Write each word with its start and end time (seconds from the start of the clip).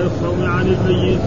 الصوم 0.00 0.40
عن 0.44 0.66
الميت. 0.66 1.20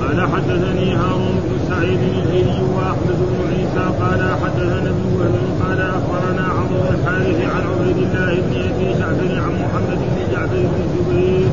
قال 0.00 0.20
حدثني 0.32 0.94
هارون 0.94 1.36
بن 1.44 1.56
سعيد 1.68 2.00
الهيلي 2.12 2.60
وأحمد 2.74 3.18
بن 3.30 3.36
عيسى 3.50 3.84
قال 4.00 4.20
حدثنا 4.42 4.90
ابن 4.90 5.04
وهب 5.18 5.34
قال 5.62 5.80
أخبرنا 5.80 6.44
عمرو 6.56 6.80
بن 6.82 6.94
الحارث 6.94 7.38
عن 7.54 7.62
عبيد 7.70 7.96
الله 7.96 8.34
بن 8.34 8.54
أبي 8.68 8.88
جعفر 8.98 9.32
عن 9.44 9.52
محمد 9.62 9.98
بن 10.12 10.32
جعفر 10.32 10.62
بن 10.72 10.80
الزبير 10.86 11.48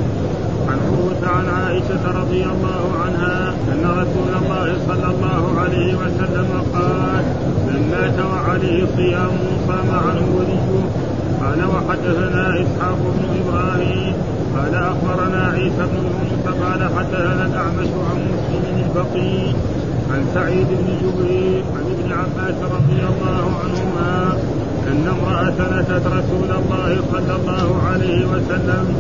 عن 0.69 0.77
عروة 0.87 1.21
عن 1.37 1.45
عائشة 1.49 2.19
رضي 2.21 2.43
الله 2.43 2.83
عنها 3.03 3.53
أن 3.71 3.83
رسول 4.01 4.31
الله 4.41 4.73
صلى 4.87 5.07
الله 5.13 5.59
عليه 5.59 5.95
وسلم 5.95 6.49
قال 6.73 7.23
من 7.67 7.79
مات 7.91 8.25
وعليه 8.25 8.85
صيام 8.95 9.37
صام 9.67 9.89
عنه 10.07 10.25
وليه. 10.37 10.67
قال 11.41 11.59
وحدثنا 11.65 12.61
إسحاق 12.61 12.97
بن 13.15 13.23
إبراهيم 13.41 14.13
قال 14.57 14.75
أخبرنا 14.75 15.51
عيسى 15.53 15.83
بن 15.91 16.03
يونس 16.03 16.61
قال 16.61 16.81
حدثنا 16.97 17.45
الأعمش 17.45 17.89
عن 18.09 18.19
مسلم 18.33 18.83
البقي 18.85 19.53
عن 20.11 20.25
سعيد 20.33 20.67
بن 20.67 20.87
جبير 21.01 21.63
عن 21.75 21.85
ابن 21.93 22.11
عباس 22.11 22.55
رضي 22.71 23.01
الله 23.11 23.51
عنهما 23.63 24.37
أن 24.87 25.07
امرأة 25.07 25.79
اتت 25.79 26.07
رسول 26.07 26.51
الله 26.51 26.97
صلى 27.11 27.35
الله 27.35 27.81
عليه 27.91 28.25
وسلم 28.25 28.95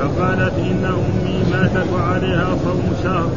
فقالت 0.00 0.52
إن 0.58 0.84
أمي 0.84 1.44
ماتت 1.52 1.86
وعليها 1.94 2.56
صوم 2.64 2.92
شهر 3.04 3.28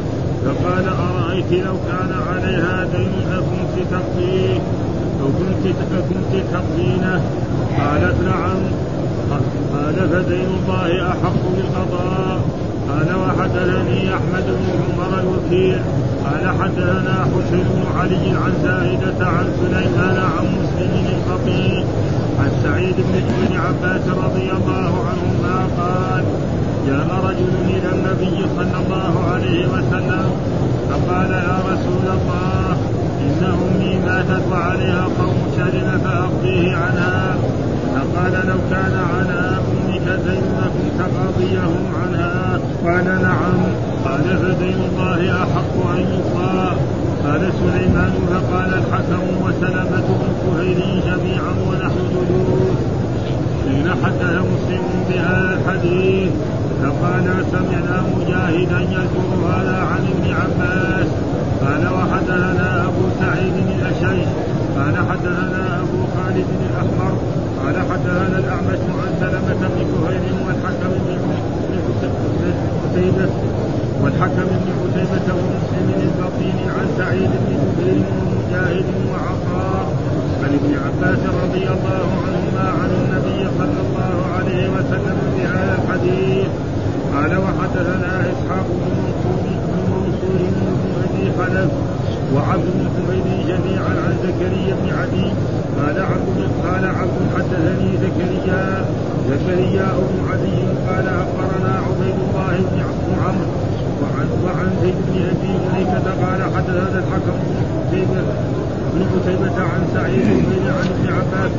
فقال 0.44 0.84
أرأيت 0.88 1.52
لو 1.52 1.74
كان 1.88 2.12
عليها 2.32 2.86
دين 2.96 3.12
اكنت 3.32 3.88
تقضيه 3.90 4.60
كنت 5.20 5.74
كنت 6.08 6.42
تقضينه؟ 6.52 7.22
قالت 7.78 8.16
نعم. 8.24 8.85
قال 9.72 9.96
فدين 10.10 10.48
الله 10.58 10.90
أحق 11.12 11.42
بالقضاء. 11.56 12.38
قال 12.88 13.08
وحدثني 13.22 14.00
أحمد 14.14 14.46
بن 14.58 14.66
عمر 14.82 15.12
الوكيل 15.22 15.80
قال 16.24 16.44
حدثنا 16.60 17.16
حسين 17.32 17.66
بن 17.74 17.82
علي 17.98 18.26
عن 18.42 18.52
زائدة 18.66 19.20
عن 19.26 19.46
سليمان 19.60 20.16
عن 20.34 20.44
مسلم 20.58 21.04
الخطيب. 21.16 21.84
عن 22.40 22.50
سعيد 22.64 22.96
بن 22.96 23.14
ابن 23.22 23.56
عباس 23.64 24.04
رضي 24.24 24.48
الله 24.58 24.92
عنهما 25.08 25.56
قال 25.78 26.24
جاء 26.86 27.08
رجل 27.28 27.52
إلى 27.74 27.88
النبي 27.96 28.38
صلى 28.56 28.76
الله 28.84 29.14
عليه 29.32 29.62
وسلم 29.74 30.26
فقال 30.88 31.30
يا 31.30 31.58
رسول 31.70 32.06
الله 32.16 32.76
إن 33.26 33.40
أمي 33.44 33.92
ماتت 34.06 34.44
وعليها 34.52 35.04
قوم 35.18 35.38
شر 35.56 35.98
فأقضيه 36.04 36.76
عنها. 36.76 37.25
فقال 38.26 38.46
لو 38.46 38.58
كان 38.70 38.94
على 39.14 39.58
أمك 39.70 40.06
دين 40.26 40.44
لكم 40.58 40.86
تقاضيهم 40.98 41.84
عنها. 42.02 42.58
قال 42.84 43.22
نعم. 43.22 43.58
قال 44.04 44.24
فدين 44.38 44.78
الله 44.88 45.42
أحق 45.42 45.74
أن 45.96 46.00
يقضى. 46.14 46.76
قال 47.24 47.52
سليمان 47.60 48.12
فقال 48.30 48.70
الحكم 48.74 49.24
وسلمة 49.44 50.08
كهيل 50.42 50.80
جميعا 51.06 51.52
ونحن 51.68 51.98
جلوس 52.14 52.78
حين 53.64 53.88
حدث 54.04 54.34
مسلم 54.52 54.84
بهذا 55.08 55.58
الحديث. 55.58 56.30
فقال 56.82 57.44
سمعنا 57.52 58.02
مجاهدا 58.16 58.80
يذكر 58.80 59.28
هذا 59.46 59.78
عن 59.90 60.02
ابن 60.12 60.34
عباس. 60.34 61.08
قال 61.62 61.88
وحدثنا 61.94 62.84
أبو 62.84 63.04
سعيد 63.20 63.54
الاشيش 63.78 64.28
قال 64.76 64.94
حدثنا 65.10 65.80
أبو 65.80 66.00
خالد 66.14 66.46
الأحمر. 66.70 67.45
قال 67.66 67.76
حدثنا 67.90 68.38
الأعمش 68.38 68.82
عن 69.00 69.10
سلمه 69.20 69.54
بن 69.60 69.78
كهيل 69.92 70.34
والحكم 70.46 70.92
بن 71.06 71.18
قتيبة 72.82 73.28
والحكم 74.02 74.46
بن 74.62 74.68
قتيبة 74.82 75.26
ومسلم 75.38 75.88
البطين 76.02 76.58
عن 76.76 76.86
سعيد 76.98 77.30
بن 77.46 77.56
جبير 77.62 78.04
ومجاهد 78.18 78.88
وعطاء 79.10 79.86
عن 80.42 80.50
ابن 80.60 80.72
عباس 80.84 81.18
رضي 81.42 81.64
الله 81.76 82.06
عنهما 82.26 82.66
عن 82.80 82.90
النبي 83.00 83.50
صلى 83.58 83.80
الله 83.86 84.16
عليه 84.36 84.68
وسلم 84.68 85.18
بهذا 85.36 85.78
الحديث. 85.82 86.48
قال 87.14 87.32
وحدثنا 87.44 88.20
إسحاق 88.32 88.66
بن 88.70 88.94
منصور 89.90 90.40
بن 90.54 90.66
أبي 91.04 91.24
خلف 91.38 91.70
وعبد 92.34 92.76
بن 93.08 93.46
جميعا 93.48 93.92
عن 94.04 94.14
زكريا 94.22 94.74
بن 94.82 94.88
عدي 94.98 95.28
قال 95.78 95.96
عبد 96.12 96.38
قال 96.64 96.84
عبد 96.84 97.20
حدثني 97.36 97.90
زكريا. 98.04 98.84
زكريا 99.30 99.88
بن 100.08 100.18
عدي 100.30 100.58
قال 100.88 101.06
أخبرنا 101.22 101.72
عبيد 101.86 102.18
الله 102.26 102.54
بن 102.70 102.78
عمرو 103.24 103.50
وعن 104.02 104.28
وعن 104.44 104.70
زيد 104.82 104.94
بن 105.08 105.16
أبي 105.32 105.52
مليكه 105.66 106.06
قال 106.22 106.40
حدثنا 106.54 106.98
الحكم 106.98 107.36
بن 108.94 109.02
قتيبة 109.14 109.62
عن 109.62 109.82
سعيد 109.94 110.26
بن 110.48 110.66
عن 110.78 110.86
ابن 110.94 111.06
عباس 111.16 111.52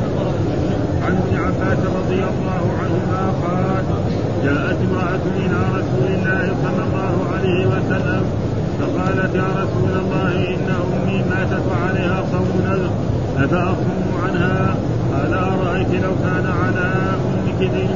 عن 1.04 1.12
ابن 1.22 1.36
عباس 1.44 1.78
رضي 1.98 2.20
الله 2.30 2.62
عنهما 2.80 3.22
قال 3.44 3.84
جاءت 4.44 4.76
امرأة 4.90 5.24
إلى 5.36 5.58
رسول 5.78 6.08
الله 6.16 6.54
صلى 6.62 6.82
الله 6.86 7.14
عليه 7.34 7.66
وسلم 7.66 8.22
فقالت 8.80 9.34
يا 9.34 9.48
رسول 9.62 9.90
الله 10.02 10.32
إن 10.54 10.68
أمي 10.92 11.24
ماتت 11.30 11.62
وعليها 11.70 12.24
صوم 12.32 12.58
أفأصوم 13.38 14.12
عنها 14.24 14.74
قال 15.12 15.34
أرأيت 15.34 15.88
لو 15.88 16.12
كان 16.24 16.46
على 16.62 16.90
دين 17.58 17.90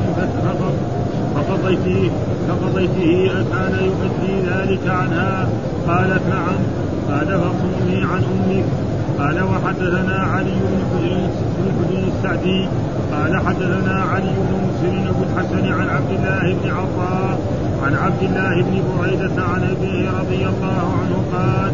فقضيته 1.34 2.10
فقضيته 2.48 3.30
أكان 3.40 3.74
يؤدي 3.84 4.48
ذلك 4.48 4.88
عنها. 4.88 5.48
قالت 5.88 6.22
نعم 6.30 6.58
قال 7.08 7.26
فصومي 7.26 8.04
عن 8.04 8.22
أمك 8.24 8.64
قال 9.18 9.42
وحدثنا 9.42 10.16
علي 10.16 10.50
بن 10.50 10.78
حجر 10.92 11.32
السعدي 12.08 12.68
قال 13.12 13.46
حدثنا 13.46 14.02
علي 14.02 14.32
بن 14.36 14.52
مسلم 14.68 15.04
بن 15.04 15.22
الحسن 15.22 15.72
عن 15.72 15.88
عبد 15.88 16.10
الله 16.10 16.54
بن 16.62 16.70
عطاء 16.70 17.38
عن 17.86 17.94
عبد 17.94 18.22
الله 18.22 18.62
بن 18.62 18.82
بريدة 18.88 19.42
عن 19.42 19.62
أبيه 19.62 20.10
رضي 20.10 20.46
الله 20.46 20.84
عنه 21.00 21.16
قال 21.32 21.72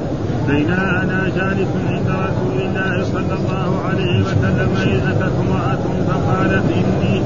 بينا 0.48 1.02
أنا 1.02 1.22
جالس 1.36 1.68
عند 1.88 2.08
رسول 2.08 2.56
الله 2.66 3.04
صلى 3.04 3.34
الله 3.40 3.80
عليه 3.88 4.20
وسلم 4.20 4.70
إذ 4.82 5.08
أتت 5.10 5.32
امرأة 5.40 5.84
فقالت 6.08 6.64
إني 6.72 7.22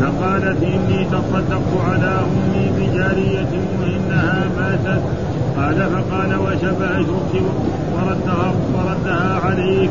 فقالت 0.00 0.62
إني 0.62 1.04
تصدقت 1.04 1.72
على 1.90 2.12
أمي 2.26 2.70
بجارية 2.76 3.52
وإنها 3.80 4.44
ماتت. 4.56 5.02
قال 5.56 5.76
فقال 5.76 6.34
وجب 6.38 6.82
أجرك 6.82 7.42
وردها 7.94 8.52
وردها 8.74 9.40
عليك. 9.44 9.90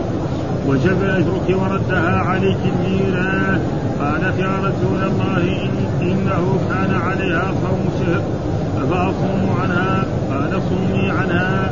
وجب 0.68 1.04
أجرك 1.04 1.62
وردها 1.62 2.20
عليك 2.20 2.58
الميراث 2.74 3.62
قالت 4.00 4.40
يا 4.40 4.56
رسول 4.60 5.02
الله 5.04 5.38
إن 5.38 5.76
إنه 6.02 6.60
كان 6.70 7.02
عليها 7.02 7.52
صوم 7.62 7.90
شهر 8.00 8.22
أفأصوم 8.84 9.50
عنها؟ 9.62 10.06
قال 10.32 10.62
صومي 10.70 11.10
عنها. 11.10 11.70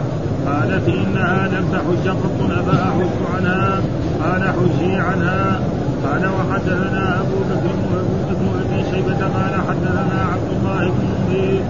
قالت 0.48 0.88
إنها 0.88 1.48
لم 1.48 1.66
تحج 1.72 2.08
قط 2.10 2.52
أفأحج 2.60 3.16
عنها. 3.36 3.82
قال 4.24 4.44
حجي 4.44 4.96
عنها. 4.96 5.60
قال 6.04 6.24
وحدثنا 6.28 7.20
أبو 7.20 7.38
بكر 7.50 7.76
بن 8.30 8.48
أبي 8.62 8.84
شيبة 8.92 9.22
قال 9.26 9.53
حدثنا 9.70 10.20
عبد 10.34 10.50
الله 10.58 10.84
بن 10.96 11.06
منير 11.20 11.62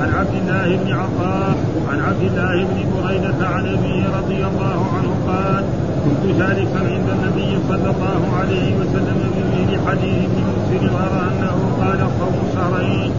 عن 0.00 0.10
عبد 0.18 0.34
الله 0.42 0.76
بن 0.76 0.92
عطاء 0.92 1.56
عن 1.90 2.00
عبد 2.00 2.22
الله 2.22 2.54
بن 2.64 2.78
بريدة 2.94 3.48
عن 3.48 3.64
أبيه 3.66 4.02
رضي 4.18 4.40
الله 4.50 4.78
عنه 4.96 5.12
قال 5.28 5.64
كنت 6.04 6.24
جالسا 6.38 6.80
عند 6.94 7.08
النبي 7.16 7.58
صلى 7.68 7.90
الله 7.94 8.22
عليه 8.40 8.68
وسلم 8.80 9.18
بمثل 9.34 9.70
حديث 9.86 10.30
ابن 10.30 10.42
مسلم 10.56 10.94
أرى 11.06 11.22
أنه 11.30 11.56
قال 11.80 12.00
صوم 12.20 12.36
شهرين. 12.54 13.12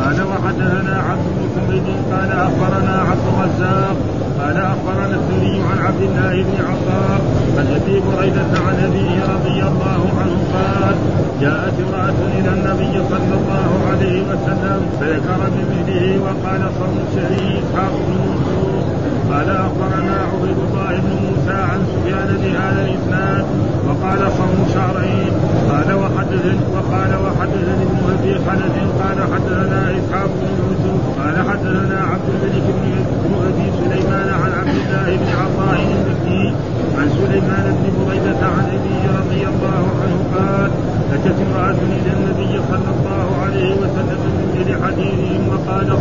قال 0.00 0.22
وحدثنا 0.22 0.96
عبد 1.08 1.26
بن 1.68 1.96
قال 2.12 2.30
أخبرنا 2.32 2.94
عبد 3.10 3.26
الرزاق 3.32 3.96
قال 4.40 4.56
أخبرنا 4.56 5.16
الثوري 5.16 5.62
عن 5.70 5.78
عبد 5.86 6.02
الله 6.02 6.34
بن 6.42 6.56
عطاء 6.70 7.20
عن 7.58 7.66
أبي 7.66 8.00
بريده 8.00 8.50
عن 8.66 8.76
ابيه 8.88 9.18
رضي 9.34 9.62
الله 9.70 10.02
عنه 10.20 10.38
قال 10.54 10.96
جاءت 11.40 11.74
امرأة 11.86 12.18
إلى 12.38 12.50
النبي 12.56 12.94
صلى 13.10 13.34
الله 13.40 13.70
عليه 13.90 14.22
وسلم 14.22 14.80
فذكر 15.00 15.40
بمثله 15.54 16.18
وقال 16.24 16.62
صوم 16.78 16.94
بن 17.14 18.02
منصور 18.16 18.77
قال 19.32 19.48
أخبرنا 19.50 20.16
عبيد 20.32 20.58
الله 20.66 20.92
بن 21.04 21.12
موسى 21.24 21.58
عن 21.70 21.80
سفيان 21.92 22.28
بهذا 22.42 22.80
الإسناد 22.86 23.44
وقال 23.86 24.20
صوم 24.38 24.58
شهرين. 24.74 25.32
قال 25.70 25.88
وحدثني 26.02 26.58
وقال 26.74 27.12
وحدثني 27.24 27.82
ابن 27.88 28.02
أبي 28.18 28.34
خلف 28.46 28.74
قال 29.02 29.18
حدثنا 29.32 29.80
إسحاق 29.98 30.30
بن 30.40 30.48
يوسف 30.60 31.02
قال 31.20 31.36
حدثنا 31.50 31.98
عبد 32.12 32.28
الملك 32.34 32.66
بن 33.24 33.32
أبي 33.50 33.66
سليمان 33.80 34.28
عن 34.42 34.52
عبد 34.60 34.76
الله 34.82 35.08
بن 35.20 35.28
عطاء 35.40 35.80
المكي 35.96 36.44
عن 36.98 37.08
سليمان 37.20 37.64
بن 37.78 37.86
بريدة 37.98 38.42
عن 38.56 38.64
أبيه 38.76 39.04
رضي 39.20 39.42
الله 39.52 39.82
عنه 40.00 40.18
قال 40.34 40.70
أتت 41.14 41.36
امرأة 41.46 41.80
إلى 41.96 42.10
النبي 42.16 42.52
صلى 42.70 42.90
الله 42.96 43.17
عليه 43.48 44.76
حديثهم 44.84 45.48
وقال 45.48 45.98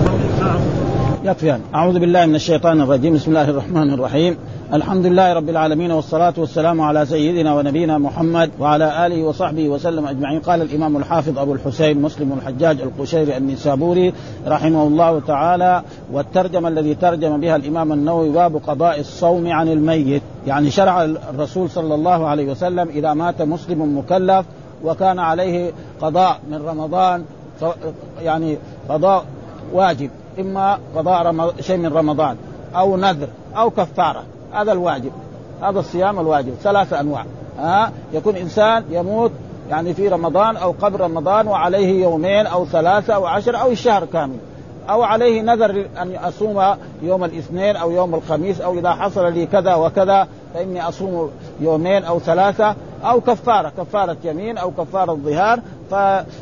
يكفي. 1.23 1.59
أعوذ 1.75 1.99
بالله 1.99 2.25
من 2.25 2.35
الشيطان 2.35 2.81
الرجيم. 2.81 3.13
بسم 3.13 3.31
الله 3.31 3.49
الرحمن 3.49 3.93
الرحيم. 3.93 4.37
الحمد 4.73 5.05
لله 5.05 5.33
رب 5.33 5.49
العالمين 5.49 5.91
والصلاة 5.91 6.33
والسلام 6.37 6.81
على 6.81 7.05
سيدنا 7.05 7.55
ونبينا 7.55 7.97
محمد 7.97 8.49
وعلى 8.59 9.07
آله 9.07 9.23
وصحبه 9.23 9.69
وسلم 9.69 10.07
أجمعين. 10.07 10.39
قال 10.39 10.61
الإمام 10.61 10.97
الحافظ 10.97 11.39
أبو 11.39 11.53
الحسين 11.53 12.01
مسلم 12.01 12.33
الحجاج 12.33 12.81
القشيري 12.81 13.37
النسابوري 13.37 14.13
رحمه 14.47 14.83
الله 14.83 15.19
تعالى 15.19 15.83
والترجمة 16.13 16.67
الذي 16.67 16.95
ترجم 16.95 17.39
بها 17.39 17.55
الإمام 17.55 17.93
النووي 17.93 18.29
باب 18.29 18.61
قضاء 18.67 18.99
الصوم 18.99 19.51
عن 19.51 19.67
الميت. 19.67 20.21
يعني 20.47 20.71
شرع 20.71 21.03
الرسول 21.03 21.69
صلى 21.69 21.95
الله 21.95 22.27
عليه 22.27 22.51
وسلم 22.51 22.89
إذا 22.89 23.13
مات 23.13 23.41
مسلم 23.41 23.97
مكلف 23.97 24.45
وكان 24.83 25.19
عليه 25.19 25.71
قضاء 26.01 26.39
من 26.51 26.61
رمضان 26.67 27.23
يعني 28.21 28.57
قضاء 28.89 29.25
واجب 29.73 30.09
إما 30.39 30.79
قضاء 30.95 31.53
شيء 31.61 31.77
من 31.77 31.93
رمضان 31.93 32.37
أو 32.75 32.97
نذر 32.97 33.27
أو 33.57 33.69
كفارة 33.69 34.23
هذا 34.53 34.71
الواجب 34.71 35.11
هذا 35.61 35.79
الصيام 35.79 36.19
الواجب 36.19 36.53
ثلاثة 36.63 36.99
أنواع 36.99 37.25
ها؟ 37.59 37.91
يكون 38.13 38.35
إنسان 38.35 38.83
يموت 38.89 39.31
يعني 39.69 39.93
في 39.93 40.07
رمضان 40.07 40.57
أو 40.57 40.71
قبل 40.81 40.99
رمضان 40.99 41.47
وعليه 41.47 42.03
يومين 42.03 42.45
أو 42.45 42.65
ثلاثة 42.65 43.15
أو 43.15 43.25
عشر 43.25 43.61
أو 43.61 43.71
الشهر 43.71 44.05
كامل 44.05 44.37
أو 44.89 45.03
عليه 45.03 45.41
نذر 45.41 45.87
أن 46.01 46.15
أصوم 46.15 46.75
يوم 47.01 47.23
الاثنين 47.23 47.75
أو 47.75 47.91
يوم 47.91 48.15
الخميس 48.15 48.61
أو 48.61 48.79
إذا 48.79 48.91
حصل 48.91 49.33
لي 49.33 49.45
كذا 49.45 49.75
وكذا 49.75 50.27
فإني 50.53 50.87
أصوم 50.87 51.31
يومين 51.59 52.03
أو 52.03 52.19
ثلاثة 52.19 52.75
أو 53.03 53.21
كفارة 53.21 53.71
كفارة 53.77 54.17
يمين 54.23 54.57
أو 54.57 54.71
كفارة 54.71 55.13
ظهار 55.13 55.59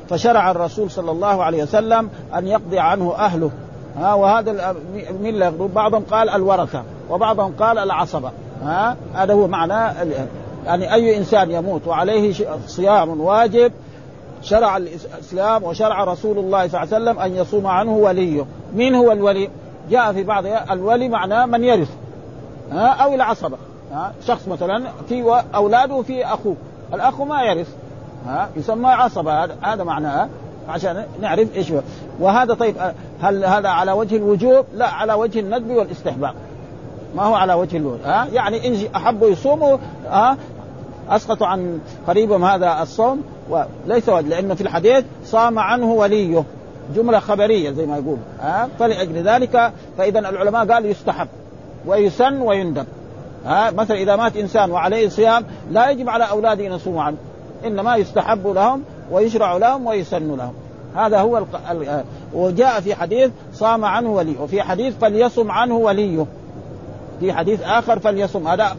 فشرع 0.10 0.52
الرسول 0.52 0.92
صلى 0.92 1.12
الله 1.12 1.44
عليه 1.44 1.64
وسلم 1.64 2.10
أن 2.36 2.48
يقضي 2.48 2.80
عنه 2.80 3.14
أهله. 3.16 3.52
ها 3.98 4.14
وهذا 4.14 4.76
من 5.22 5.36
يقضون 5.36 5.68
بعضهم 5.68 6.04
قال 6.12 6.30
الورثة 6.30 6.84
وبعضهم 7.10 7.54
قال 7.60 7.78
العصبة. 7.78 8.32
ها 8.64 8.96
هذا 9.14 9.34
هو 9.34 9.48
معنى 9.48 9.96
يعني 10.66 10.94
أي 10.94 11.18
إنسان 11.18 11.52
يموت 11.52 11.88
وعليه 11.88 12.34
صيام 12.68 13.22
واجب 13.22 13.72
شرع 14.42 14.78
الإسلام 14.78 15.64
وشرع 15.64 16.04
رسول 16.04 16.38
الله 16.38 16.68
صلى 16.68 16.84
الله 16.84 16.96
عليه 16.96 17.06
وسلم 17.06 17.20
أن 17.20 17.36
يصوم 17.36 17.68
عنه 17.68 17.92
وليه. 17.92 18.46
مين 18.76 18.96
هو 18.96 19.12
الولي؟ 19.12 19.50
جاء 19.90 20.14
في 20.14 20.24
بعض 20.24 20.46
الولي 20.72 21.10
معناه 21.10 21.46
من 21.46 21.64
يرث. 21.64 21.90
ها 22.72 22.88
أو 22.88 23.14
العصبة. 23.14 23.58
شخص 24.28 24.48
مثلا 24.48 24.84
في 25.10 25.44
أولاده 25.56 26.02
في 26.02 26.26
أخوه. 26.26 26.56
الأخ 26.94 27.22
ما 27.22 27.44
يرث 27.44 27.70
ها 28.28 28.50
يسمى 28.56 28.90
عصبة 28.90 29.44
هذا 29.44 29.56
هذا 29.62 29.84
معناه 29.84 30.30
عشان 30.70 31.06
نعرف 31.22 31.56
إيش 31.56 31.72
هو. 31.72 31.80
وهذا 32.20 32.54
طيب 32.54 32.76
هل 33.22 33.46
هذا 33.46 33.70
على 33.70 33.92
وجه 33.92 34.16
الوجوب؟ 34.16 34.66
لا 34.74 34.88
على 34.88 35.14
وجه 35.14 35.40
الندب 35.40 35.70
والاستحباب. 35.70 36.34
ما 37.16 37.24
هو 37.24 37.36
على 37.36 37.54
وجه 37.54 37.78
الوجوب 37.78 38.02
ها 38.06 38.28
يعني 38.34 38.68
إن 38.68 38.96
احبوا 38.96 39.30
يصوموا 39.30 39.78
ها 40.10 40.38
اسقطوا 41.10 41.48
عن 41.48 41.80
قريبهم 42.08 42.44
هذا 42.44 42.82
الصوم 42.82 43.24
وليس 43.50 44.10
لأنه 44.10 44.54
في 44.54 44.62
الحديث 44.62 45.06
صام 45.26 45.60
عنه 45.60 45.92
وليه. 45.92 46.44
جملة 46.96 47.20
خبرية 47.20 47.72
زي 47.72 47.86
ما 47.86 47.98
يقول 47.98 48.18
ها 48.42 48.70
فلأجل 48.80 49.24
ذلك 49.24 49.72
فاذا 49.98 50.20
العلماء 50.20 50.66
قالوا 50.66 50.90
يستحب 50.90 51.28
ويسن 51.86 52.42
ويندب. 52.42 52.86
ها 53.46 53.72
مثلا 53.72 53.98
إذا 53.98 54.16
مات 54.16 54.38
إنسان 54.38 54.72
وعليه 54.72 55.10
صيام 55.10 55.46
لا 55.72 55.90
يجب 55.90 56.10
على 56.10 56.30
أولاده 56.30 56.68
أن 56.68 56.72
يصوموا 56.72 57.04
عنه. 57.04 57.18
إنما 57.66 57.96
يستحب 57.96 58.48
لهم 58.48 58.84
ويشرع 59.12 59.58
لهم 59.58 59.86
ويسن 59.86 60.36
لهم. 60.36 60.54
هذا 60.96 61.20
هو 61.20 61.38
الق... 61.38 61.70
ال... 61.72 62.04
وجاء 62.34 62.80
في 62.82 62.96
حديث 62.96 63.32
صام 63.54 63.86
عنه 63.86 64.10
ولي 64.10 64.36
وفي 64.40 64.62
حديث 64.62 64.96
فليصم 65.02 65.52
عنه 65.52 65.76
وليه. 65.76 66.26
في 67.20 67.34
حديث 67.34 67.62
آخر 67.64 68.00
فليصم. 68.00 68.48
هذا 68.48 68.76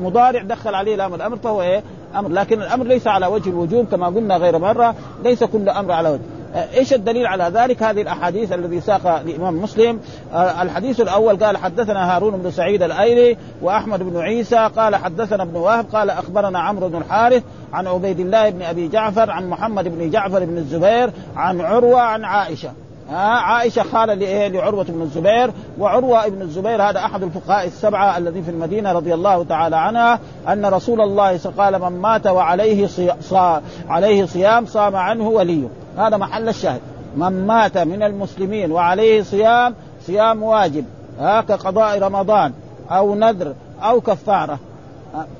مضارع 0.00 0.42
دخل 0.42 0.74
عليه 0.74 0.94
الأمر. 0.94 1.16
الأمر 1.16 1.36
فهو 1.36 1.62
إيه؟ 1.62 1.82
أمر. 2.16 2.28
لكن 2.28 2.62
الأمر 2.62 2.86
ليس 2.86 3.06
على 3.06 3.26
وجه 3.26 3.48
الوجوب 3.50 3.86
كما 3.90 4.06
قلنا 4.06 4.36
غير 4.36 4.58
مرة. 4.58 4.94
ليس 5.24 5.44
كل 5.44 5.68
أمر 5.68 5.92
على 5.92 6.08
وجه. 6.08 6.22
إيش 6.54 6.94
الدليل 6.94 7.26
على 7.26 7.44
ذلك؟ 7.44 7.82
هذه 7.82 8.02
الأحاديث 8.02 8.52
الذي 8.52 8.80
ساق 8.80 9.06
الامام 9.06 9.62
مسلم. 9.62 10.00
آه، 10.32 10.62
الحديث 10.62 11.00
الأول 11.00 11.44
قال 11.44 11.56
حدثنا 11.56 12.16
هارون 12.16 12.36
بن 12.36 12.50
سعيد 12.50 12.82
الأيلي 12.82 13.36
وأحمد 13.62 14.02
بن 14.02 14.20
عيسى 14.20 14.70
قال 14.76 14.96
حدثنا 14.96 15.42
ابن 15.42 15.56
وهب 15.56 15.86
قال 15.92 16.10
أخبرنا 16.10 16.58
عمرو 16.58 16.88
بن 16.88 16.98
الحارث 16.98 17.42
عن 17.72 17.86
عبيد 17.86 18.20
الله 18.20 18.50
بن 18.50 18.62
أبي 18.62 18.88
جعفر 18.88 19.30
عن 19.30 19.48
محمد 19.50 19.88
بن 19.88 20.10
جعفر 20.10 20.44
بن 20.44 20.58
الزبير 20.58 21.10
عن 21.36 21.60
عروة 21.60 22.00
عن 22.00 22.24
عائشة. 22.24 22.70
ها 23.10 23.28
عائشة 23.28 23.82
خاله 23.82 24.14
لايه 24.14 24.48
لعروة 24.48 24.84
بن 24.84 25.02
الزبير. 25.02 25.50
وعروة 25.78 26.28
بن 26.28 26.42
الزبير 26.42 26.82
هذا 26.82 26.98
أحد 26.98 27.22
الفقهاء 27.22 27.66
السبعة 27.66 28.18
الذين 28.18 28.42
في 28.42 28.50
المدينة 28.50 28.92
رضي 28.92 29.14
الله 29.14 29.44
تعالى 29.44 29.76
عنها 29.76 30.18
أن 30.48 30.66
رسول 30.66 31.00
الله 31.00 31.40
قال 31.58 31.80
من 31.80 32.00
مات 32.00 32.26
وعليه 32.26 32.86
صي... 32.86 33.12
صا... 33.20 33.62
عليه 33.88 34.24
صيام 34.24 34.66
صام 34.66 34.96
عنه 34.96 35.28
وليه. 35.28 35.83
هذا 35.96 36.16
محل 36.16 36.48
الشاهد. 36.48 36.80
من 37.16 37.46
مات 37.46 37.78
من 37.78 38.02
المسلمين 38.02 38.72
وعليه 38.72 39.22
صيام 39.22 39.74
صيام 40.06 40.42
واجب. 40.42 40.84
ها 41.18 41.40
كقضاء 41.40 41.98
رمضان 41.98 42.52
أو 42.90 43.14
نذر 43.14 43.54
أو 43.82 44.00
كفارة. 44.00 44.58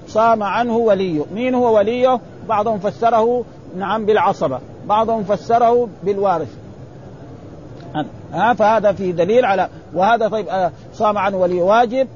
صام 0.09 0.43
عنه 0.43 0.77
وليه. 0.77 1.25
مين 1.35 1.55
هو 1.55 1.77
وليه؟ 1.77 2.21
بعضهم 2.49 2.79
فسره 2.79 3.45
نعم 3.77 4.06
بالعصبة. 4.06 4.61
بعضهم 4.87 5.25
فسره 5.25 5.89
بالوارث. 6.03 6.56
ها 8.33 8.55
فهذا 8.55 8.93
في 8.93 9.12
دليل 9.12 9.45
على 9.45 9.69
وهذا 9.95 10.29
طيب 10.29 10.49
آه، 10.49 10.71
صام 10.95 11.19
عنه 11.19 11.37
ولي 11.37 11.62
واجب 11.62 12.09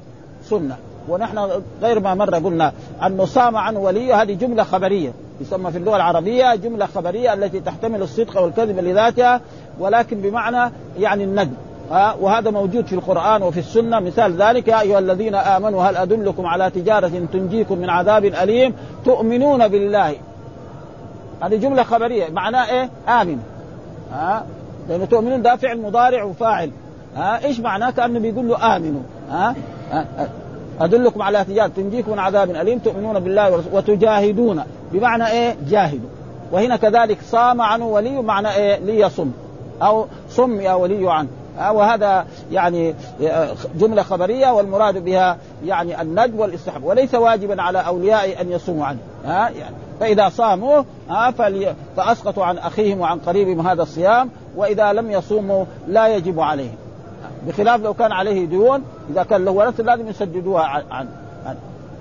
سنة. 0.43 0.75
ونحن 1.09 1.61
غير 1.81 1.99
ما 1.99 2.15
مره 2.15 2.37
قلنا 2.37 2.73
أنه 3.05 3.25
صام 3.25 3.57
عنه 3.57 3.79
ولي 3.79 4.13
هذه 4.13 4.33
جملة 4.33 4.63
خبرية. 4.63 5.11
يسمى 5.41 5.71
في 5.71 5.77
اللغة 5.77 5.95
العربية 5.95 6.55
جملة 6.55 6.85
خبرية 6.85 7.33
التي 7.33 7.59
تحتمل 7.59 8.01
الصدق 8.01 8.41
والكذب 8.41 8.79
لذاتها 8.79 9.41
ولكن 9.79 10.21
بمعنى 10.21 10.71
يعني 10.99 11.49
ها 11.91 12.15
وهذا 12.21 12.51
موجود 12.51 12.85
في 12.85 12.95
القرآن 12.95 13.43
وفي 13.43 13.59
السنة. 13.59 13.99
مثال 13.99 14.41
ذلك 14.41 14.67
يا 14.67 14.81
أيها 14.81 14.99
الذين 14.99 15.35
آمنوا 15.35 15.83
هل 15.83 15.97
أدلكم 15.97 16.45
على 16.45 16.69
تجارة 16.69 17.11
تنجيكم 17.33 17.77
من 17.77 17.89
عذاب 17.89 18.25
أليم؟ 18.25 18.73
تؤمنون 19.05 19.67
بالله. 19.67 20.15
هذه 21.41 21.55
جملة 21.55 21.83
خبرية. 21.83 22.29
معناه 22.29 22.71
إيه؟ 22.71 22.89
آمن. 23.07 23.39
ها؟ 24.13 24.45
لأنه 24.89 25.05
تؤمنون 25.05 25.41
ده 25.41 25.55
فعل 25.55 25.81
مضارع 25.81 26.23
وفاعل. 26.23 26.71
ها؟ 27.15 27.45
إيش 27.45 27.59
معناه؟ 27.59 27.91
كأنه 27.91 28.19
بيقول 28.19 28.47
له 28.47 28.75
آمنوا. 28.75 29.01
ها؟ 29.29 29.55
أدلكم 30.81 31.21
على 31.21 31.43
تجارة 31.43 31.67
تنجيكم 31.67 32.11
من 32.11 32.19
عذاب 32.19 32.49
أليم. 32.49 32.79
تؤمنون 32.79 33.19
بالله 33.19 33.63
وتجاهدون. 33.73 34.63
بمعنى 34.91 35.27
إيه؟ 35.27 35.55
جاهدوا 35.69 36.09
وهنا 36.51 36.77
كذلك 36.77 37.17
صام 37.31 37.61
عنه 37.61 37.87
ولي 37.87 38.21
معنى 38.21 38.55
إيه؟ 38.55 38.79
ليصم. 38.79 39.31
أو 39.81 40.05
صم 40.29 40.61
يا 40.61 40.73
ولي 40.73 41.11
عنه 41.11 41.29
وهذا 41.71 42.25
يعني 42.51 42.95
جملة 43.75 44.03
خبرية 44.03 44.51
والمراد 44.51 45.03
بها 45.03 45.37
يعني 45.65 46.01
الندب 46.01 46.39
والاستحب 46.39 46.83
وليس 46.83 47.15
واجبا 47.15 47.61
على 47.61 47.79
أولياء 47.79 48.41
أن 48.41 48.51
يصوموا 48.51 48.85
عنه. 48.85 48.99
ها؟ 49.25 49.49
يعني 49.49 49.75
فإذا 49.99 50.29
صاموا 50.29 50.83
ها 51.09 51.31
فأسقطوا 51.97 52.45
عن 52.45 52.57
أخيهم 52.57 52.99
وعن 52.99 53.19
قريبهم 53.19 53.67
هذا 53.67 53.81
الصيام 53.81 54.29
وإذا 54.55 54.93
لم 54.93 55.11
يصوموا 55.11 55.65
لا 55.87 56.07
يجب 56.07 56.39
عليهم. 56.39 56.75
بخلاف 57.47 57.81
لو 57.81 57.93
كان 57.93 58.11
عليه 58.11 58.45
ديون 58.45 58.83
إذا 59.11 59.23
كان 59.23 59.45
له 59.45 59.51
ورث 59.51 59.79
لازم 59.79 60.07
يسددوها 60.07 60.83
عنه. 60.91 61.09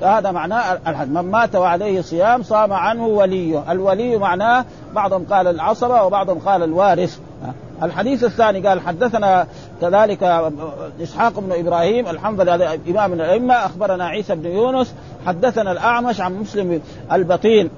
فهذا 0.01 0.31
معناه 0.31 0.79
الحد 0.87 1.11
من 1.11 1.21
مات 1.21 1.57
وعليه 1.57 2.01
صيام 2.01 2.43
صام 2.43 2.73
عنه 2.73 3.07
وليه. 3.07 3.73
الولي 3.73 4.17
معناه 4.17 4.65
بعضهم 4.95 5.25
قال 5.31 5.47
العصبة 5.47 6.03
وبعضهم 6.03 6.39
قال 6.39 6.63
الوارث. 6.63 7.19
الحديث 7.83 8.25
الثاني 8.25 8.69
قال 8.69 8.81
حدثنا 8.81 9.47
كذلك 9.81 10.23
إسحاق 11.03 11.41
بن 11.41 11.53
إبراهيم 11.53 12.07
الحمد 12.07 12.41
لله 12.41 12.79
إمام 12.89 13.13
الأئمة 13.13 13.55
أخبرنا 13.55 14.07
عيسى 14.07 14.35
بن 14.35 14.47
يونس 14.47 14.95
حدثنا 15.27 15.73
الأعمش 15.73 16.21
عن 16.21 16.35
مسلم 16.35 16.81
البطين 17.13 17.71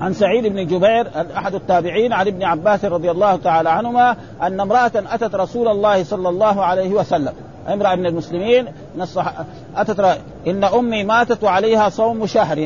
عن 0.00 0.12
سعيد 0.12 0.46
بن 0.46 0.66
جبير 0.66 1.06
أحد 1.36 1.54
التابعين 1.54 2.12
عن 2.12 2.26
ابن 2.26 2.42
عباس 2.42 2.84
رضي 2.84 3.10
الله 3.10 3.36
تعالى 3.36 3.70
عنهما 3.70 4.16
أن 4.42 4.60
امرأة 4.60 4.92
أتت 4.94 5.34
رسول 5.34 5.68
الله 5.68 6.04
صلى 6.04 6.28
الله 6.28 6.64
عليه 6.64 6.90
وسلم. 6.90 7.32
امراه 7.68 7.94
من 7.94 8.06
المسلمين 8.06 8.64
من 8.94 9.02
الصح... 9.02 9.32
أتت 9.76 10.00
ر... 10.00 10.14
إن 10.46 10.64
أمي 10.64 11.04
ماتت 11.04 11.44
وعليها 11.44 11.88
صوم 11.88 12.26
شهر. 12.26 12.58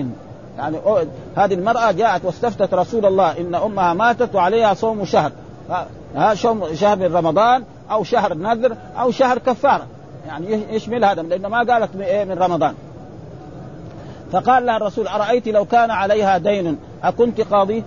يعني 0.58 0.76
هذه 1.36 1.54
المرأة 1.54 1.92
جاءت 1.92 2.24
واستفتت 2.24 2.74
رسول 2.74 3.06
الله 3.06 3.40
إن 3.40 3.54
أمها 3.54 3.94
ماتت 3.94 4.34
وعليها 4.34 4.74
صوم 4.74 5.04
شهر. 5.04 5.32
ها 6.16 6.34
شهر 6.74 6.96
من 6.96 7.16
رمضان 7.16 7.64
أو 7.90 8.04
شهر 8.04 8.34
نذر 8.34 8.76
أو 8.98 9.10
شهر 9.10 9.38
كفارة. 9.38 9.86
يعني 10.26 10.74
يشمل 10.74 11.04
هذا؟ 11.04 11.22
لأنه 11.22 11.48
ما 11.48 11.58
قالت 11.58 11.96
من 12.28 12.38
رمضان. 12.38 12.74
فقال 14.32 14.66
لها 14.66 14.76
الرسول 14.76 15.08
أرأيت 15.08 15.48
لو 15.48 15.64
كان 15.64 15.90
عليها 15.90 16.38
دين؟ 16.38 16.78
أكنت 17.02 17.40
قاضي؟ 17.40 17.84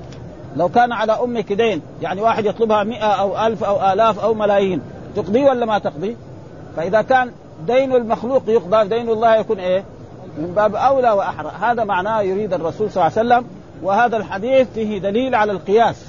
لو 0.56 0.70
كان 0.70 0.92
على 0.92 1.12
أمك 1.12 1.54
دين؟ 1.54 1.82
يعني 2.02 2.22
واحد 2.22 2.46
يطلبها 2.46 2.84
مئة 2.84 3.06
أو 3.06 3.48
ألف 3.48 3.64
أو 3.64 3.94
آلاف 3.94 4.20
أو 4.20 4.34
ملايين. 4.34 4.82
تقضي 5.16 5.44
ولا 5.44 5.66
ما 5.66 5.80
تقضي؟ 5.80 6.18
فإذا 6.78 7.02
كان 7.02 7.32
دين 7.68 7.96
المخلوق 7.96 8.44
يقضى 8.48 8.88
دين 8.88 9.10
الله 9.10 9.36
يكون 9.36 9.60
إيه؟ 9.60 9.84
من 10.38 10.54
باب 10.56 10.76
أولى 10.76 11.12
وأحرى. 11.12 11.52
هذا 11.62 11.84
معناه 11.84 12.22
يريد 12.22 12.54
الرسول 12.54 12.92
صلى 12.92 13.08
الله 13.08 13.18
عليه 13.18 13.30
وسلم 13.30 13.46
وهذا 13.84 14.18
الحديث 14.18 14.68
فيه 14.74 15.00
دليل 15.00 15.36
على 15.36 15.52
القياس. 15.52 16.06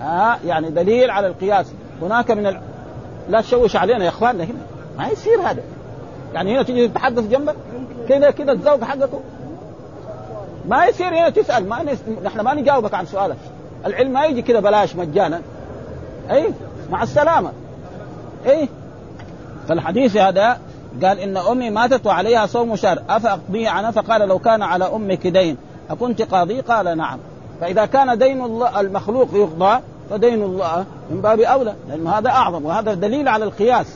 آه 0.00 0.36
يعني 0.46 0.70
دليل 0.70 1.10
على 1.10 1.26
القياس. 1.26 1.72
هناك 2.02 2.30
من 2.30 2.46
ال... 2.46 2.60
لا 3.28 3.40
تشوش 3.40 3.76
علينا 3.76 4.04
يا 4.04 4.08
اخواننا 4.08 4.44
هنا 4.44 4.60
ما 4.98 5.08
يصير 5.08 5.40
هذا. 5.40 5.62
يعني 6.34 6.54
هنا 6.54 6.62
تيجي 6.62 6.88
تتحدث 6.88 7.28
جنبك 7.28 7.54
كذا 8.08 8.30
كذا 8.30 8.52
الزوج 8.52 8.84
حقته 8.84 9.20
ما 10.68 10.86
يصير 10.86 11.08
هنا 11.08 11.30
تسأل 11.30 11.68
ما 11.68 11.82
نس... 11.82 11.98
نحن 12.24 12.40
ما 12.40 12.54
نجاوبك 12.54 12.94
عن 12.94 13.06
سؤالك. 13.06 13.36
العلم 13.86 14.12
ما 14.12 14.24
يجي 14.24 14.42
كذا 14.42 14.60
بلاش 14.60 14.96
مجانا. 14.96 15.42
أي 16.30 16.52
مع 16.90 17.02
السلامة. 17.02 17.52
أي 18.46 18.68
فالحديث 19.68 20.16
هذا 20.16 20.58
قال 21.04 21.18
إن 21.18 21.36
أمي 21.36 21.70
ماتت 21.70 22.06
وعليها 22.06 22.46
صوم 22.46 22.76
شهر. 22.76 23.02
أفأقضي 23.08 23.66
عنها؟ 23.66 23.90
فقال 23.90 24.28
لو 24.28 24.38
كان 24.38 24.62
على 24.62 24.84
أمك 24.84 25.26
دين. 25.26 25.56
أكنت 25.90 26.22
قاضي؟ 26.22 26.60
قال 26.60 26.96
نعم. 26.96 27.18
فإذا 27.60 27.86
كان 27.86 28.18
دين 28.18 28.44
الله 28.44 28.80
المخلوق 28.80 29.28
يقضى 29.32 29.80
فدين 30.10 30.42
الله 30.42 30.84
من 31.10 31.20
باب 31.20 31.40
أولى. 31.40 31.74
لأن 31.88 32.06
هذا 32.06 32.28
أعظم 32.28 32.64
وهذا 32.64 32.94
دليل 32.94 33.28
على 33.28 33.44
القياس. 33.44 33.86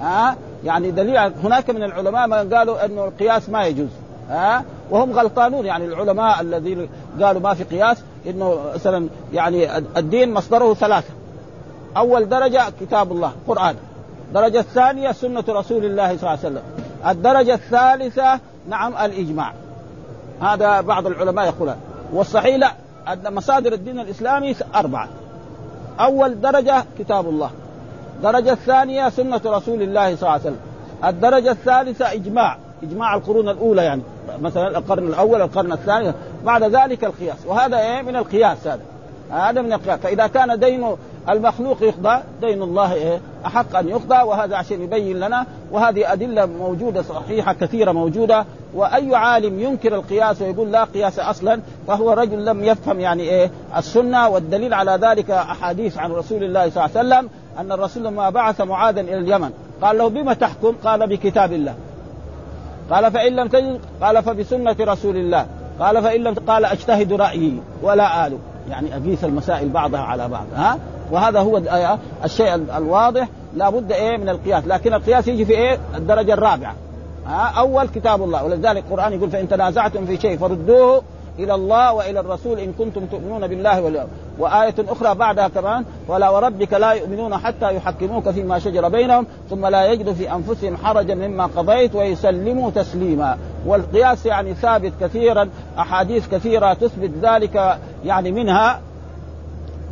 ها؟ 0.00 0.36
يعني 0.64 0.90
دليل 0.90 1.16
هناك 1.16 1.70
من 1.70 1.82
العلماء 1.82 2.26
من 2.26 2.54
قالوا 2.54 2.84
إنه 2.84 3.04
القياس 3.04 3.48
ما 3.48 3.66
يجوز. 3.66 3.90
ها؟ 4.30 4.64
وهم 4.90 5.12
غلطانون. 5.12 5.66
يعني 5.66 5.84
العلماء 5.84 6.40
الذين 6.40 6.88
قالوا 7.22 7.40
ما 7.40 7.54
في 7.54 7.64
قياس 7.64 8.02
إنه 8.26 8.58
مثلا 8.74 9.08
يعني 9.32 9.78
الدين 9.78 10.34
مصدره 10.34 10.74
ثلاثة. 10.74 11.10
أول 11.96 12.28
درجة 12.28 12.62
كتاب 12.80 13.12
الله 13.12 13.32
قرآن. 13.48 13.76
الدرجة 14.32 14.60
الثانية 14.60 15.12
سنة 15.12 15.44
رسول 15.48 15.84
الله 15.84 16.06
صلى 16.06 16.16
الله 16.16 16.28
عليه 16.28 16.38
وسلم. 16.38 16.62
الدرجة 17.08 17.54
الثالثة 17.54 18.40
نعم 18.68 18.94
الإجماع. 18.96 19.52
هذا 20.40 20.80
بعض 20.80 21.06
العلماء 21.06 21.46
يقولون 21.46 21.76
والصحيح 22.12 22.56
لا. 22.56 22.72
مصادر 23.30 23.72
الدين 23.72 23.98
الإسلامي 23.98 24.54
أربعة. 24.74 25.08
أول 26.00 26.40
درجة 26.40 26.84
كتاب 26.98 27.28
الله. 27.28 27.50
الدرجه 28.16 28.52
الثانية 28.52 29.08
سنة 29.08 29.40
رسول 29.46 29.82
الله 29.82 30.16
صلى 30.16 30.22
الله 30.22 30.30
عليه 30.30 30.42
وسلم. 30.42 30.60
الدرجة 31.04 31.50
الثالثة 31.50 32.12
إجماع. 32.12 32.56
إجماع 32.82 33.14
القرون 33.14 33.48
الأولى 33.48 33.84
يعني. 33.84 34.02
مثلا 34.40 34.78
القرن 34.78 35.06
الأول 35.06 35.42
القرن 35.42 35.72
الثاني. 35.72 36.12
بعد 36.44 36.62
ذلك 36.62 37.04
القياس. 37.04 37.38
وهذا 37.46 37.78
إيه؟ 37.78 38.02
من 38.02 38.16
القياس 38.16 38.66
هذا. 38.66 38.80
هذا 39.30 39.62
من 39.62 39.72
القياس. 39.72 39.98
فإذا 39.98 40.26
كان 40.26 40.58
دين 40.58 40.96
المخلوق 41.28 41.82
يقضى 41.82 42.22
دين 42.40 42.62
الله 42.62 42.94
إيه؟ 42.94 43.20
أحق 43.46 43.76
أن 43.76 43.88
يقضى 43.88 44.22
وهذا 44.22 44.56
عشان 44.56 44.82
يبين 44.82 45.20
لنا 45.20 45.46
وهذه 45.70 46.12
أدلة 46.12 46.46
موجودة 46.46 47.02
صحيحة 47.02 47.52
كثيرة 47.52 47.92
موجودة 47.92 48.44
وأي 48.74 49.14
عالم 49.14 49.60
ينكر 49.60 49.94
القياس 49.94 50.42
ويقول 50.42 50.72
لا 50.72 50.84
قياس 50.84 51.18
أصلا 51.18 51.60
فهو 51.86 52.12
رجل 52.12 52.44
لم 52.44 52.64
يفهم 52.64 53.00
يعني 53.00 53.22
إيه؟ 53.22 53.50
السنة 53.76 54.28
والدليل 54.28 54.74
على 54.74 54.98
ذلك 55.02 55.30
أحاديث 55.30 55.98
عن 55.98 56.12
رسول 56.12 56.44
الله 56.44 56.70
صلى 56.70 56.84
الله 56.84 56.98
عليه 56.98 57.08
وسلم 57.08 57.30
أن 57.58 57.72
الرسول 57.72 58.04
لما 58.04 58.30
بعث 58.30 58.60
معاذا 58.60 59.00
إلى 59.00 59.18
اليمن. 59.18 59.50
قال 59.82 59.98
له 59.98 60.08
بما 60.08 60.34
تحكم؟ 60.34 60.74
قال 60.84 61.08
بكتاب 61.08 61.52
الله. 61.52 61.74
قال 62.90 63.12
فإن 63.12 63.32
لم 63.32 63.48
تجد؟ 63.48 63.80
قال 64.02 64.22
فبسنة 64.22 64.76
رسول 64.80 65.16
الله. 65.16 65.46
قال 65.80 66.02
فإن 66.02 66.20
لم 66.20 66.34
قال 66.34 66.64
أجتهد 66.64 67.12
رأيي 67.12 67.62
ولا 67.82 68.26
آل 68.26 68.38
يعني 68.70 68.96
أقيس 68.96 69.24
المسائل 69.24 69.68
بعضها 69.68 70.00
على 70.00 70.28
بعض 70.28 70.46
ها؟ 70.54 70.78
وهذا 71.12 71.40
هو 71.40 71.62
الشيء 72.24 72.54
الواضح. 72.54 73.28
لابد 73.56 73.92
إيه 73.92 74.16
من 74.16 74.28
القياس. 74.28 74.66
لكن 74.66 74.94
القياس 74.94 75.28
يجي 75.28 75.44
في 75.44 75.52
إيه؟ 75.52 75.78
الدرجة 75.94 76.32
الرابعة. 76.34 76.74
أول 77.58 77.88
كتاب 77.88 78.22
الله. 78.22 78.44
ولذلك 78.44 78.84
القرآن 78.90 79.12
يقول 79.12 79.30
فإن 79.30 79.48
تنازعتم 79.48 80.06
في 80.06 80.16
شيء 80.16 80.38
فردوه 80.38 81.02
إلى 81.38 81.54
الله 81.54 81.92
وإلى 81.92 82.20
الرسول 82.20 82.58
إن 82.58 82.72
كنتم 82.72 83.06
تؤمنون 83.06 83.46
بالله 83.46 83.82
واليوم 83.82 84.06
وآية 84.38 84.74
أخرى 84.88 85.14
بعدها 85.14 85.48
كمان. 85.48 85.84
ولا 86.08 86.30
وربك 86.30 86.72
لا 86.72 86.92
يؤمنون 86.92 87.36
حتى 87.36 87.76
يحكموك 87.76 88.30
فيما 88.30 88.58
شجر 88.58 88.88
بينهم 88.88 89.26
ثم 89.50 89.66
لا 89.66 89.86
يجدوا 89.86 90.12
في 90.12 90.32
أنفسهم 90.32 90.76
حرجا 90.76 91.14
مما 91.14 91.46
قضيت 91.46 91.94
ويسلموا 91.94 92.70
تسليما. 92.70 93.38
والقياس 93.66 94.26
يعني 94.26 94.54
ثابت 94.54 94.92
كثيرا. 95.00 95.48
أحاديث 95.78 96.28
كثيرة 96.28 96.72
تثبت 96.72 97.10
ذلك 97.22 97.78
يعني 98.04 98.32
منها. 98.32 98.80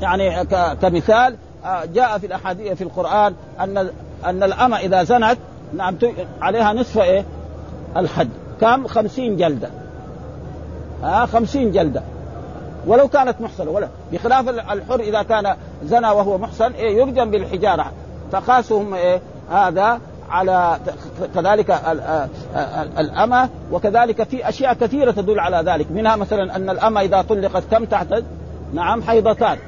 يعني 0.01 0.45
كمثال 0.83 1.37
آه، 1.65 1.85
جاء 1.85 2.19
في 2.19 2.27
الأحاديث 2.27 2.73
في 2.73 2.85
القرآن 2.85 3.35
أن 3.61 3.91
أن 4.25 4.43
الأمة 4.43 4.77
إذا 4.77 5.03
زنت 5.03 5.39
نعم 5.77 5.97
عليها 6.43 6.73
نصف 6.73 6.99
إيه؟ 6.99 7.25
الحد 7.97 8.29
كم؟ 8.61 8.87
خمسين 8.87 9.37
جلدة. 9.37 9.69
ها؟ 11.03 11.23
آه 11.23 11.27
خمسين 11.27 11.73
جلدة. 11.73 12.03
ولو 12.87 13.09
كانت 13.09 13.41
محصنة 13.41 13.71
ولا. 13.71 13.89
بخلاف 14.13 14.49
الحر 14.49 15.01
إذا 15.01 15.23
كان 15.23 15.57
زنى 15.85 16.07
وهو 16.07 16.39
محصن 16.39 16.73
إيه 16.73 16.97
يرجم 16.97 17.31
بالحجارة. 17.31 17.93
فقاسهم 18.33 18.95
إيه؟ 18.95 19.21
هذا 19.51 20.01
على 20.31 20.79
كذلك 21.35 21.71
آه، 21.71 22.29
الأمة 22.99 23.49
وكذلك 23.73 24.23
في 24.23 24.49
أشياء 24.49 24.75
كثيرة 24.75 25.11
تدل 25.11 25.41
على 25.41 25.73
ذلك. 25.73 25.87
منها 25.91 26.17
مثلا 26.17 26.57
أن 26.57 26.71
الأمة 26.71 27.01
إذا 27.01 27.23
طلقت 27.23 27.63
كم 27.71 27.85
تعتد 27.85 28.25
نعم 28.75 29.03
حيضتان. 29.03 29.59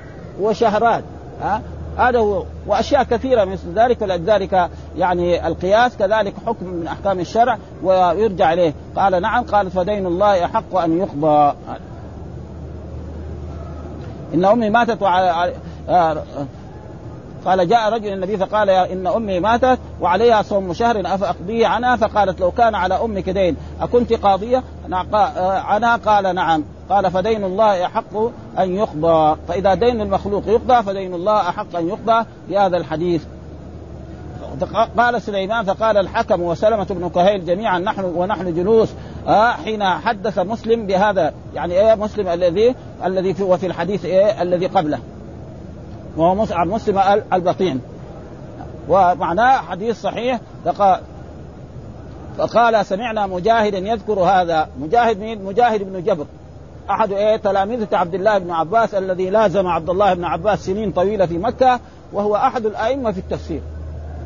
وشهرات 0.41 1.05
ها؟ 1.43 1.63
هذا 1.99 2.19
هو 2.19 2.45
وأشياء 2.67 3.03
كثيرة 3.03 3.45
مثل 3.45 3.73
ذلك 3.75 4.03
ولذلك 4.03 4.71
يعني 4.97 5.47
القياس 5.47 5.97
كذلك 5.97 6.35
حكم 6.47 6.67
من 6.67 6.87
أحكام 6.87 7.21
الشرع 7.21 7.59
ويرجع 7.83 8.53
إليه. 8.53 8.75
قال 8.97 9.23
نعم 9.23 9.45
قال 9.45 9.71
فدين 9.71 10.07
الله 10.07 10.45
أحق 10.45 10.77
أن 10.77 10.99
يقضى. 10.99 11.55
إن 14.35 14.45
أمي 14.45 14.71
ماتت 14.71 15.03
وعلى 15.03 15.53
آه، 15.89 16.23
قال 17.47 17.69
جاء 17.69 17.93
رجل 17.93 18.13
النبي 18.13 18.37
فقال 18.37 18.69
يا 18.69 18.93
إن 18.93 19.07
أمي 19.07 19.41
ماتت 19.41 19.79
وعليها 20.01 20.43
صوم 20.43 20.73
شهر 20.73 21.01
افاقضيه 21.01 21.67
عنها 21.67 21.97
فقالت 21.97 22.41
لو 22.41 22.51
كان 22.51 22.75
على 22.75 22.95
أمك 22.95 23.31
دين 23.31 23.57
أكنت 23.81 24.13
قاضية؟ 24.13 24.63
عنها 25.43 25.97
قال 25.97 26.35
نعم. 26.35 26.65
قال 26.91 27.11
فدين 27.11 27.45
الله 27.45 27.87
أحق 27.87 28.17
أن 28.59 28.77
يقضى. 28.77 29.37
فإذا 29.49 29.75
دين 29.75 30.01
المخلوق 30.01 30.43
يقضى 30.47 30.83
فدين 30.83 31.15
الله 31.15 31.49
أحق 31.49 31.77
أن 31.77 31.89
يقضى. 31.89 32.27
بهذا 32.49 32.77
الحديث. 32.77 33.25
قال 34.99 35.23
سليمان 35.23 35.65
فقال 35.65 35.97
الحكم 35.97 36.43
وسلمة 36.43 36.85
بن 36.85 37.09
كهيل 37.09 37.47
جميعا 37.47 37.79
نحن 37.79 38.05
ونحن 38.05 38.55
جلوس. 38.55 38.89
آه 39.29 39.51
حين 39.51 39.85
حدث 39.85 40.39
مسلم 40.39 40.87
بهذا 40.87 41.33
يعني 41.55 41.75
إيه 41.75 41.95
مسلم 41.95 42.29
الذي 42.29 42.75
الذي 43.05 43.35
في 43.35 43.43
وفي 43.43 43.67
الحديث 43.67 44.05
إيه 44.05 44.43
الذي 44.43 44.67
قبله. 44.67 44.99
وهو 46.17 46.47
عن 46.51 46.69
مسلم 46.69 46.99
البطين 47.33 47.81
ومعناه 48.89 49.57
حديث 49.57 50.03
صحيح 50.03 50.41
فقال 52.39 52.87
سمعنا 52.87 53.27
مجاهدا 53.27 53.79
يذكر 53.79 54.21
هذا. 54.21 54.69
مجاهد 54.81 55.19
مين؟ 55.19 55.45
مجاهد 55.45 55.83
بن 55.83 56.05
جبر. 56.05 56.27
أحد 56.91 57.13
إيه؟ 57.13 57.37
تلاميذة 57.37 57.89
عبد 57.93 58.15
الله 58.15 58.39
بن 58.39 58.51
عباس 58.51 58.95
الذي 58.95 59.31
لازم 59.31 59.67
عبد 59.67 59.91
الله 59.91 60.15
بن 60.15 60.25
عباس 60.25 60.67
سنين 60.67 60.93
طويلة 60.93 61.27
في 61.27 61.39
مكة 61.39 61.81
وهو 62.13 62.37
أحد 62.37 62.67
الأئمة 62.67 63.13
في 63.13 63.19
التفسير. 63.19 63.61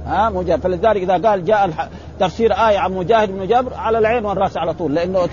ها؟ 0.07 0.31
مجاهد 0.31 0.61
فلذلك 0.61 0.97
إذا 0.97 1.29
قال 1.29 1.45
جاء 1.45 1.71
تفسير 2.21 2.53
آية 2.53 2.79
عن 2.79 2.93
مجاهد 2.93 3.31
بن 3.31 3.47
جبر 3.47 3.75
على 3.75 3.99
العين 3.99 4.25
والرأس 4.25 4.57
على 4.57 4.75
طول 4.75 4.95
لأنه 4.95 5.29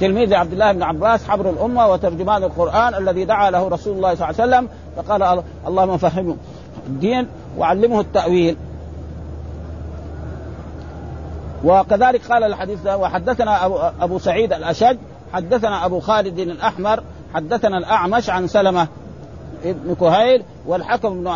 تلميذ 0.00 0.34
عبد 0.34 0.52
الله 0.52 0.72
بن 0.72 0.82
عباس 0.82 1.28
حبر 1.28 1.50
الأمة 1.50 1.88
وترجمان 1.88 2.42
القرآن 2.42 2.94
الذي 2.94 3.24
دعا 3.24 3.50
له 3.50 3.68
رسول 3.68 3.96
الله 3.96 4.14
صلى 4.14 4.30
الله 4.30 4.40
عليه 4.40 4.56
وسلم 4.56 4.68
فقال 4.96 5.42
اللهم 5.66 5.96
فهمه 5.96 6.36
الدين 6.86 7.26
وعلمه 7.58 8.00
التأويل. 8.00 8.56
وكذلك 11.64 12.32
قال 12.32 12.44
الحديث 12.44 12.86
وحدثنا 12.86 13.66
ابو 13.66 13.78
أبو 14.00 14.18
سعيد 14.18 14.52
الأشج 14.52 14.96
حدثنا 15.32 15.86
أبو 15.86 16.00
خالد 16.00 16.38
الأحمر 16.38 17.02
حدثنا 17.34 17.78
الأعمش 17.78 18.30
عن 18.30 18.46
سلمة 18.46 18.88
بن 19.64 19.94
كهيل 19.94 20.42
والحكم 20.66 21.20
بن 21.20 21.34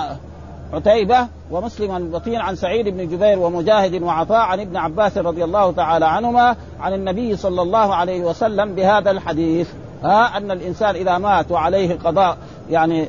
عتيبة 0.72 1.26
ومسلم 1.50 1.96
البطين 1.96 2.40
عن 2.40 2.56
سعيد 2.56 2.88
بن 2.88 3.08
جبير 3.08 3.38
ومجاهد 3.38 4.02
وعطاء 4.02 4.40
عن 4.40 4.60
ابن 4.60 4.76
عباس 4.76 5.18
رضي 5.18 5.44
الله 5.44 5.72
تعالى 5.72 6.06
عنهما 6.06 6.56
عن 6.80 6.92
النبي 6.94 7.36
صلى 7.36 7.62
الله 7.62 7.94
عليه 7.94 8.20
وسلم 8.20 8.74
بهذا 8.74 9.10
الحديث. 9.10 9.68
ها 10.02 10.36
أن 10.36 10.50
الإنسان 10.50 10.94
إذا 10.94 11.18
مات 11.18 11.50
وعليه 11.50 11.98
قضاء 12.04 12.36
يعني 12.70 13.08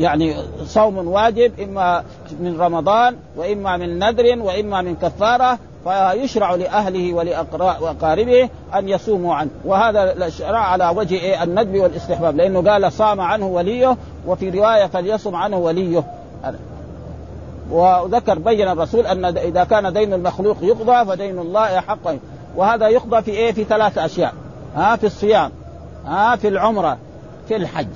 يعني 0.00 0.34
صوم 0.64 1.08
واجب 1.08 1.60
إما 1.60 2.04
من 2.40 2.60
رمضان 2.60 3.16
وإما 3.36 3.76
من 3.76 3.98
نذر 3.98 4.42
وإما 4.42 4.82
من 4.82 4.96
كفارة 4.96 5.58
فيشرع 5.84 6.54
لأهله 6.54 7.14
ولاقاربه 7.14 8.48
أن 8.74 8.88
يصوموا 8.88 9.34
عنه. 9.34 9.50
وهذا 9.64 10.26
الشرع 10.26 10.58
على 10.58 10.88
وجه 10.96 11.14
إيه؟ 11.14 11.42
الندب 11.42 11.80
والاستحباب. 11.80 12.36
لأنه 12.36 12.70
قال 12.70 12.92
صام 12.92 13.20
عنه 13.20 13.46
وليه 13.46 13.96
وفي 14.26 14.50
رواية 14.50 14.86
فليصم 14.86 15.34
عنه 15.34 15.56
وليه. 15.56 16.04
وذكر 17.70 18.38
بين 18.38 18.68
الرسول 18.68 19.06
أن 19.06 19.24
إذا 19.24 19.64
كان 19.64 19.92
دين 19.92 20.12
المخلوق 20.12 20.56
يقضى 20.62 21.04
فدين 21.04 21.38
الله 21.38 21.78
احق 21.78 22.14
وهذا 22.56 22.88
يقضى 22.88 23.22
في 23.22 23.30
إيه؟ 23.30 23.52
في 23.52 23.64
ثلاث 23.64 23.98
أشياء. 23.98 24.34
ها 24.76 24.96
في 24.96 25.06
الصيام. 25.06 25.50
ها 26.06 26.36
في 26.36 26.48
العمرة. 26.48 26.98
في 27.48 27.56
الحج. 27.56 27.86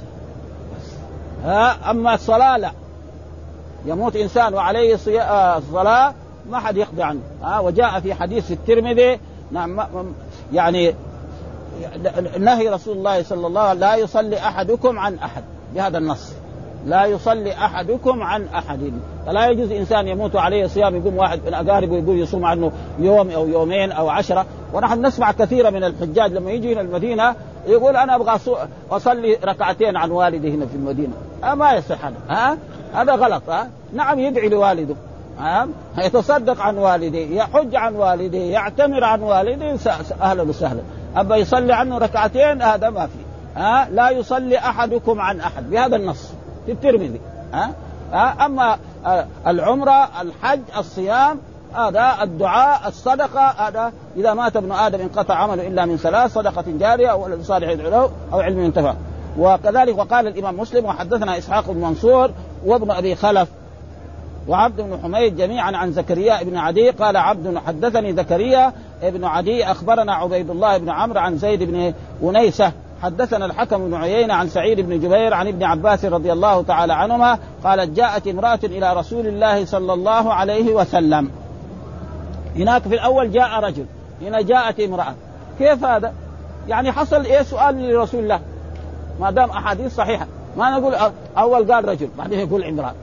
ها 1.44 1.90
أما 1.90 2.14
الصلاة 2.14 2.56
لا. 2.56 2.72
يموت 3.86 4.16
إنسان 4.16 4.54
وعليه 4.54 4.98
آه، 5.20 5.62
صلاه 5.72 6.14
ما 6.50 6.58
حد 6.58 6.76
يقضي 6.76 7.02
عنه. 7.02 7.20
ها 7.42 7.60
وجاء 7.60 8.00
في 8.00 8.14
حديث 8.14 8.52
الترمذي 8.52 9.20
نعم 9.52 9.86
يعني 10.52 10.94
نهي 12.38 12.68
رسول 12.68 12.96
الله 12.96 13.22
صلى 13.22 13.46
الله 13.46 13.60
عليه 13.60 13.72
وسلم 13.72 13.80
لا 13.80 13.96
يصلي 13.96 14.38
أحدكم 14.38 14.98
عن 14.98 15.18
أحد 15.18 15.44
بهذا 15.74 15.98
النص. 15.98 16.32
لا 16.86 17.04
يصلي 17.04 17.52
أحدكم 17.52 18.22
عن 18.22 18.46
أحد. 18.46 18.92
فلا 19.26 19.48
يجوز 19.48 19.72
إنسان 19.72 20.08
يموت 20.08 20.36
عليه 20.36 20.66
صيام 20.66 20.96
يقوم 20.96 21.16
واحد 21.16 21.40
من 21.46 21.54
أقاربه 21.54 21.96
يقول 21.96 22.18
يصوم 22.18 22.44
عنه 22.44 22.72
يوم 22.98 23.30
أو 23.30 23.48
يومين 23.48 23.92
أو 23.92 24.08
عشرة. 24.08 24.46
ونحن 24.72 25.06
نسمع 25.06 25.32
كثيرا 25.32 25.70
من 25.70 25.84
الحجاج 25.84 26.32
لما 26.32 26.50
يجي 26.50 26.72
إلى 26.72 26.80
المدينة 26.80 27.34
يقول 27.66 27.96
أنا 27.96 28.14
أبغى 28.14 28.38
أصلي 28.90 29.38
ركعتين 29.44 29.96
عن 29.96 30.10
والدي 30.10 30.54
هنا 30.54 30.66
في 30.66 30.74
المدينة. 30.74 31.12
أه 31.44 31.54
ما 31.54 31.72
يصح 31.72 32.04
هذا. 32.04 32.16
ها 32.28 32.58
هذا 32.94 33.14
غلط. 33.14 33.42
ها 33.48 33.62
أه؟ 33.62 33.66
نعم 33.92 34.18
يدعي 34.18 34.48
لوالده. 34.48 34.94
ها 35.38 35.62
أه؟ 35.62 36.06
يتصدق 36.06 36.60
عن 36.60 36.78
والده 36.78 37.18
يحج 37.18 37.76
عن 37.76 37.94
والده 37.94 38.38
يعتمر 38.38 39.04
عن 39.04 39.22
والده 39.22 39.76
أهلا 40.20 40.42
وسهلا. 40.42 40.80
ابى 41.16 41.34
يصلي 41.34 41.72
عنه 41.72 41.98
ركعتين 41.98 42.62
هذا 42.62 42.90
ما 42.90 43.06
في. 43.06 43.18
ها 43.56 43.88
لا 43.90 44.10
يصلي 44.10 44.58
أحدكم 44.58 45.20
عن 45.20 45.40
أحد. 45.40 45.70
بهذا 45.70 45.96
النص. 45.96 46.32
في 46.66 46.72
الترمذي. 46.72 47.20
ها؟ 47.52 47.70
ها؟ 48.12 48.46
أما 48.46 48.78
العمرة 49.46 50.08
الحج 50.22 50.60
الصيام 50.78 51.38
هذا 51.74 52.22
الدعاء 52.22 52.88
الصدقة 52.88 53.40
هذا 53.40 53.92
إذا 54.16 54.34
مات 54.34 54.56
ابن 54.56 54.72
آدم 54.72 55.00
انقطع 55.00 55.34
عمله 55.34 55.66
إلا 55.66 55.86
من 55.86 55.96
ثلاث 55.96 56.32
صدقة 56.32 56.64
جارية 56.68 57.08
أو 57.08 57.42
صالح 57.42 57.68
يدعو 57.68 57.90
له 57.90 58.10
أو 58.32 58.40
علم 58.40 58.60
ينتفع. 58.60 58.94
وكذلك 59.38 59.98
وقال 59.98 60.26
الإمام 60.26 60.60
مسلم 60.60 60.84
وحدثنا 60.84 61.38
إسحاق 61.38 61.70
بن 61.70 61.80
منصور 61.80 62.30
وابن 62.66 62.90
أبي 62.90 63.14
خلف 63.14 63.48
وعبد 64.48 64.80
بن 64.80 64.98
حميد 65.02 65.36
جميعا 65.36 65.76
عن 65.76 65.92
زكريا 65.92 66.42
بن 66.42 66.56
عدي 66.56 66.90
قال 66.90 67.16
عبد 67.16 67.58
حدثني 67.66 68.12
زكريا 68.12 68.72
بن 69.02 69.24
عدي 69.24 69.64
أخبرنا 69.64 70.14
عبيد 70.14 70.50
الله 70.50 70.78
بن 70.78 70.90
عمرو 70.90 71.20
عن 71.20 71.38
زيد 71.38 71.62
بن 71.62 71.94
أنيسة 72.22 72.72
حدثنا 73.02 73.46
الحكم 73.46 73.84
بن 73.84 73.94
عيينة 73.94 74.34
عن 74.34 74.48
سعيد 74.48 74.80
بن 74.80 75.00
جبير 75.00 75.34
عن 75.34 75.48
ابن 75.48 75.64
عباس 75.64 76.04
رضي 76.04 76.32
الله 76.32 76.62
تعالى 76.62 76.92
عنهما 76.92 77.38
قالت 77.64 77.90
جاءت 77.96 78.26
امرأة 78.26 78.58
إلى 78.64 78.92
رسول 78.92 79.26
الله 79.26 79.64
صلى 79.64 79.92
الله 79.92 80.32
عليه 80.32 80.74
وسلم. 80.74 81.30
هناك 82.56 82.82
في 82.82 82.94
الأول 82.94 83.32
جاء 83.32 83.60
رجل 83.60 83.86
هنا 84.22 84.40
جاءت 84.40 84.80
امرأة. 84.80 85.14
كيف 85.58 85.84
هذا؟ 85.84 86.12
يعني 86.68 86.92
حصل 86.92 87.24
إيه 87.24 87.42
سؤال 87.42 87.90
لرسول 87.90 88.20
الله؟ 88.20 88.40
ما 89.20 89.30
دام 89.30 89.50
أحاديث 89.50 89.94
صحيحة 89.94 90.26
ما 90.56 90.70
نقول 90.70 90.94
أول 91.38 91.72
قال 91.72 91.88
رجل 91.88 92.08
بعدين 92.18 92.38
يقول 92.38 92.64
امرأة. 92.64 92.94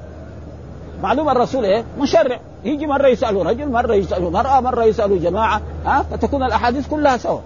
معلوم 1.03 1.29
الرسول 1.29 1.65
إيه؟ 1.65 1.83
مشرع. 1.99 2.39
يجي 2.63 2.87
مرة 2.87 3.07
يساله 3.07 3.43
رجل 3.43 3.71
مرة 3.71 3.93
يساله 3.93 4.29
مرأة 4.29 4.59
مرة 4.59 4.83
يساله 4.83 5.17
جماعة 5.17 5.61
ها؟ 5.85 6.05
فتكون 6.11 6.43
الأحاديث 6.43 6.87
كلها 6.87 7.17
سوا. 7.17 7.39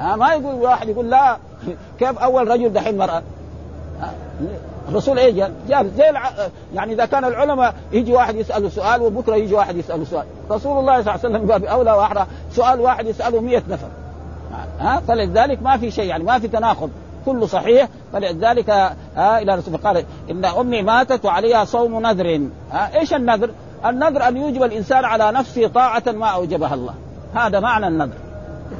ها؟ 0.00 0.16
ما 0.16 0.32
يقول 0.32 0.54
واحد 0.54 0.88
يقول 0.88 1.10
لا 1.10 1.36
كيف 1.98 2.18
أول 2.18 2.48
رجل 2.48 2.72
دحين 2.72 2.98
مرأة؟ 2.98 3.22
الرسول 4.88 5.18
إيه 5.18 5.32
جاب 5.32 5.52
جاب 5.68 5.86
زي 5.96 6.10
الع... 6.10 6.30
يعني 6.74 6.92
إذا 6.92 7.04
كان 7.04 7.24
العلماء 7.24 7.74
يجي 7.92 8.12
واحد 8.12 8.36
يسأله 8.36 8.68
سؤال 8.68 9.02
وبكرة 9.02 9.34
يجي 9.34 9.54
واحد 9.54 9.76
يسأله 9.76 10.04
سؤال. 10.04 10.24
رسول 10.50 10.78
الله 10.78 11.02
صلى 11.02 11.14
الله 11.14 11.24
عليه 11.24 11.36
وسلم 11.36 11.46
باب 11.46 11.64
اولى 11.64 11.92
وأحرى 11.92 12.26
سؤال 12.52 12.80
واحد 12.80 13.06
يسأله 13.06 13.40
مئة 13.40 13.62
نفر. 13.68 13.88
ها؟ 14.80 15.02
فلذلك 15.08 15.62
ما 15.62 15.76
في 15.76 15.90
شيء 15.90 16.04
يعني 16.04 16.24
ما 16.24 16.38
في 16.38 16.48
تناقض. 16.48 16.90
كله 17.26 17.46
صحيح 17.46 17.88
فلذلك 18.12 18.70
ها 19.16 19.38
إلى 19.38 19.54
رسول 19.54 19.76
قال 19.76 20.04
إن 20.30 20.44
أمي 20.44 20.82
ماتت 20.82 21.24
وعليها 21.24 21.64
صوم 21.64 22.06
نذر. 22.06 22.48
ها؟ 22.72 22.98
إيش 22.98 23.14
النذر؟ 23.14 23.50
النذر 23.86 24.28
أن 24.28 24.36
يوجب 24.36 24.62
الإنسان 24.62 25.04
على 25.04 25.32
نفسه 25.32 25.68
طاعة 25.68 26.04
ما 26.06 26.26
أوجبها 26.26 26.74
الله. 26.74 26.94
هذا 27.34 27.60
معنى 27.60 27.86
النذر. 27.86 28.16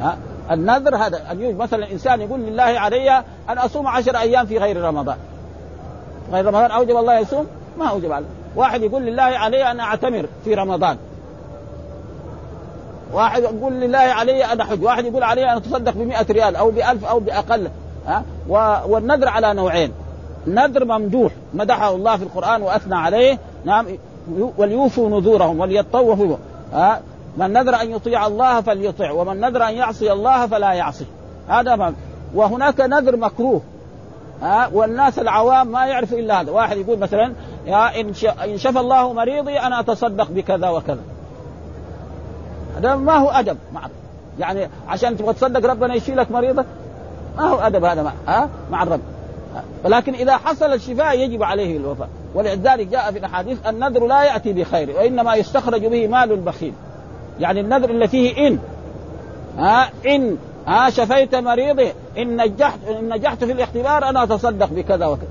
ها؟ 0.00 0.16
النذر 0.54 0.96
هذا. 0.96 1.22
أن 1.30 1.40
يوجب 1.42 1.58
مثلا 1.58 1.86
الانسان 1.86 2.20
يقول 2.20 2.40
لله 2.40 2.62
علي 2.62 3.10
أن 3.48 3.58
أصوم 3.58 3.86
عشر 3.86 4.16
أيام 4.16 4.46
في 4.46 4.58
غير 4.58 4.80
رمضان. 4.80 5.16
غير 6.32 6.46
رمضان 6.46 6.70
أوجب 6.70 6.96
الله 6.96 7.18
يصوم؟ 7.18 7.46
ما 7.78 7.86
أوجب 7.86 8.12
عليه. 8.12 8.26
واحد 8.56 8.82
يقول 8.82 9.02
لله 9.02 9.22
علي 9.22 9.70
أن 9.70 9.80
أعتمر 9.80 10.26
في 10.44 10.54
رمضان. 10.54 10.96
واحد 13.12 13.42
يقول 13.42 13.72
لله 13.72 13.98
علي 13.98 14.44
أن 14.44 14.60
أحج. 14.60 14.84
واحد 14.84 15.04
يقول 15.04 15.22
علي 15.22 15.52
أن 15.52 15.56
أتصدق 15.56 15.92
ب 15.92 16.30
ريال 16.30 16.56
أو 16.56 16.70
بألف 16.70 17.04
أو 17.04 17.20
بأقل. 17.20 17.68
ها؟ 18.06 18.24
والنذر 18.88 19.28
على 19.28 19.54
نوعين. 19.54 19.92
نذر 20.46 20.84
ممدوح 20.84 21.32
مدحه 21.54 21.94
الله 21.94 22.16
في 22.16 22.22
القرآن 22.22 22.62
وأثنى 22.62 22.94
عليه. 22.94 23.38
نعم. 23.64 23.86
وليوفوا 24.58 25.08
نذورهم 25.08 25.60
وليطوفوا. 25.60 26.36
ها؟ 26.72 27.00
من 27.36 27.52
نذر 27.52 27.80
أن 27.80 27.90
يطيع 27.90 28.26
الله 28.26 28.60
فليطع 28.60 29.10
ومن 29.10 29.40
نذر 29.40 29.68
أن 29.68 29.74
يعصي 29.74 30.12
الله 30.12 30.46
فلا 30.46 30.72
يعصي. 30.72 31.06
هذا 31.48 31.76
ما 31.76 31.94
وهناك 32.34 32.80
نذر 32.80 33.16
مكروه. 33.16 33.60
ها 34.42 34.70
والناس 34.72 35.18
العوام 35.18 35.66
ما 35.66 35.86
يعرف 35.86 36.12
إلا 36.12 36.40
هذا. 36.40 36.50
واحد 36.50 36.76
يقول 36.76 36.98
مثلا 36.98 37.32
يا 37.66 38.00
إن 38.44 38.58
شفى 38.58 38.80
الله 38.80 39.12
مريضي 39.12 39.58
أنا 39.58 39.80
أتصدق 39.80 40.30
بكذا 40.30 40.68
وكذا. 40.68 41.00
هذا 42.78 42.96
ما 42.96 43.16
هو 43.16 43.30
أدب. 43.30 43.56
مع 43.72 43.80
يعني 44.38 44.68
عشان 44.88 45.16
تبغى 45.16 45.34
تصدق 45.34 45.70
ربنا 45.70 45.94
يشيلك 45.94 46.30
مريضك 46.30 46.66
ما 47.36 47.44
هو 47.44 47.58
أدب 47.58 47.84
هذا. 47.84 48.02
مع 48.02 48.12
ها 48.26 48.48
مع 48.70 48.82
الرب. 48.82 49.00
ولكن 49.84 50.14
إذا 50.14 50.36
حصل 50.36 50.72
الشفاء 50.72 51.18
يجب 51.18 51.42
عليه 51.42 51.76
الوفاء. 51.76 52.08
ولذلك 52.34 52.86
جاء 52.86 53.12
في 53.12 53.18
الأحاديث 53.18 53.66
النذر 53.66 54.06
لا 54.06 54.22
يأتي 54.22 54.52
بخير 54.52 54.90
وإنما 54.90 55.34
يستخرج 55.34 55.86
به 55.86 56.08
مال 56.08 56.32
البخيل. 56.32 56.72
يعني 57.42 57.60
النذر 57.60 57.90
اللي 57.90 58.08
فيه 58.08 58.48
إن. 58.48 58.58
ها 59.58 59.90
إن. 60.06 60.36
ها 60.66 60.90
شفيت 60.90 61.34
مريضي. 61.34 61.92
إن 62.18 62.36
نجحت 62.36 62.78
إن 62.88 63.08
نجحت 63.08 63.44
في 63.44 63.52
الاختبار 63.52 64.08
أنا 64.08 64.22
أتصدق 64.22 64.66
بكذا 64.66 65.06
وكذا 65.06 65.28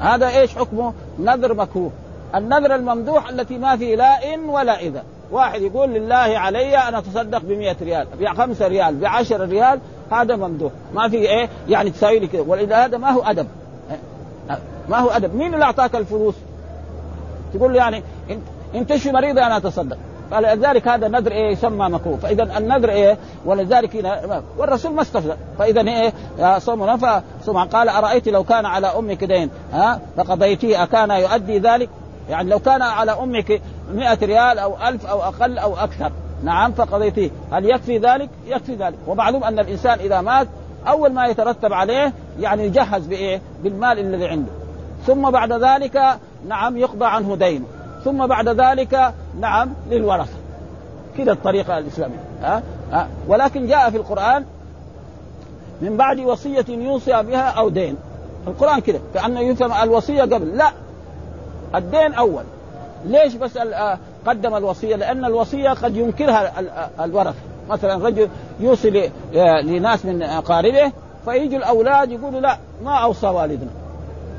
هذا 0.00 0.28
إيش 0.28 0.56
حكمه؟ 0.56 0.92
نذر 1.18 1.54
مكروه. 1.54 1.90
النذر 2.34 2.74
الممدوح 2.74 3.28
التي 3.28 3.58
ما 3.58 3.76
فيه 3.76 3.96
لا 3.96 4.34
إن 4.34 4.48
ولا 4.48 4.80
إذا. 4.80 5.02
واحد 5.30 5.62
يقول 5.62 5.90
لله 5.90 6.16
علي 6.16 6.76
ان 6.76 6.94
أتصدق 6.94 7.38
ب 7.38 7.74
ريال 7.82 8.06
ب 8.20 8.28
5 8.28 8.68
ريال 8.68 8.94
ب 8.94 9.04
10 9.04 9.44
ريال 9.44 9.80
هذا 10.10 10.36
ممدوح. 10.36 10.72
ما 10.94 11.08
في 11.08 11.16
إيه؟ 11.16 11.48
يعني 11.68 11.90
تساوي 11.90 12.18
لي 12.18 12.26
كذا. 12.26 12.44
ولذا 12.46 12.84
هذا 12.84 12.98
ما 12.98 13.10
هو 13.10 13.22
أدب. 13.22 13.46
ما 14.88 14.98
هو 14.98 15.10
أدب. 15.10 15.34
مين 15.34 15.54
اللي 15.54 15.64
أعطاك 15.64 15.96
الفلوس؟ 15.96 16.34
تقول 17.54 17.72
له 17.72 17.78
يعني 17.78 18.02
انت 18.74 18.96
شو 18.96 19.12
مريض 19.12 19.38
أنا 19.38 19.56
أتصدق. 19.56 19.98
فلذلك 20.30 20.88
هذا 20.88 21.06
النذر 21.06 21.32
إيه 21.32 21.52
يسمى 21.52 21.88
مكروه. 21.88 22.16
فإذا 22.16 22.58
النذر 22.58 22.90
إيه 22.90 23.18
ولذلك 23.44 24.20
والرسول 24.58 24.92
ما 24.92 25.02
استفزأ. 25.02 25.36
فإذا 25.58 25.80
إيه 25.80 26.12
صوم 26.58 26.96
ثم 27.44 27.58
قال 27.58 27.88
أرأيت 27.88 28.28
لو 28.28 28.44
كان 28.44 28.66
على 28.66 28.86
أمك 28.86 29.24
دين؟ 29.24 29.50
ها؟ 29.72 30.00
فقضيتيه 30.16 30.82
أكان 30.82 31.10
يؤدي 31.10 31.58
ذلك؟ 31.58 31.88
يعني 32.30 32.50
لو 32.50 32.58
كان 32.58 32.82
على 32.82 33.12
أمك 33.12 33.62
مئة 33.92 34.18
ريال 34.22 34.58
أو 34.58 34.76
ألف 34.88 35.06
أو 35.06 35.22
أقل 35.22 35.58
أو 35.58 35.76
أكثر. 35.76 36.12
نعم 36.44 36.72
فقضيتيه 36.72 37.30
هل 37.52 37.70
يكفي 37.70 37.98
ذلك؟ 37.98 38.28
يكفي 38.46 38.74
ذلك. 38.74 38.98
ومعلوم 39.06 39.44
أن 39.44 39.58
الإنسان 39.58 39.98
إذا 39.98 40.20
مات 40.20 40.48
أول 40.88 41.12
ما 41.12 41.26
يترتب 41.26 41.72
عليه 41.72 42.12
يعني 42.40 42.64
يجهز 42.64 43.06
بإيه؟ 43.06 43.40
بالمال 43.62 43.98
الذي 43.98 44.28
عنده. 44.28 44.50
ثم 45.06 45.30
بعد 45.30 45.52
ذلك 45.52 46.02
نعم 46.48 46.76
يقضى 46.76 47.04
عنه 47.04 47.36
دين 47.36 47.64
ثم 48.04 48.26
بعد 48.26 48.48
ذلك 48.48 49.14
نعم 49.40 49.68
للورثة. 49.90 50.36
كذا 51.18 51.32
الطريقة 51.32 51.78
الإسلامية. 51.78 52.24
ها؟ 52.42 52.62
أه؟ 52.92 53.06
ولكن 53.28 53.66
جاء 53.66 53.90
في 53.90 53.96
القرآن 53.96 54.44
من 55.80 55.96
بعد 55.96 56.20
وصية 56.20 56.64
يوصي 56.68 57.22
بها 57.22 57.50
أو 57.50 57.68
دين. 57.68 57.96
القرآن 58.46 58.80
كذا 58.80 59.00
كانه 59.14 59.40
يفهم 59.40 59.72
الوصية 59.82 60.22
قبل. 60.22 60.56
لا. 60.56 60.72
الدين 61.74 62.14
أول. 62.14 62.42
ليش 63.04 63.34
بس 63.34 63.56
آه، 63.56 63.98
قدم 64.26 64.54
الوصية؟ 64.54 64.96
لأن 64.96 65.24
الوصية 65.24 65.70
قد 65.70 65.96
ينكرها 65.96 66.52
آه، 66.58 67.04
الورثة، 67.04 67.38
مثلا 67.70 68.06
رجل 68.06 68.28
يوصي 68.60 69.10
آه، 69.34 69.60
لناس 69.60 70.04
من 70.04 70.22
أقاربه 70.22 70.92
فيجي 71.24 71.56
الأولاد 71.56 72.10
يقولوا 72.10 72.40
لا 72.40 72.58
ما 72.84 72.92
أوصى 72.92 73.26
والدنا. 73.26 73.70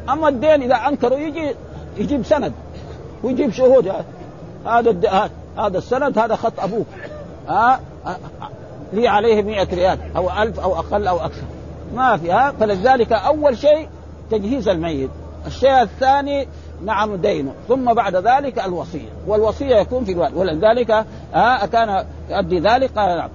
أما 0.10 0.28
الدين 0.30 0.62
إذا 0.62 0.76
أنكروا 0.76 1.18
يجي 1.18 1.56
يجيب 1.98 2.26
سند. 2.26 2.54
ويجيب 3.24 3.52
شهود. 3.52 3.92
هذا 4.66 5.30
هذا 5.58 5.78
السند 5.78 6.20
هذا 6.20 6.36
خط 6.36 6.60
أبوك. 6.60 6.86
ها؟ 7.48 7.80
لي 8.94 9.08
عليه 9.08 9.42
100 9.42 9.68
ريال 9.74 10.00
أو 10.16 10.30
ألف 10.30 10.60
أو 10.60 10.76
أقل 10.76 11.08
أو 11.08 11.18
أكثر. 11.18 11.44
ما 11.96 12.18
في 12.18 12.32
ها؟ 12.32 12.52
فلذلك 12.60 13.12
أول 13.12 13.58
شيء 13.58 13.88
تجهيز 14.32 14.68
الميت. 14.68 15.10
الشيء 15.48 15.82
الثاني 15.82 16.48
نعم 16.86 17.16
دينه. 17.16 17.54
ثم 17.68 17.94
بعد 17.94 18.16
ذلك 18.16 18.60
الوصية. 18.60 19.10
والوصية 19.28 19.76
يكون 19.76 20.06
في 20.06 20.12
الوالد. 20.12 20.38
ولذلك 20.38 21.06
آه 21.36 21.66
كان 21.66 22.06
يؤدي 22.30 22.60
ذلك. 22.60 22.92
قال 22.96 23.18
نعم 23.18 23.30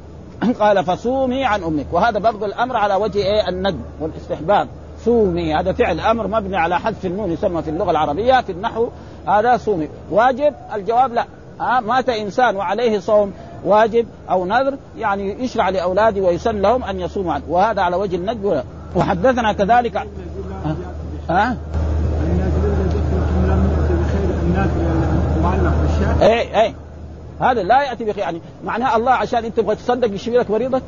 قال 0.52 0.84
فصومي 0.84 1.44
عن 1.44 1.62
أمك. 1.62 1.86
وهذا 1.92 2.18
برضو 2.18 2.44
الأمر 2.44 2.76
على 2.76 2.94
وجه 2.94 3.18
إيه؟ 3.18 3.48
الندب 3.48 3.80
والإستحباب. 4.00 4.68
صومي 5.06 5.54
هذا 5.54 5.72
فعل 5.72 6.00
أمر 6.00 6.26
مبني 6.26 6.56
على 6.56 6.80
حذف 6.80 7.06
النون 7.06 7.32
يسمى 7.32 7.62
في 7.62 7.70
اللغة 7.70 7.90
العربية 7.90 8.40
في 8.40 8.52
النحو 8.52 8.88
هذا 9.28 9.56
صومي 9.56 9.88
واجب؟ 10.10 10.54
الجواب 10.74 11.12
لا. 11.12 11.24
آه 11.60 11.80
مات 11.80 12.08
إنسان 12.08 12.56
وعليه 12.56 12.98
صوم. 12.98 13.32
واجب 13.64 14.06
أو 14.30 14.44
نذر؟ 14.44 14.76
يعني 14.98 15.44
يشرع 15.44 15.68
لأولاده 15.68 16.22
ويسن 16.22 16.60
لهم 16.62 16.84
أن 16.84 17.00
يصوموا 17.00 17.32
عنه. 17.32 17.44
وهذا 17.48 17.82
على 17.82 17.96
وجه 17.96 18.16
الندب. 18.16 18.62
وحدثنا 18.96 19.52
كذلك. 19.52 19.96
ها؟ 19.96 20.06
أه؟ 21.30 21.56
معلق 25.42 25.72
بالشاة 25.82 26.26
اي 26.26 26.62
اي 26.62 26.74
هذا 27.40 27.62
لا 27.62 27.82
يأتي 27.82 28.04
بخير. 28.04 28.18
يعني 28.18 28.40
معناه 28.64 28.96
الله 28.96 29.12
عشان 29.12 29.44
أنت 29.44 29.56
تبغى 29.56 29.76
تصدق 29.76 30.14
يشفي 30.14 30.30
لك 30.30 30.50
مريضك؟ 30.50 30.82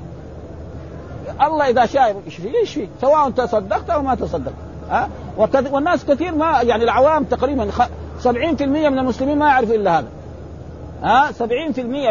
الله 1.42 1.68
إذا 1.68 1.86
شاء 1.86 2.22
يشفي 2.26 2.48
يشفي 2.62 2.88
سواء 3.00 3.30
تصدقت 3.30 3.90
أو 3.90 4.02
ما 4.02 4.14
تصدقت. 4.14 4.54
ها؟ 4.90 5.08
أه؟ 5.38 5.72
والناس 5.72 6.04
كثير 6.04 6.34
ما 6.34 6.62
يعني 6.62 6.84
العوام 6.84 7.24
تقريبا 7.24 7.70
70% 8.24 8.26
من 8.62 8.98
المسلمين 8.98 9.38
ما 9.38 9.48
يعرفوا 9.48 9.74
إلا 9.74 9.98
هذا. 9.98 10.08
ها؟ 11.02 11.32
70% 11.32 11.44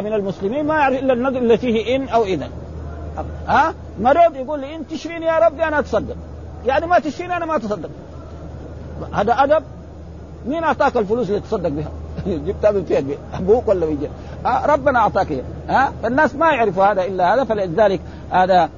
من 0.02 0.14
المسلمين 0.14 0.66
ما 0.66 0.76
يعرف 0.76 1.00
إلا 1.00 1.14
النذر 1.14 1.38
اللي 1.38 1.58
فيه 1.58 1.96
إن 1.96 2.10
أو 2.10 2.24
اذا 2.24 2.50
ها؟ 3.48 3.74
مريض 4.00 4.36
يقول 4.36 4.60
لي 4.60 4.76
انت 4.76 4.92
تشفيني 4.92 5.26
يا 5.26 5.40
ربي 5.40 5.64
أنا 5.64 5.80
أتصدق. 5.80 6.16
يعني 6.66 6.88
ما 6.88 7.00
تشفيني 7.00 7.38
أنا 7.38 7.46
ما 7.46 7.56
أتصدق. 7.56 7.90
هذا 9.14 9.34
أدب. 9.34 9.64
مين 10.48 10.64
أعطاك 10.64 10.98
الفلوس 10.98 11.30
اللي 11.30 11.40
تصدق 11.40 11.70
بها؟ 11.70 11.92
جبتها 12.48 12.72
من 12.72 12.86
فين؟ 12.86 13.18
أبوك 13.34 13.68
ولا 13.68 13.86
من 13.86 14.08
ربنا 14.66 15.00
أعطاك 15.00 15.32
إياها. 15.32 15.44
ها؟ 15.70 15.92
الناس 16.06 16.36
ما 16.36 16.52
يعرفوا 16.52 16.86
هذا 16.86 17.06
إلا 17.06 17.34
هذا 17.34 17.44
فلذلك 17.44 18.02
هذا 18.32 18.70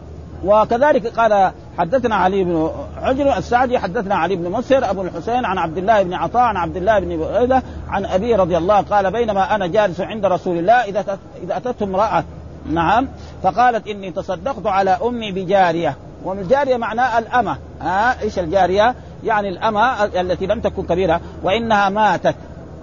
وكذلك 0.45 1.07
قال 1.07 1.51
حدثنا 1.77 2.15
علي 2.15 2.43
بن 2.43 2.71
عجر 2.97 3.37
السعدي 3.37 3.79
حدثنا 3.79 4.15
علي 4.15 4.35
بن 4.35 4.51
مسهر 4.51 4.89
أبو 4.89 5.01
الحسين 5.01 5.45
عن 5.45 5.57
عبد 5.57 5.77
الله 5.77 6.03
بن 6.03 6.13
عطاء 6.13 6.41
عن 6.41 6.57
عبد 6.57 6.77
الله 6.77 6.99
بن 6.99 7.17
بريده 7.17 7.63
عن 7.89 8.05
أبي 8.05 8.35
رضي 8.35 8.57
الله 8.57 8.81
قال 8.81 9.11
بينما 9.11 9.55
أنا 9.55 9.67
جالس 9.67 10.01
عند 10.01 10.25
رسول 10.25 10.57
الله 10.57 10.73
إذا 10.73 11.19
إذا 11.43 11.57
أتته 11.57 11.83
امرأة. 11.83 12.23
نعم. 12.65 13.07
فقالت 13.43 13.87
إني 13.87 14.11
تصدقت 14.11 14.67
على 14.67 14.97
أمي 15.03 15.31
بجارية. 15.31 15.95
والجاريه 16.23 16.77
معناه 16.77 17.19
الأمة. 17.19 17.57
ها؟ 17.81 18.21
إيش 18.21 18.39
الجارية؟ 18.39 18.95
يعني 19.23 19.49
الأمة 19.49 20.03
التي 20.03 20.45
لم 20.45 20.59
تكن 20.59 20.83
كبيرة. 20.83 21.21
وإنها 21.43 21.89
ماتت. 21.89 22.35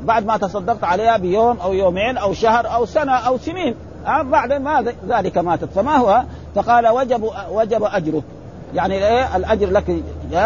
بعد 0.03 0.27
ما 0.27 0.37
تصدقت 0.37 0.85
عليها 0.85 1.17
بيوم 1.17 1.59
أو 1.61 1.73
يومين 1.73 2.17
أو 2.17 2.33
شهر 2.33 2.75
أو 2.75 2.87
سنة 2.87 3.13
أو 3.13 3.39
سنين. 3.39 3.75
بعد 4.07 4.53
ما 4.53 4.95
ذلك 5.09 5.39
ماتت. 5.39 5.69
فما 5.75 5.97
هو؟ 5.97 6.23
فقال 6.55 6.89
وجب 6.89 7.31
وجب 7.51 7.85
أجره. 7.85 8.23
يعني 8.75 8.95
إيه؟ 8.95 9.37
الأجر 9.37 9.71
لك 9.71 10.03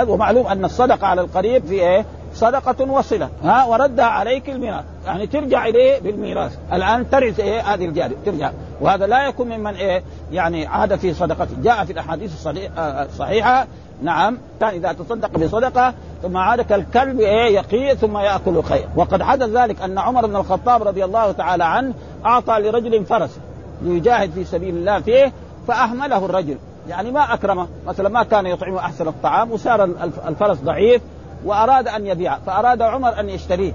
ومعلوم 0.09 0.47
أن 0.47 0.65
الصدقة 0.65 1.07
على 1.07 1.21
القريب 1.21 1.67
في 1.67 1.75
إيه؟ 1.75 2.05
صدقة 2.35 2.91
وصلة. 2.91 3.29
ها 3.45 3.65
وردها 3.65 4.05
عليك 4.05 4.51
الميراث. 4.51 4.85
يعني 5.07 5.27
ترجع 5.27 5.67
إليه 5.67 6.01
بالميراث. 6.01 6.59
الآن 6.73 7.11
ترث 7.11 7.41
إيه؟ 7.41 7.61
هذه 7.61 7.85
الجارية. 7.85 8.17
ترجع. 8.27 8.51
وهذا 8.81 9.07
لا 9.07 9.29
يكون 9.29 9.49
ممن 9.49 9.75
إيه؟ 9.75 10.03
يعني 10.33 10.67
عاد 10.67 10.97
في 10.97 11.15
صدقته. 11.15 11.57
جاء 11.63 11.85
في 11.85 11.93
الأحاديث 11.93 12.47
الصحيحة 12.79 13.67
نعم. 14.03 14.39
كان 14.61 14.69
إذا 14.69 14.93
تصدق 14.93 15.39
بصدقة 15.39 15.95
ثم 16.23 16.37
عاد 16.37 16.61
كالكلب 16.61 17.21
إيه؟ 17.21 17.55
يقي 17.55 17.97
ثم 17.97 18.19
يأكل 18.19 18.63
خير. 18.63 18.89
وقد 18.97 19.23
حدث 19.23 19.49
ذلك 19.49 19.83
أن 19.83 19.99
عمر 19.99 20.27
بن 20.27 20.37
الخطاب 20.37 20.83
رضي 20.83 21.05
الله 21.05 21.33
تعالى 21.33 21.65
عنه 21.65 21.95
أعطى 22.27 22.59
لرجل 22.59 23.05
فرس. 23.05 23.39
ليجاهد 23.83 24.31
في 24.31 24.45
سبيل 24.45 24.77
الله 24.77 25.01
فيه 25.01 25.33
فأهمله 25.69 26.25
الرجل. 26.25 26.57
يعني 26.89 27.11
ما 27.11 27.35
أكرمه. 27.35 27.69
مثلا 27.87 28.09
ما 28.09 28.23
كان 28.23 28.47
يطعمه 28.47 28.79
أحسن 28.79 29.09
الطعام 29.09 29.53
وصار 29.53 29.85
الفرس 30.29 30.59
ضعيف 30.59 31.03
وأراد 31.45 31.89
أن 31.89 32.07
يبيع 32.07 32.39
فأراد 32.39 32.83
عمر 32.83 33.21
أن 33.21 33.29
يشتريه. 33.29 33.73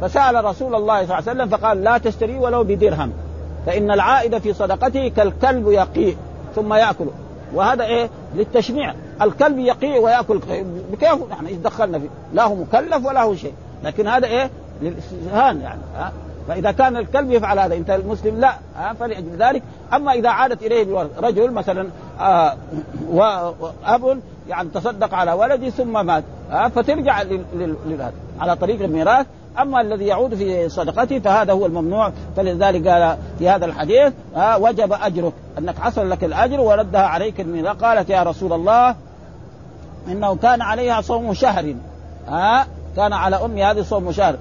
فسأل 0.00 0.44
رسول 0.44 0.74
الله 0.74 0.94
صلى 0.94 1.02
الله 1.02 1.14
عليه 1.14 1.42
وسلم 1.42 1.48
فقال 1.48 1.84
لا 1.84 1.98
تشتريه 1.98 2.38
ولو 2.38 2.64
بدرهم. 2.64 3.12
فإن 3.66 3.90
العائد 3.90 4.38
في 4.38 4.52
صدقته 4.52 5.08
كالكلب 5.08 5.68
يقيء 5.68 6.16
ثم 6.54 6.74
ياكله 6.74 7.12
وهذا 7.54 7.84
إيه؟ 7.84 8.10
للتشميع 8.34 8.94
الكلب 9.22 9.58
يقيء 9.58 10.00
ويأكل. 10.00 10.40
بكيف؟ 10.92 11.30
نحن 11.30 11.46
إيش 11.46 11.56
دخلنا 11.56 11.98
فيه 11.98 12.08
لا 12.34 12.44
هو 12.44 12.54
مكلف 12.54 13.06
ولا 13.06 13.22
هو 13.22 13.34
شيء. 13.34 13.54
لكن 13.84 14.06
هذا 14.06 14.26
إيه؟ 14.26 14.50
للاستهان 14.82 15.60
يعني. 15.60 15.80
فإذا 16.48 16.72
كان 16.72 16.96
الكلب 16.96 17.30
يفعل 17.30 17.58
هذا 17.58 17.74
انت 17.74 17.90
المسلم 17.90 18.40
لا 18.40 18.54
ها 18.76 18.92
فلأجل 18.92 19.36
ذلك. 19.38 19.62
أما 19.92 20.12
إذا 20.12 20.28
عادت 20.28 20.62
إليه 20.62 21.08
رجل 21.18 21.50
مثلا 21.50 21.88
آه 22.20 22.56
وأب 23.10 24.20
يعني 24.48 24.68
تصدق 24.68 25.14
على 25.14 25.32
ولدي 25.32 25.70
ثم 25.70 26.06
مات 26.06 26.24
آه 26.52 26.68
فترجع 26.68 27.22
لهذا 27.22 28.12
على 28.40 28.56
طريق 28.56 28.82
الميراث. 28.82 29.26
أما 29.58 29.80
الذي 29.80 30.06
يعود 30.06 30.34
في 30.34 30.68
صدقته 30.68 31.18
فهذا 31.18 31.52
هو 31.52 31.66
الممنوع. 31.66 32.12
فلذلك 32.36 32.88
قال 32.88 33.16
في 33.38 33.48
هذا 33.48 33.66
الحديث 33.66 34.12
آه 34.36 34.58
وجب 34.58 34.92
اجرك 34.92 35.32
أنك 35.58 35.78
حصل 35.78 36.10
لك 36.10 36.24
الأجر 36.24 36.60
وردها 36.60 37.06
عليك 37.06 37.40
الميراث. 37.40 37.76
قالت 37.76 38.10
يا 38.10 38.22
رسول 38.22 38.52
الله 38.52 38.94
إنه 40.08 40.36
كان 40.36 40.62
عليها 40.62 41.00
صوم 41.00 41.34
شهر 41.34 41.74
ها 42.28 42.66
كان 42.96 43.12
على 43.12 43.36
أمي 43.36 43.64
هذه 43.64 43.82
صوم 43.82 44.12
شهر. 44.12 44.36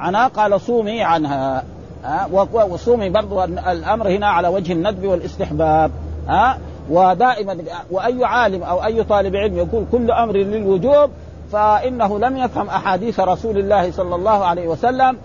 عنها 0.00 0.28
قال 0.28 0.60
صومي 0.60 1.02
عنها 1.02 1.64
ها 2.04 2.28
وصومي 2.52 3.10
برضو 3.10 3.44
الأمر 3.44 4.08
هنا 4.08 4.26
على 4.26 4.48
وجه 4.48 4.72
الندب 4.72 5.04
والاستحباب 5.04 5.90
ها 6.28 6.58
ودائما 6.90 7.58
وأي 7.90 8.24
عالم 8.24 8.62
أو 8.62 8.84
أي 8.84 9.04
طالب 9.04 9.36
علم 9.36 9.56
يقول 9.56 9.84
كل 9.92 10.10
أمر 10.10 10.36
للوجوب 10.36 11.10
فإنه 11.52 12.18
لم 12.18 12.36
يفهم 12.36 12.68
أحاديث 12.68 13.20
رسول 13.20 13.58
الله 13.58 13.90
صلى 13.90 14.14
الله 14.14 14.44
عليه 14.44 14.68
وسلم 14.68 15.16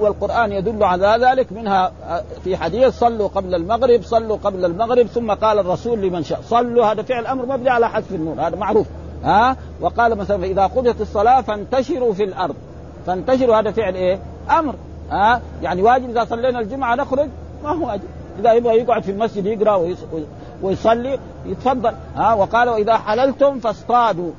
والقرآن 0.00 0.52
يدل 0.52 0.84
على 0.84 1.18
ذلك 1.20 1.52
منها 1.52 1.92
في 2.44 2.56
حديث 2.56 2.98
صلوا 2.98 3.28
قبل 3.28 3.54
المغرب 3.54 4.02
صلوا 4.02 4.36
قبل 4.36 4.64
المغرب 4.64 5.06
ثم 5.06 5.32
قال 5.32 5.58
الرسول 5.58 6.00
لمن 6.00 6.22
شاء 6.22 6.40
صلوا 6.42 6.86
هذا 6.86 7.02
فعل 7.02 7.26
أمر 7.26 7.46
مبني 7.46 7.70
على 7.70 7.88
حذف 7.88 8.12
النور 8.12 8.40
هذا 8.40 8.56
معروف 8.56 8.86
ها 9.24 9.56
وقال 9.80 10.14
مثلا 10.14 10.44
إذا 10.44 10.66
قضيت 10.66 11.00
الصلاة 11.00 11.40
فانتشروا 11.40 12.14
في 12.14 12.24
الأرض 12.24 12.54
فانتشروا 13.10 13.56
هذا 13.56 13.70
فعل 13.70 13.94
إيه؟ 13.94 14.18
أمر. 14.58 14.74
ها؟ 15.10 15.40
يعني 15.62 15.82
واجب 15.82 16.10
إذا 16.10 16.24
صلينا 16.24 16.60
الجمعة 16.60 16.94
نخرج 16.94 17.28
ما 17.64 17.70
هو 17.70 17.86
واجب 17.86 18.02
إذا 18.38 18.52
يبغى 18.52 18.78
يقعد 18.78 19.02
في 19.02 19.10
المسجد 19.10 19.46
يقرأ 19.46 19.94
ويصلي 20.62 21.18
يتفضل. 21.46 21.92
ها؟ 22.16 22.34
وقال 22.34 22.68
وإذا 22.68 22.96
حللتم 22.96 23.58
فاصطادوا. 23.58 24.30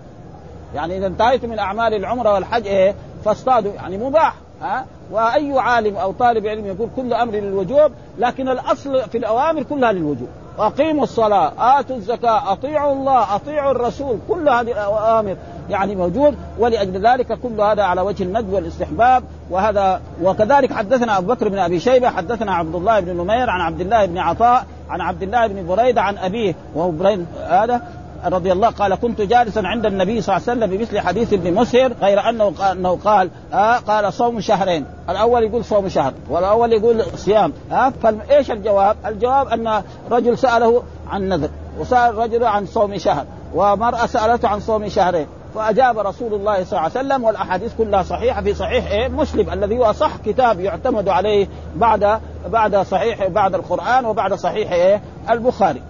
يعني 0.76 0.98
إذا 0.98 1.08
انتهيتم 1.08 1.50
من 1.50 1.60
أعمال 1.60 1.94
العمرة 1.94 2.34
والحج 2.34 2.68
إيه؟ 2.68 2.96
فاصطادوا. 3.26 3.74
يعني 3.74 3.98
مباح. 3.98 4.34
ها؟ 4.62 4.86
وأي 5.12 5.60
عالم 5.60 5.96
أو 5.96 6.12
طالب 6.12 6.48
علم 6.48 6.66
يقول 6.66 6.90
كل 6.96 7.14
أمر 7.14 7.34
للوجوب 7.34 7.92
لكن 8.18 8.50
الأصل 8.50 9.02
في 9.10 9.18
الأوامر 9.18 9.64
كلها 9.64 9.92
للوجوب. 9.92 10.28
وأقيموا 10.58 11.04
الصلاة 11.04 11.80
آتوا 11.80 11.96
الزكاة 11.96 12.52
أطيعوا 12.52 12.94
الله 12.94 13.36
أطيعوا 13.36 13.72
الرسول 13.72 14.18
كل 14.30 14.50
هذه 14.50 14.72
الأوامر. 14.72 15.36
يعني 15.72 15.96
موجود 15.96 16.36
ولأجل 16.60 17.08
ذلك 17.08 17.40
كل 17.40 17.62
هذا 17.62 17.84
على 17.84 18.02
وجه 18.02 18.24
الندب 18.24 18.54
والاستحباب. 18.54 19.24
وهذا 19.50 20.02
وكذلك 20.24 20.74
حدثنا 20.74 21.18
أبو 21.18 21.28
بكر 21.34 21.50
بن 21.50 21.60
أبي 21.60 21.80
شيبة 21.80 22.10
حدثنا 22.10 22.54
عبد 22.54 22.76
الله 22.76 23.00
بن 23.00 23.18
نمير 23.18 23.50
عن 23.50 23.62
عبد 23.62 23.82
الله 23.82 24.06
بن 24.06 24.18
عطاء 24.18 24.66
عن 24.90 25.02
عبد 25.02 25.24
الله 25.24 25.48
بن 25.48 25.68
بريدة 25.68 26.02
عن 26.02 26.18
أبيه 26.18 26.56
وهو 26.76 26.92
بريد 26.92 27.26
هذا 27.48 27.82
رضي 28.26 28.52
الله 28.52 28.70
قال 28.70 28.96
كنت 28.96 29.22
جالسا 29.22 29.60
عند 29.60 29.86
النبي 29.86 30.22
صلى 30.22 30.38
الله 30.38 30.50
عليه 30.50 30.60
وسلم 30.60 30.78
بمثل 30.78 31.00
حديث 31.00 31.34
ابن 31.34 31.54
مسهر 31.54 31.94
غير 32.02 32.30
أنه 32.30 32.54
أنه 32.72 32.98
قال 33.06 33.30
آه 33.54 33.78
قال 33.78 34.14
صوم 34.14 34.40
شهرين 34.40 34.86
الأول 35.10 35.44
يقول 35.44 35.66
صوم 35.66 35.90
شهر 35.90 36.14
والأول 36.30 36.74
يقول 36.74 37.04
صيام. 37.16 37.54
آه 37.72 37.94
فايش 38.04 38.52
الجواب؟ 38.52 38.96
الجواب 39.06 39.48
أن 39.48 39.84
رجل 40.12 40.38
سأله 40.38 40.84
عن 41.10 41.30
نذر 41.30 41.50
وسأل 41.80 42.16
رجل 42.16 42.44
عن 42.44 42.66
صوم 42.66 42.98
شهر 42.98 43.26
ومرأة 43.56 44.06
سألته 44.06 44.48
عن 44.48 44.60
صوم 44.60 44.90
شهرين. 44.90 45.28
فاجاب 45.56 46.00
رسول 46.00 46.34
الله 46.34 46.64
صلى 46.64 46.80
الله 46.80 46.80
عليه 46.80 46.92
وسلم 46.92 47.24
والأحاديث 47.24 47.74
كلها 47.78 48.04
صحيحة 48.04 48.42
في 48.42 48.54
صحيح 48.54 48.92
إيه؟ 48.92 49.08
مسلم 49.08 49.50
الذي 49.50 49.78
هو 49.78 49.84
اصح 49.84 50.18
كتاب 50.26 50.60
يعتمد 50.60 51.10
عليه 51.10 51.48
بعد 51.76 52.20
بعد 52.48 52.76
صحيح 52.76 53.28
بعد 53.28 53.56
القرآن 53.56 54.06
وبعد 54.06 54.34
صحيح 54.34 54.72
إيه؟ 54.72 55.02
البخاري. 55.30 55.82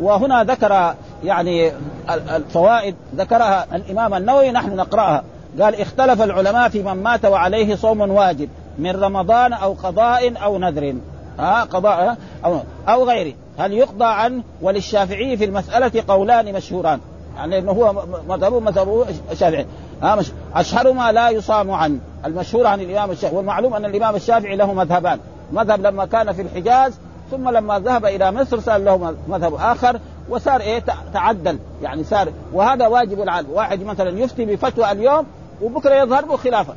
وهنا 0.00 0.44
ذكر 0.44 0.94
يعني 1.24 1.72
الفوائد 2.10 2.94
ذكرها 3.16 3.66
الإمام 3.74 4.14
النووي 4.14 4.50
نحن 4.50 4.76
نقرأها. 4.76 5.22
قال 5.60 5.80
اختلف 5.80 6.22
العلماء 6.22 6.68
في 6.68 6.82
من 6.82 7.02
مات 7.02 7.24
وعليه 7.24 7.76
صوم 7.76 8.00
واجب 8.00 8.48
من 8.78 8.90
رمضان 8.90 9.52
أو 9.52 9.72
قضاء 9.72 10.42
أو 10.44 10.58
نذر. 10.58 10.94
ها؟ 11.38 11.64
قضاء 11.64 12.16
أو 12.44 12.60
أو 12.88 13.04
غيره. 13.04 13.34
هل 13.58 13.72
يقضى 13.72 14.04
عنه 14.04 14.42
وللشافعي 14.62 15.36
في 15.36 15.44
المسألة 15.44 16.04
قولان 16.08 16.52
مشهوران. 16.52 17.00
يعني 17.36 17.58
إنه 17.58 17.72
هو 17.72 18.04
مذهبه 18.28 18.60
مذهبه 18.60 19.06
الشافعي. 19.32 19.66
اشهرهما 20.54 21.12
لا 21.12 21.30
يصام 21.30 21.70
عنه 21.70 21.98
المشهور 22.26 22.66
عن 22.66 22.80
الإمام 22.80 23.10
الشافعي. 23.10 23.36
والمعلوم 23.36 23.74
أن 23.74 23.84
الإمام 23.84 24.16
الشافعي 24.16 24.56
له 24.56 24.74
مذهبان. 24.74 25.18
مذهب 25.52 25.80
لما 25.80 26.06
كان 26.06 26.32
في 26.32 26.42
الحجاز 26.42 26.98
ثم 27.30 27.48
لما 27.48 27.78
ذهب 27.78 28.06
إلى 28.06 28.32
مصر 28.32 28.60
صار 28.60 28.78
له 28.78 29.14
مذهب 29.28 29.54
آخر 29.54 30.00
وصار 30.28 30.60
إيه 30.60 30.82
تعدل. 31.14 31.58
يعني 31.82 32.04
صار 32.04 32.28
وهذا 32.52 32.86
واجب 32.86 33.20
العالم 33.20 33.50
واحد 33.50 33.82
مثلا 33.82 34.18
يفتي 34.18 34.44
بفتوى 34.44 34.92
اليوم 34.92 35.26
وبكرة 35.62 35.94
يظهر 35.94 36.26
له 36.26 36.36
خلافة. 36.36 36.74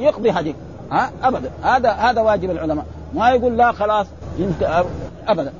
يقضي 0.00 0.30
هذيك 0.30 0.56
ها 0.90 1.10
ابدا. 1.22 1.50
هذا 1.62 1.90
هذا 1.90 2.20
واجب 2.20 2.50
العلماء. 2.50 2.84
ما 3.14 3.30
يقول 3.30 3.56
لا 3.56 3.72
خلاص 3.72 4.06
ابدا. 5.26 5.52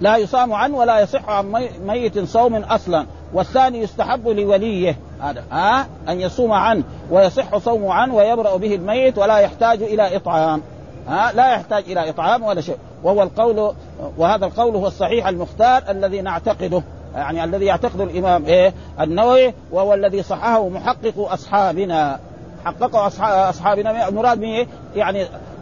لا 0.00 0.16
يصام 0.16 0.52
عنه 0.52 0.76
ولا 0.76 1.00
يصح 1.00 1.28
عن 1.28 1.68
ميت 1.86 2.18
صوم 2.18 2.54
أصلا. 2.54 3.06
والثاني 3.34 3.78
يستحب 3.78 4.28
لوليه. 4.28 4.98
هذا 5.20 5.44
ها؟ 5.52 5.86
أن 6.08 6.20
يصوم 6.20 6.52
عنه 6.52 6.82
ويصح 7.10 7.56
صومه 7.56 7.92
عنه 7.92 8.14
ويبرأ 8.14 8.56
به 8.56 8.74
الميت 8.74 9.18
ولا 9.18 9.38
يحتاج 9.38 9.82
إلى 9.82 10.16
إطعام. 10.16 10.62
ها؟ 11.08 11.32
لا 11.32 11.52
يحتاج 11.54 11.84
إلى 11.86 12.10
إطعام 12.10 12.42
ولا 12.42 12.60
شيء. 12.60 12.76
وهو 13.02 13.22
القول 13.22 13.74
وهذا 14.18 14.46
القول 14.46 14.76
هو 14.76 14.86
الصحيح 14.86 15.26
المختار 15.26 15.82
الذي 15.88 16.20
نعتقده. 16.20 16.82
يعني 17.14 17.44
الذي 17.44 17.64
يعتقده 17.64 18.04
الإمام 18.04 18.44
إيه؟ 18.44 18.72
النووي 19.00 19.54
وهو 19.72 19.94
الذي 19.94 20.22
صححه 20.22 20.68
محقق 20.68 21.18
أصحابنا. 21.18 22.20
حققه 22.64 23.06
أصحابنا. 23.48 24.08
المراد 24.08 24.40
به 24.40 24.46
إيه؟ 24.46 24.66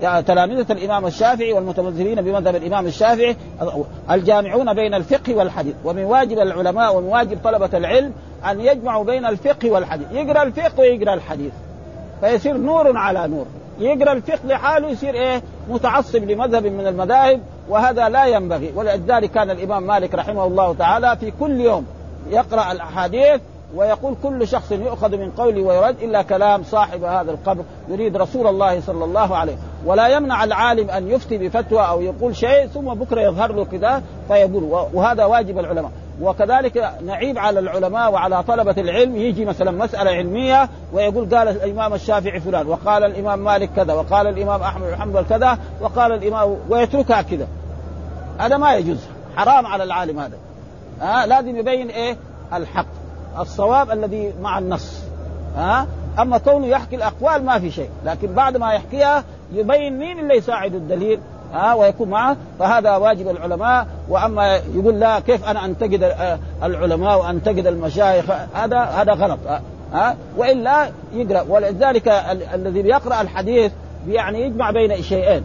يعني 0.02 0.22
تلامذة 0.22 0.72
الإمام 0.72 1.06
الشافعي 1.06 1.52
والمتمذهبين 1.52 2.22
بمذهب 2.22 2.56
الإمام 2.56 2.86
الشافعي 2.86 3.36
الجامعون 4.10 4.74
بين 4.74 4.94
الفقه 4.94 5.34
والحديث. 5.34 5.74
ومن 5.84 6.04
واجب 6.04 6.38
العلماء 6.38 6.96
ومن 6.96 7.06
واجب 7.06 7.38
طلبة 7.44 7.78
العلم 7.78 8.12
أن 8.50 8.60
يجمعوا 8.60 9.04
بين 9.04 9.26
الفقه 9.26 9.70
والحديث. 9.70 10.06
يقرأ 10.12 10.42
الفقه 10.42 10.80
ويقرأ 10.80 11.14
الحديث. 11.14 11.52
فيصير 12.20 12.56
نور 12.56 12.96
على 12.96 13.28
نور. 13.28 13.46
يقرأ 13.78 14.12
الفقه 14.12 14.46
لحاله 14.46 14.88
يصير 14.88 15.14
إيه؟ 15.14 15.42
متعصب 15.68 16.24
لمذهب 16.24 16.66
من 16.66 16.86
المذاهب 16.86 17.40
وهذا 17.68 18.08
لا 18.08 18.26
ينبغي. 18.26 18.72
ولذلك 18.76 19.30
كان 19.30 19.50
الإمام 19.50 19.82
مالك 19.82 20.14
رحمه 20.14 20.44
الله 20.44 20.74
تعالى 20.74 21.16
في 21.16 21.32
كل 21.40 21.60
يوم 21.60 21.86
يقرأ 22.30 22.72
الأحاديث 22.72 23.40
ويقول 23.74 24.14
كل 24.22 24.48
شخص 24.48 24.72
يؤخذ 24.72 25.16
من 25.16 25.30
قولي 25.30 25.62
ويرد 25.62 26.02
إلا 26.02 26.22
كلام 26.22 26.62
صاحب 26.62 27.04
هذا 27.04 27.30
القبر 27.30 27.62
يريد 27.88 28.16
رسول 28.16 28.46
الله 28.46 28.80
صلى 28.80 29.04
الله 29.04 29.36
عليه 29.36 29.56
ولا 29.86 30.08
يمنع 30.08 30.44
العالم 30.44 30.90
أن 30.90 31.08
يفتي 31.08 31.38
بفتوى 31.38 31.80
أو 31.80 32.00
يقول 32.00 32.36
شيء 32.36 32.66
ثم 32.66 32.94
بكرة 32.94 33.20
يظهر 33.20 33.52
له 33.52 33.64
كذا 33.64 34.02
فيقول 34.28 34.86
وهذا 34.92 35.24
واجب 35.24 35.58
العلماء. 35.58 35.90
وكذلك 36.22 36.92
نعيب 37.06 37.38
على 37.38 37.58
العلماء 37.60 38.12
وعلى 38.12 38.42
طلبة 38.42 38.74
العلم. 38.78 39.16
يجي 39.16 39.44
مثلا 39.44 39.70
مسألة 39.70 40.10
علمية 40.10 40.68
ويقول 40.92 41.36
قال 41.36 41.48
الإمام 41.48 41.94
الشافعي 41.94 42.40
فلان 42.40 42.66
وقال 42.66 43.04
الإمام 43.04 43.38
مالك 43.38 43.70
كذا 43.76 43.94
وقال 43.94 44.26
الإمام 44.26 44.62
أحمد 44.62 44.86
بن 44.86 44.96
حنبل 44.96 45.22
كذا 45.22 45.58
وقال 45.80 46.12
الإمام 46.12 46.56
ويتركها 46.68 47.22
كذا. 47.22 47.46
هذا 48.38 48.56
ما 48.56 48.74
يجوز. 48.74 48.98
حرام 49.36 49.66
على 49.66 49.84
العالم 49.84 50.18
هذا. 50.18 50.36
آه 51.02 51.26
لازم 51.26 51.56
يبين 51.56 51.88
إيه؟ 51.88 52.16
الحق. 52.52 52.99
الصواب 53.38 53.90
الذي 53.90 54.32
مع 54.42 54.58
النص 54.58 55.02
ها؟ 55.56 55.86
أما 56.18 56.38
كونه 56.38 56.66
يحكي 56.66 56.96
الأقوال 56.96 57.44
ما 57.44 57.58
في 57.58 57.70
شيء 57.70 57.90
لكن 58.04 58.34
بعد 58.34 58.56
ما 58.56 58.72
يحكيها 58.72 59.24
يبين 59.52 59.98
مين 59.98 60.18
اللي 60.18 60.36
يساعد 60.36 60.74
الدليل 60.74 61.20
ها؟ 61.52 61.74
ويكون 61.74 62.08
معه 62.08 62.36
فهذا 62.58 62.96
واجب 62.96 63.28
العلماء. 63.28 63.86
وأما 64.08 64.56
يقول 64.56 65.00
لا 65.00 65.20
كيف 65.20 65.48
أنا 65.48 65.64
أنتقد 65.64 66.14
العلماء 66.62 67.18
وأنتقد 67.18 67.66
المشايخ؟ 67.66 68.24
هذا 68.54 68.78
هذا 68.78 69.12
غلط 69.12 69.38
ها؟ 69.92 70.16
وإلا 70.36 70.90
يقرأ. 71.12 71.44
ولذلك 71.48 72.08
الذي 72.54 72.80
يقرأ 72.80 73.20
الحديث 73.20 73.72
يعني 74.08 74.42
يجمع 74.42 74.70
بين 74.70 75.02
شيئين 75.02 75.44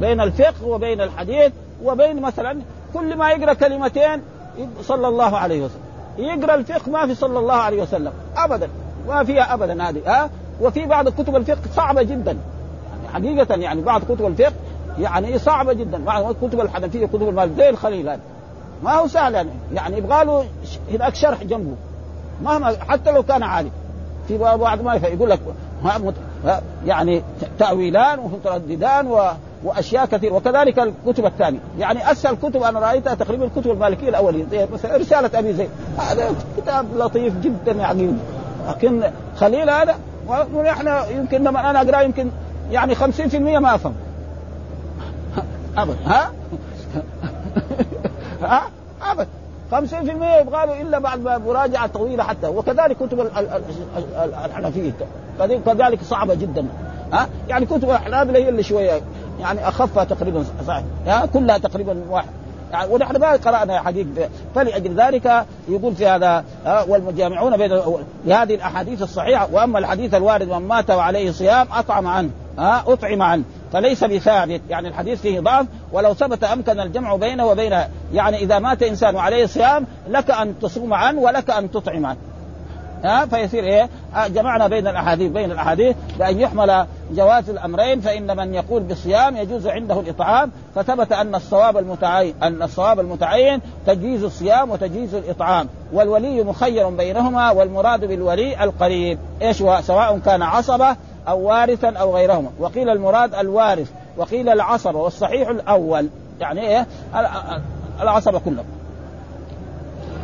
بين 0.00 0.20
الفقه 0.20 0.66
وبين 0.66 1.00
الحديث 1.00 1.52
وبين 1.84 2.22
مثلا 2.22 2.60
كل 2.94 3.16
ما 3.16 3.30
يقرأ 3.30 3.52
كلمتين 3.52 4.22
صلى 4.82 5.08
الله 5.08 5.36
عليه 5.36 5.62
وسلم. 5.64 5.85
يقرأ 6.18 6.54
الفقه 6.54 6.90
ما 6.90 7.06
في 7.06 7.14
صلى 7.14 7.38
الله 7.38 7.54
عليه 7.54 7.82
وسلم. 7.82 8.12
ابدا. 8.36 8.68
ما 9.08 9.24
فيها 9.24 9.54
ابدا 9.54 9.88
هذه 9.88 10.02
ها؟ 10.06 10.30
وفي 10.60 10.86
بعض 10.86 11.08
كتب 11.08 11.36
الفقه 11.36 11.58
صعبة 11.74 12.02
جدا. 12.02 12.36
يعني 12.92 13.08
حقيقة 13.12 13.54
يعني 13.54 13.82
بعض 13.82 14.02
كتب 14.04 14.26
الفقه 14.26 14.52
يعني 14.98 15.38
صعبة 15.38 15.72
جدا. 15.72 16.04
بعض 16.04 16.34
كتب 16.34 16.60
الحنفية 16.60 17.06
كتب 17.06 17.28
المال 17.28 17.56
زي 17.56 17.68
الخليل 17.68 18.08
هذا 18.08 18.20
ما 18.82 18.92
هو 18.92 19.06
سهل 19.06 19.34
يعني. 19.34 19.50
يعني 19.74 19.96
يبغى 19.98 20.24
له 20.24 20.44
هناك 20.92 21.14
شرح 21.14 21.42
جنبه. 21.42 21.74
مهما 22.42 22.76
حتى 22.88 23.10
لو 23.10 23.22
كان 23.22 23.42
عالم. 23.42 23.70
في 24.28 24.38
بعض 24.38 24.82
ما 24.82 24.94
يقول 24.94 25.30
لك 25.30 25.40
يعني 26.86 27.22
تأويلان 27.58 28.18
ومترددان 28.18 29.06
و 29.06 29.20
وأشياء 29.66 30.06
كثير. 30.06 30.32
وكذلك 30.32 30.78
الكتب 30.78 31.26
الثانية. 31.26 31.58
يعني 31.78 32.12
أسهل 32.12 32.36
كتب 32.36 32.62
أنا 32.62 32.80
رأيتها 32.80 33.14
تقريبا 33.14 33.44
الكتب 33.44 33.70
المالكية 33.70 34.08
الأولية. 34.08 34.44
زي 34.50 34.66
مثلا 34.72 34.96
رسالة 34.96 35.38
أبي 35.38 35.52
زيد. 35.52 35.70
هذا 35.98 36.34
كتاب 36.56 36.86
لطيف 36.96 37.34
جدا 37.40 37.72
يعني 37.72 38.12
لكن 38.68 39.02
خليل 39.36 39.70
هذا 39.70 39.96
ونحن 40.54 40.88
يمكن 41.10 41.44
لما 41.44 41.70
أنا 41.70 41.82
أقرأ 41.82 42.00
يمكن 42.00 42.30
يعني 42.70 42.94
50% 42.94 43.00
ما 43.58 43.74
أفهم. 43.74 43.94
ابدا. 45.78 45.96
ها؟ 46.06 46.32
ها؟ 48.42 48.62
ابدا. 49.02 49.28
50% 49.72 49.74
يبغى 50.40 50.66
له 50.66 50.82
إلا 50.82 50.98
بعد 50.98 51.20
مراجعة 51.20 51.86
طويلة 51.86 52.24
حتى. 52.24 52.46
وكذلك 52.46 52.96
كتب 52.96 53.20
الحنفية. 54.44 54.92
كذلك 55.66 56.02
صعبة 56.02 56.34
جدا. 56.34 56.66
ها؟ 57.12 57.28
يعني 57.48 57.66
كتب 57.66 57.90
الحنابلة 57.90 58.38
هي 58.38 58.48
اللي 58.48 58.62
شوية 58.62 59.00
يعني 59.40 59.68
أخفها 59.68 60.04
تقريبا 60.04 60.44
صحيح. 60.66 61.24
كلها 61.24 61.58
تقريبا 61.58 62.02
واحد. 62.10 62.28
يعني 62.72 62.92
ونحن 62.92 63.16
ما 63.16 63.32
قرأنا 63.32 63.82
حقيقة. 63.82 64.28
فلأجل 64.54 65.00
ذلك 65.00 65.44
يقول 65.68 65.94
في 65.94 66.06
هذا 66.06 66.44
والمجامعون 66.88 67.56
بين 67.56 67.72
هذه 68.26 68.54
الأحاديث 68.54 69.02
الصحيحة 69.02 69.48
وأما 69.52 69.78
الحديث 69.78 70.14
الوارد 70.14 70.48
من 70.48 70.68
مات 70.68 70.90
وعليه 70.90 71.30
صيام 71.30 71.66
أطعم 71.72 72.06
عنه 72.06 72.30
ها؟ 72.58 72.84
أطعم 72.86 73.22
عنه. 73.22 73.44
فليس 73.72 74.04
بثابت. 74.04 74.60
يعني 74.70 74.88
الحديث 74.88 75.20
فيه 75.20 75.40
ضعف. 75.40 75.66
ولو 75.92 76.14
ثبت 76.14 76.44
أمكن 76.44 76.80
الجمع 76.80 77.16
بينه 77.16 77.46
وبين 77.46 77.78
يعني 78.14 78.36
إذا 78.36 78.58
مات 78.58 78.82
إنسان 78.82 79.14
وعليه 79.16 79.46
صيام 79.46 79.86
لك 80.08 80.30
أن 80.30 80.58
تصوم 80.58 80.94
عنه 80.94 81.20
ولك 81.20 81.50
أن 81.50 81.70
تطعم 81.70 82.06
عنه. 82.06 82.18
ها؟ 83.04 83.26
فيصير 83.26 83.64
إيه؟ 83.64 83.88
آه، 84.14 84.26
جمعنا 84.26 84.68
بين 84.68 84.86
الأحاديث 84.86 85.32
بين 85.32 85.50
الأحاديث 85.52 85.96
بأن 86.18 86.40
يحمل 86.40 86.86
جواز 87.12 87.50
الأمرين 87.50 88.00
فإن 88.00 88.36
من 88.36 88.54
يقول 88.54 88.82
بالصيام 88.82 89.36
يجوز 89.36 89.66
عنده 89.66 90.00
الإطعام. 90.00 90.50
فثبت 90.74 91.12
أن 91.12 91.34
الصواب 91.34 91.76
المتعين 91.76 92.34
أن 92.42 92.62
الصواب 92.62 93.00
المتعين 93.00 93.60
تجويز 93.86 94.24
الصيام 94.24 94.70
وتجويز 94.70 95.14
الإطعام. 95.14 95.68
والولي 95.92 96.42
مخير 96.42 96.88
بينهما 96.88 97.50
والمراد 97.50 98.04
بالولي 98.04 98.64
القريب. 98.64 99.18
إيش 99.42 99.62
هو؟ 99.62 99.80
سواء 99.82 100.18
كان 100.18 100.42
عصبة 100.42 100.96
أو 101.28 101.40
وارثا 101.40 101.88
أو 101.88 102.16
غيرهما. 102.16 102.50
وقيل 102.58 102.88
المراد 102.88 103.34
الوارث 103.34 103.90
وقيل 104.16 104.48
العصبه 104.48 104.98
والصحيح 104.98 105.48
الأول. 105.48 106.08
يعني 106.40 106.60
إيه؟ 106.60 106.86
العصبه 108.00 108.38
كلهم 108.38 108.64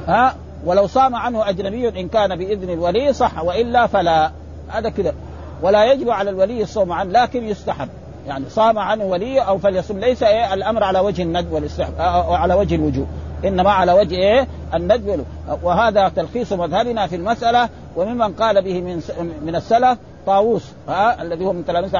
ها؟ 0.08 0.34
ولو 0.64 0.86
صام 0.86 1.14
عنه 1.14 1.48
أجنبي 1.48 2.00
إن 2.00 2.08
كان 2.08 2.36
بإذن 2.36 2.70
الولي 2.70 3.12
صح 3.12 3.42
وإلا 3.42 3.86
فلا. 3.86 4.30
هذا 4.68 4.88
كذا 4.88 5.14
ولا 5.62 5.92
يجب 5.92 6.10
على 6.10 6.30
الولي 6.30 6.62
الصوم 6.62 6.92
عنه 6.92 7.10
لكن 7.10 7.44
يستحب. 7.44 7.88
يعني 8.26 8.44
صام 8.48 8.78
عنه 8.78 9.04
ولي 9.04 9.40
أو 9.40 9.58
فليصم. 9.58 9.98
ليس 9.98 10.22
إيه؟ 10.22 10.54
الأمر 10.54 10.84
على 10.84 11.00
وجه 11.00 11.22
الندب 11.22 11.52
والاستحب 11.52 11.94
على 12.28 12.54
وجه 12.54 12.74
الوجوب. 12.74 13.06
إنما 13.44 13.70
على 13.70 13.92
وجه 13.92 14.14
إيه؟ 14.14 14.46
الندب. 14.74 15.24
وهذا 15.62 16.08
تلخيص 16.08 16.52
مذهبنا 16.52 17.06
في 17.06 17.16
المسألة 17.16 17.68
وممن 17.96 18.32
قال 18.32 18.62
به 18.62 18.80
من 18.80 19.02
من 19.42 19.56
السلف 19.56 19.98
طاووس 20.26 20.72
ها 20.88 21.22
الذي 21.22 21.44
هو 21.44 21.52
من 21.52 21.66
تلاميذ 21.66 21.96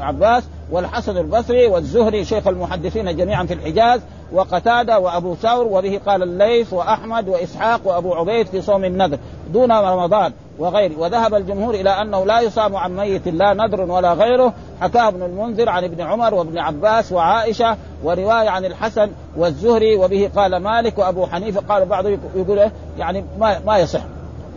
عباس 0.00 0.44
والحسن 0.70 1.16
البصري 1.16 1.66
والزهري 1.66 2.24
شيخ 2.24 2.46
المحدثين 2.46 3.16
جميعا 3.16 3.44
في 3.44 3.54
الحجاز 3.54 4.00
وقتادة 4.32 4.98
وأبو 4.98 5.34
ثور 5.34 5.66
وبه 5.66 6.00
قال 6.06 6.22
الليث 6.22 6.72
وأحمد 6.72 7.28
وإسحاق 7.28 7.80
وأبو 7.84 8.14
عبيد 8.14 8.46
في 8.46 8.62
صوم 8.62 8.84
النذر 8.84 9.18
دون 9.52 9.72
رمضان 9.72 10.32
وغيره. 10.58 10.98
وذهب 10.98 11.34
الجمهور 11.34 11.74
إلى 11.74 11.90
أنه 11.90 12.26
لا 12.26 12.40
يصام 12.40 12.76
عن 12.76 12.96
ميت 12.96 13.28
لا 13.28 13.54
نذر 13.54 13.80
ولا 13.80 14.12
غيره. 14.12 14.52
حكاه 14.80 15.08
ابن 15.08 15.22
المنذر 15.22 15.68
عن 15.68 15.84
ابن 15.84 16.00
عمر 16.00 16.34
وابن 16.34 16.58
عباس 16.58 17.12
وعائشة 17.12 17.76
ورواية 18.04 18.48
عن 18.48 18.64
الحسن 18.64 19.10
والزهري 19.36 19.96
وبه 19.96 20.30
قال 20.36 20.56
مالك 20.56 20.98
وأبو 20.98 21.26
حنيفة. 21.26 21.60
قال 21.68 21.86
بعض 21.86 22.06
يقول 22.36 22.58
إيه؟ 22.58 22.72
يعني 22.98 23.24
ما 23.38 23.58
ما 23.66 23.78
يصح. 23.78 24.00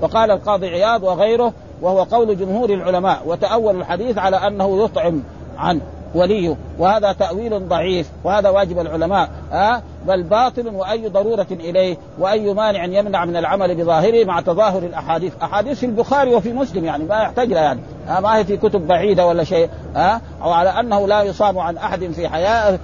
وقال 0.02 0.32
القاضي 0.32 0.68
عياض 0.68 1.04
وغيره. 1.04 1.54
وهو 1.82 2.04
قول 2.04 2.38
جمهور 2.38 2.70
العلماء 2.70 3.22
وتأول 3.26 3.76
الحديث 3.76 4.18
على 4.18 4.48
أنه 4.48 4.84
يطعم 4.84 5.24
عنه 5.58 5.82
وليه 6.16 6.56
وهذا 6.80 7.12
تأويل 7.12 7.68
ضعيف 7.68 8.10
وهذا 8.24 8.50
واجب 8.50 8.80
العلماء 8.80 9.30
ها 9.52 9.84
بل 10.08 10.24
باطل 10.24 10.68
وأي 10.68 11.08
ضرورة 11.08 11.48
إليه 11.52 11.98
وأي 12.20 12.54
مانع 12.54 12.86
يمنع 12.86 13.26
من 13.26 13.38
العمل 13.38 13.76
بظاهره 13.76 14.26
مع 14.26 14.42
تظاهر 14.42 14.84
الأحاديث. 14.84 15.34
أحاديث 15.44 15.80
في 15.80 15.86
البخاري 15.86 16.36
وفي 16.36 16.54
مسلم 16.54 16.86
يعني 16.86 17.04
ما 17.04 17.16
يحتاج 17.16 17.54
لها 17.54 17.62
يعني 17.62 17.80
ما 18.22 18.38
هي 18.38 18.44
في 18.44 18.58
كتب 18.58 18.88
بعيدة 18.88 19.28
ولا 19.28 19.44
شيء 19.44 19.70
ها 19.96 20.22
أو 20.44 20.52
على 20.52 20.70
أنه 20.70 21.08
لا 21.08 21.24
يصام 21.24 21.60
عن 21.60 21.78
أحد 21.78 22.06
في 22.06 22.30
حياة 22.30 22.80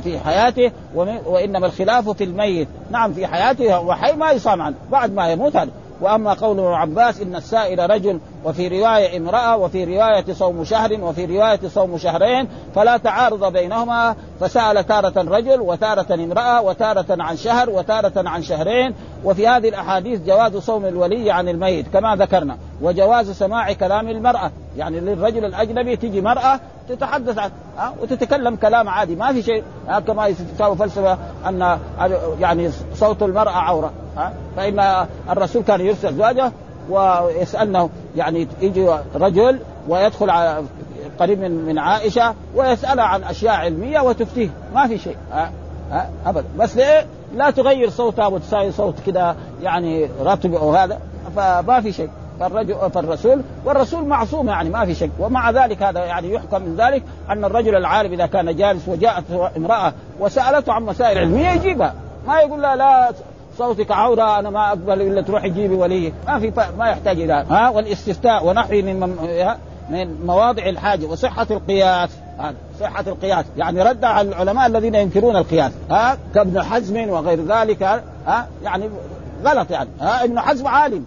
في 0.00 0.18
حياته 0.18 0.70
وإنما 1.26 1.66
الخلاف 1.66 2.08
في 2.08 2.24
الميت. 2.24 2.68
نعم 2.90 3.12
في 3.12 3.26
حياته 3.26 3.80
وحي 3.80 4.12
ما 4.12 4.32
يصام 4.32 4.62
عنه 4.62 4.76
بعد 4.90 5.12
ما 5.12 5.32
يموت 5.32 5.56
هذا. 5.56 5.70
وأما 6.00 6.32
قول 6.32 6.58
ابن 6.58 6.68
عباس 6.68 7.20
إن 7.20 7.36
السائل 7.36 7.90
رجل 7.90 8.20
وفي 8.44 8.68
رواية 8.68 9.16
امراه 9.16 9.56
وفي 9.56 9.84
رواية 9.84 10.32
صوم 10.32 10.64
شهر 10.64 11.00
وفي 11.00 11.24
رواية 11.24 11.60
صوم 11.68 11.98
شهرين 11.98 12.48
فلا 12.74 12.96
تعارض 12.96 13.52
بينهما 13.52 14.16
فسأل 14.40 14.86
تارة 14.86 15.36
رجل 15.36 15.60
وتارة 15.60 16.14
امراه 16.14 16.62
وتارة 16.62 17.22
عن 17.22 17.36
شهر 17.36 17.70
وتارة 17.70 18.28
عن 18.28 18.42
شهرين 18.42 18.94
وفي 19.24 19.48
هذه 19.48 19.68
الأحاديث 19.68 20.20
جواز 20.20 20.56
صوم 20.56 20.84
الولي 20.84 21.30
عن 21.30 21.48
الميت 21.48 21.86
كما 21.92 22.16
ذكرنا 22.16 22.56
وجواز 22.82 23.30
سماع 23.30 23.72
كلام 23.72 24.08
المرأة 24.08 24.50
يعني 24.76 25.00
للرجل 25.00 25.44
الأجنبي 25.44 25.96
تجي 25.96 26.20
مرأة 26.20 26.60
تتحدث 26.88 27.38
عن؟ 27.38 27.50
وتتكلم 28.02 28.56
كلام 28.56 28.88
عادي 28.88 29.16
ما 29.16 29.32
في 29.32 29.42
شيء؟ 29.42 29.64
كما 30.06 30.26
يساوي 30.26 30.76
فلسفة 30.76 31.18
أن 31.48 31.78
يعني 32.40 32.70
صوت 32.94 33.22
المرأة 33.22 33.50
عورة 33.50 33.92
أه؟ 34.18 34.32
فإن 34.56 35.06
الرسول 35.30 35.62
كان 35.62 35.80
يرسل 35.80 36.14
زوجة 36.14 36.52
ويسألنه 36.92 37.90
يعني 38.16 38.48
يجي 38.60 38.90
رجل 39.14 39.58
ويدخل 39.88 40.30
على 40.30 40.62
قريب 41.20 41.40
من 41.40 41.50
من 41.50 41.78
عائشة 41.78 42.34
ويسالها 42.56 43.04
عن 43.04 43.22
أشياء 43.22 43.54
علمية 43.54 44.00
وتفتيه. 44.00 44.48
ما 44.74 44.86
في 44.86 44.98
شيء؟ 44.98 45.16
ابدا 46.26 46.44
بس 46.58 46.76
ليه؟ 46.76 47.06
لا 47.34 47.50
تغير 47.50 47.90
صوتها 47.90 48.26
وتساوي 48.26 48.72
صوت 48.72 48.94
كذا 49.06 49.36
يعني 49.62 50.08
رطب 50.20 50.54
أو 50.54 50.74
هذا. 50.74 50.98
فما 51.36 51.80
في 51.80 51.92
شيء. 51.92 52.10
فالرجل 52.40 52.90
فالرسول 52.90 53.42
والرسول 53.64 54.04
معصوم 54.04 54.48
يعني 54.48 54.70
ما 54.70 54.84
في 54.84 54.94
شك 54.94 55.10
ومع 55.18 55.50
ذلك 55.50 55.82
هذا 55.82 56.04
يعني 56.04 56.32
يحكم 56.32 56.62
من 56.62 56.76
ذلك 56.76 57.02
أن 57.30 57.44
الرجل 57.44 57.76
العالم 57.76 58.12
إذا 58.12 58.26
كان 58.26 58.56
جالس 58.56 58.88
وجاءت 58.88 59.24
امرأة 59.56 59.92
وسألته 60.20 60.72
عن 60.72 60.82
مسائل 60.82 61.18
علمية 61.18 61.50
يجيبها. 61.50 61.94
ما 62.26 62.40
يقول 62.40 62.62
لها 62.62 62.76
لا 62.76 63.12
صوتك 63.58 63.90
عوره 63.90 64.38
أنا 64.38 64.50
ما 64.50 64.68
أقبل 64.68 65.02
إلا 65.02 65.22
تروحي 65.22 65.48
جيبي 65.48 65.74
ولي. 65.74 66.12
ما 66.26 66.38
في 66.38 66.52
ما 66.78 66.88
يحتاج 66.88 67.20
إلى 67.20 67.44
ها 67.50 67.68
والاستفتاء 67.68 68.46
ونحوه 68.46 68.82
من 68.82 69.16
من 69.90 70.26
مواضع 70.26 70.66
الحاجة 70.66 71.06
وصحة 71.06 71.46
القياس. 71.50 72.10
صحة 72.80 73.04
القياس. 73.06 73.44
يعني 73.56 73.82
رد 73.82 74.04
على 74.04 74.28
العلماء 74.28 74.66
الذين 74.66 74.94
ينكرون 74.94 75.36
القياس. 75.36 75.72
ها 75.90 76.18
كابن 76.34 76.62
حزم 76.62 77.08
وغير 77.08 77.44
ذلك. 77.44 77.82
ها 78.26 78.48
يعني 78.64 78.90
غلط 79.44 79.70
يعني. 79.70 79.90
ها 80.00 80.24
ابن 80.24 80.40
حزم 80.40 80.66
عالم. 80.66 81.04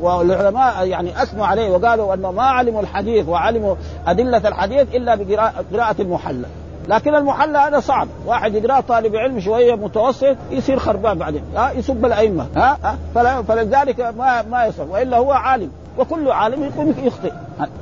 والعلماء 0.00 0.86
يعني 0.86 1.22
أثنوا 1.22 1.46
عليه 1.46 1.70
وقالوا 1.70 2.14
أنه 2.14 2.30
ما 2.30 2.42
علموا 2.42 2.80
الحديث 2.80 3.28
وعلموا 3.28 3.74
أدلة 4.06 4.48
الحديث 4.48 4.94
إلا 4.94 5.14
بقراءه 5.14 6.02
المحلى 6.02 6.46
لكن 6.90 7.14
المحلى 7.14 7.58
هذا 7.58 7.80
صعب. 7.80 8.08
واحد 8.26 8.54
يقرأ 8.54 8.80
طالب 8.80 9.16
علم 9.16 9.40
شوية 9.40 9.74
متوسط 9.74 10.36
يصير 10.50 10.78
خربان 10.78 11.18
بعدين. 11.18 11.42
ها 11.56 11.72
يسب 11.72 12.04
الأئمة. 12.04 12.46
ها, 12.56 12.78
ها؟ 13.14 13.42
فلذلك 13.42 14.00
ما 14.00 14.42
ما 14.42 14.64
يصل 14.64 14.88
وإلا 14.88 15.16
هو 15.16 15.32
عالم. 15.32 15.70
وكل 15.98 16.30
عالم 16.30 16.64
يقوم 16.64 16.94
يخطئ. 17.02 17.32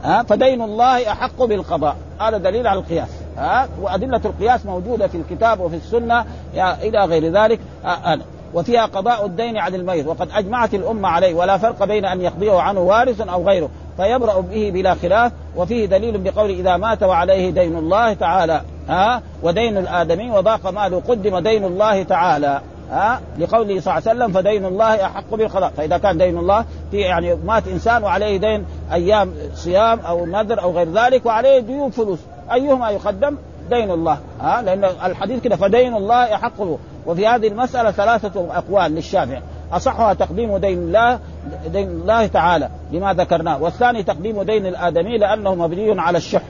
ها 0.04 0.22
فدين 0.22 0.62
الله 0.62 1.12
أحق 1.12 1.44
بالقضاء. 1.44 1.96
هذا 2.20 2.38
دليل 2.38 2.66
على 2.66 2.80
القياس. 2.80 3.08
ها 3.38 3.68
وأدلة 3.80 4.20
القياس 4.24 4.66
موجودة 4.66 5.06
في 5.06 5.16
الكتاب 5.16 5.60
وفي 5.60 5.76
السنة 5.76 6.24
إلى 6.54 7.04
غير 7.04 7.32
ذلك. 7.32 7.60
هذا 7.84 8.20
وفيها 8.54 8.86
قضاء 8.86 9.26
الدين 9.26 9.56
عن 9.56 9.74
الميت 9.74 10.06
وقد 10.06 10.28
أجمعت 10.34 10.74
الأمة 10.74 11.08
عليه 11.08 11.34
ولا 11.34 11.58
فرق 11.58 11.84
بين 11.84 12.04
أن 12.04 12.20
يقضيه 12.20 12.60
عنه 12.60 12.80
وارث 12.80 13.20
أو 13.20 13.48
غيره 13.48 13.70
فيبرأ 13.96 14.40
به 14.40 14.70
بلا 14.70 14.94
خلاف 14.94 15.32
وفيه 15.56 15.86
دليل 15.86 16.18
بقول 16.18 16.50
إذا 16.50 16.76
مات 16.76 17.02
وعليه 17.02 17.50
دين 17.50 17.76
الله 17.76 18.14
تعالى 18.14 18.62
ها؟ 18.88 19.22
ودين 19.42 19.76
الآدمي 19.76 20.30
وضاق 20.30 20.66
ماله 20.70 21.02
قدم 21.08 21.38
دين 21.38 21.64
الله 21.64 22.02
تعالى 22.02 22.60
ها؟ 22.90 23.20
لقوله 23.38 23.80
صلى 23.80 23.98
الله 23.98 24.08
عليه 24.08 24.10
وسلم 24.10 24.32
فدين 24.32 24.64
الله 24.64 25.04
أحق 25.04 25.34
بالقضاء 25.34 25.72
فإذا 25.76 25.98
كان 25.98 26.18
دين 26.18 26.38
الله 26.38 26.64
في 26.90 26.96
يعني 26.96 27.34
مات 27.34 27.68
إنسان 27.68 28.04
وعليه 28.04 28.36
دين 28.36 28.64
أيام 28.92 29.34
صيام 29.54 30.00
أو 30.00 30.26
نذر 30.26 30.62
أو 30.62 30.72
غير 30.72 30.88
ذلك 30.92 31.26
وعليه 31.26 31.58
ديون 31.58 31.90
فلوس 31.90 32.18
أيهما 32.52 32.90
يقدم؟ 32.90 33.36
دين 33.70 33.90
الله. 33.90 34.18
ها؟ 34.40 34.62
لأن 34.62 34.84
الحديث 34.84 35.42
كده 35.42 35.56
فدين 35.56 35.94
الله 35.94 36.34
احق 36.34 36.60
وفي 37.06 37.26
هذه 37.26 37.48
المسألة 37.48 37.90
ثلاثة 37.90 38.46
أقوال 38.50 38.92
للشافعي. 38.92 39.42
أصحها 39.72 40.14
تقديم 40.14 40.56
دين 40.56 40.78
الله 40.78 41.18
دين 41.66 41.88
الله 41.88 42.26
تعالى 42.26 42.68
لما 42.92 43.12
ذكرناه. 43.12 43.62
والثاني 43.62 44.02
تقديم 44.02 44.42
دين 44.42 44.66
الآدمي 44.66 45.18
لأنه 45.18 45.54
مبني 45.54 46.00
على 46.00 46.18
الشح. 46.18 46.42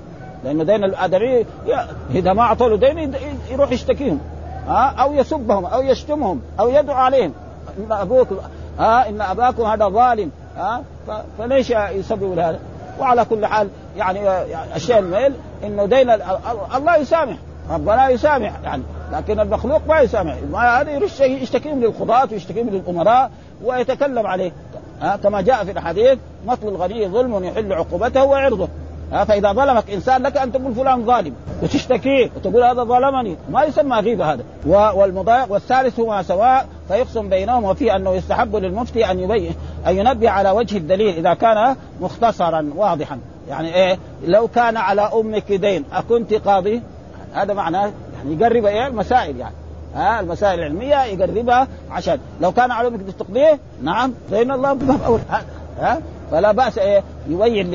لأنه 0.45 0.65
دين 0.65 0.85
الآدمي 0.85 1.45
إذا 2.11 2.33
ما 2.33 2.43
أعطوا 2.43 2.69
له 2.69 2.77
دين 2.77 3.15
يروح 3.51 3.73
يشتكيهم. 3.73 4.21
ها؟ 4.67 4.95
أو 4.99 5.15
يسبهم 5.15 5.67
أو 5.67 5.83
يشتمهم 5.83 6.41
أو 6.61 6.69
يدعو 6.69 6.97
عليهم. 6.97 7.33
إن 7.79 7.93
أبوك 7.93 8.29
ها؟ 8.79 9.09
إن 9.09 9.21
أباكم 9.21 9.63
هذا 9.63 9.89
ظالم. 9.89 10.31
ها؟ 10.57 10.83
فليش 11.39 11.71
يسببوا 11.71 12.35
هذا 12.35 12.59
وعلى 13.01 13.25
كل 13.25 13.47
حال 13.47 13.69
يعني 13.99 14.21
الشيء 14.77 14.99
الميل 14.99 15.33
إنه 15.65 15.87
دين 15.87 16.11
الله 16.75 16.97
يسامح 16.97 17.37
ربنا 17.71 18.09
يسامح 18.09 18.53
يعني 18.65 18.83
لكن 19.13 19.41
المخلوق 19.41 19.81
ما 19.89 20.01
يسامح 20.01 20.37
ما 20.53 20.81
هذا 20.81 20.91
يشتكيهم 21.25 21.81
للقضاة 21.81 22.29
ويشتكيهم 22.33 22.69
للأمراء 22.69 23.31
ويتكلم 23.65 24.27
عليه. 24.27 24.53
ها 25.01 25.17
كما 25.17 25.41
جاء 25.41 25.65
في 25.65 25.71
الحديث 25.71 26.19
مطل 26.47 26.69
الغني 26.69 27.09
ظلم 27.09 27.45
يحل 27.45 27.73
عقوبته 27.73 28.25
وعرضه. 28.25 28.69
ها 29.13 29.25
فإذا 29.25 29.53
ظلمك 29.53 29.91
إنسان 29.91 30.23
لك 30.23 30.37
أن 30.37 30.53
تقول 30.53 30.75
فلان 30.75 31.05
ظالم 31.05 31.35
وتشتكيه 31.63 32.31
وتقول 32.37 32.63
هذا 32.63 32.85
ظلمني 32.85 33.37
ما 33.51 33.65
يسمى 33.65 33.97
غيبة 33.97 34.33
هذا. 34.33 34.45
والمضايق 34.67 35.53
والثالث 35.53 36.01
هما 36.01 36.23
سواء 36.23 36.67
فيقسم 36.89 37.29
بينهم 37.29 37.65
وفيه 37.65 37.97
أنه 37.97 38.15
يستحب 38.15 38.57
للمفتي 38.57 39.11
أن 39.11 39.19
يبين 39.19 39.55
أن 39.87 39.97
ينبه 39.97 40.31
على 40.31 40.51
وجه 40.51 40.77
الدليل 40.77 41.17
إذا 41.17 41.35
كان 41.35 41.77
مختصرا 42.01 42.71
واضحا. 42.77 43.19
يعني 43.49 43.75
إيه؟ 43.75 43.99
لو 44.25 44.49
كان 44.49 44.77
على 44.77 45.01
أمك 45.01 45.53
دين 45.53 45.85
أكنت 45.93 46.35
قاضي 46.35 46.83
هذا 47.35 47.55
معناه 47.55 47.93
يعني 48.17 48.35
يقرب 48.41 48.65
إيه؟ 48.65 48.87
المسائل 48.87 49.37
يعني. 49.37 49.55
ها 49.95 50.21
المسائل 50.21 50.59
العلمية 50.59 51.05
يقربها 51.05 51.69
عشان. 51.91 52.19
لو 52.41 52.53
كان 52.53 52.71
علمك 52.71 53.01
بالتقدير 53.01 53.59
نعم. 53.83 54.15
فإن 54.31 54.51
الله 54.51 54.73
باب 54.73 55.03
اول 55.03 55.21
ها 55.81 56.01
فلا 56.31 56.53
بأس 56.53 56.79
إيه؟ 56.79 57.03
يبين 57.29 57.71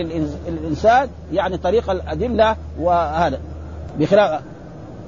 للانسان 0.47 1.09
يعني 1.33 1.57
طريق 1.57 1.89
الأدلة 1.89 2.55
وهذا. 2.79 3.39
بخلاف 3.99 4.41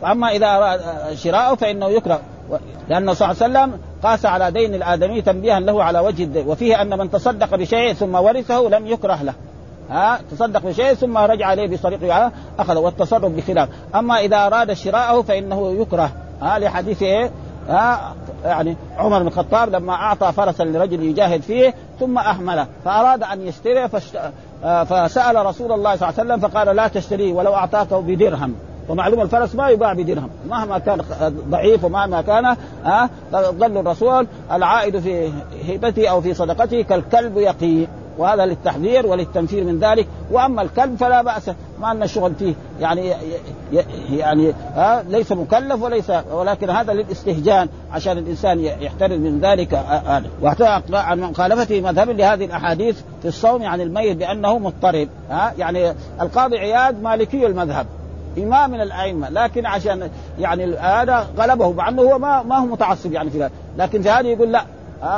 أما 0.04 0.30
إذا 0.30 0.48
أراد 0.48 0.82
شراءه 1.16 1.56
فإنه 1.56 1.90
يكره. 1.90 2.20
لأنه 2.90 3.14
صلى 3.14 3.32
الله 3.32 3.44
عليه 3.44 3.70
وسلم 3.70 3.80
قاس 4.04 4.26
على 4.26 4.52
دين 4.52 4.76
الآدمي 4.76 5.22
تنبيها 5.22 5.60
له 5.60 5.84
على 5.84 6.00
وجه 6.00 6.24
الدين 6.24 6.48
وفيه 6.48 6.82
أن 6.82 6.98
من 6.98 7.12
تصدق 7.12 7.56
بشيء 7.56 7.94
ثم 7.94 8.16
ورثه 8.16 8.62
لم 8.62 8.88
يكره 8.88 9.24
له. 9.24 9.34
ها 9.90 10.20
تصدق 10.32 10.62
بشيء 10.62 10.94
ثم 10.94 11.18
رجع 11.18 11.48
عليه 11.48 11.68
بطريق 11.68 12.32
اخذ 12.60 12.78
والتصرف 12.78 13.26
بخلاف. 13.26 13.70
أما 13.96 14.20
إذا 14.20 14.48
أراد 14.48 14.74
شراءه 14.74 15.22
فإنه 15.22 15.82
يكره. 15.82 16.12
ها 16.42 16.60
لحديث 16.60 17.04
إيه؟ 17.04 17.32
ها 17.70 18.14
يعني 18.46 18.78
عمر 18.98 19.20
بن 19.20 19.28
الخطاب 19.28 19.70
لما 19.70 19.94
أعطى 19.94 20.32
فرسا 20.32 20.64
لرجل 20.64 21.04
يجاهد 21.04 21.42
فيه 21.42 21.74
ثم 22.00 22.18
احمله 22.18 22.68
فأراد 22.86 23.24
أن 23.24 23.48
يشتري 23.48 23.88
فشت... 23.88 24.20
فسأل 24.64 25.46
رسول 25.46 25.72
الله 25.72 25.96
صلى 25.96 26.10
الله 26.10 26.20
عليه 26.20 26.34
وسلم 26.34 26.40
فقال 26.40 26.76
لا 26.76 26.88
تشتريه 26.88 27.34
ولو 27.34 27.54
اعطاكه 27.54 28.00
بدرهم. 28.00 28.56
ومعلوم 28.90 29.22
الفرس 29.22 29.56
ما 29.56 29.70
يباع 29.70 29.94
بدرهم. 29.94 30.30
مهما 30.50 30.80
كان 30.80 31.02
ضعيف 31.50 31.84
ومهما 31.84 32.22
كان 32.22 32.56
ها 32.84 33.10
ظل 33.32 33.78
الرسول 33.78 34.28
العائد 34.52 35.00
في 35.00 35.32
هبته 35.70 36.08
أو 36.08 36.22
في 36.22 36.34
صدقته 36.34 36.82
كالكلب 36.82 37.38
يقي. 37.38 37.88
وهذا 38.18 38.46
للتحذير 38.46 39.06
وللتنفير 39.06 39.64
من 39.64 39.80
ذلك. 39.80 40.08
وأما 40.32 40.62
الكلب 40.62 40.96
فلا 40.96 41.22
بأس 41.22 41.50
ما 41.80 41.94
لنا 41.94 42.08
شغل 42.08 42.36
فيه 42.36 42.54
يعني 42.80 43.14
يعني 44.10 44.54
ها 44.76 45.04
ليس 45.10 45.32
مكلف 45.32 45.82
وليس 45.82 46.12
ولكن 46.32 46.70
هذا 46.70 46.94
للاستهجان 46.94 47.70
عشان 47.92 48.18
الإنسان 48.18 48.60
يحترز 48.60 49.20
من 49.20 49.40
ذلك 49.40 49.74
هذا 49.74 50.30
واعتقد 50.42 50.94
عن 50.94 51.20
مخالفته 51.20 51.82
مذهب 51.82 52.10
لهذه 52.10 52.46
الأحاديث 52.46 53.02
في 53.22 53.28
الصوم 53.28 53.64
عن 53.64 53.82
الميت 53.82 54.18
بأنه 54.18 54.60
مضطرب 54.60 55.10
ها 55.30 55.54
يعني 55.58 55.94
القاضي 56.22 56.58
عياد 56.58 57.04
مالكي 57.04 57.46
المذهب 57.46 57.88
إمام 58.38 58.72
من 58.72 58.82
الأئمة 58.82 59.30
لكن 59.30 59.66
عشان 59.66 60.10
يعني 60.40 60.76
هذا 60.76 61.28
غلبه 61.38 61.72
مع 61.72 61.90
انه 61.90 62.02
هو 62.02 62.20
ما 62.20 62.44
ما 62.44 62.58
هو 62.58 62.66
متعصب 62.66 63.14
يعني 63.14 63.30
في 63.30 63.50
لكن 63.78 64.02
في 64.02 64.10
هذه 64.10 64.28
يقول 64.28 64.52
لا 64.52 64.66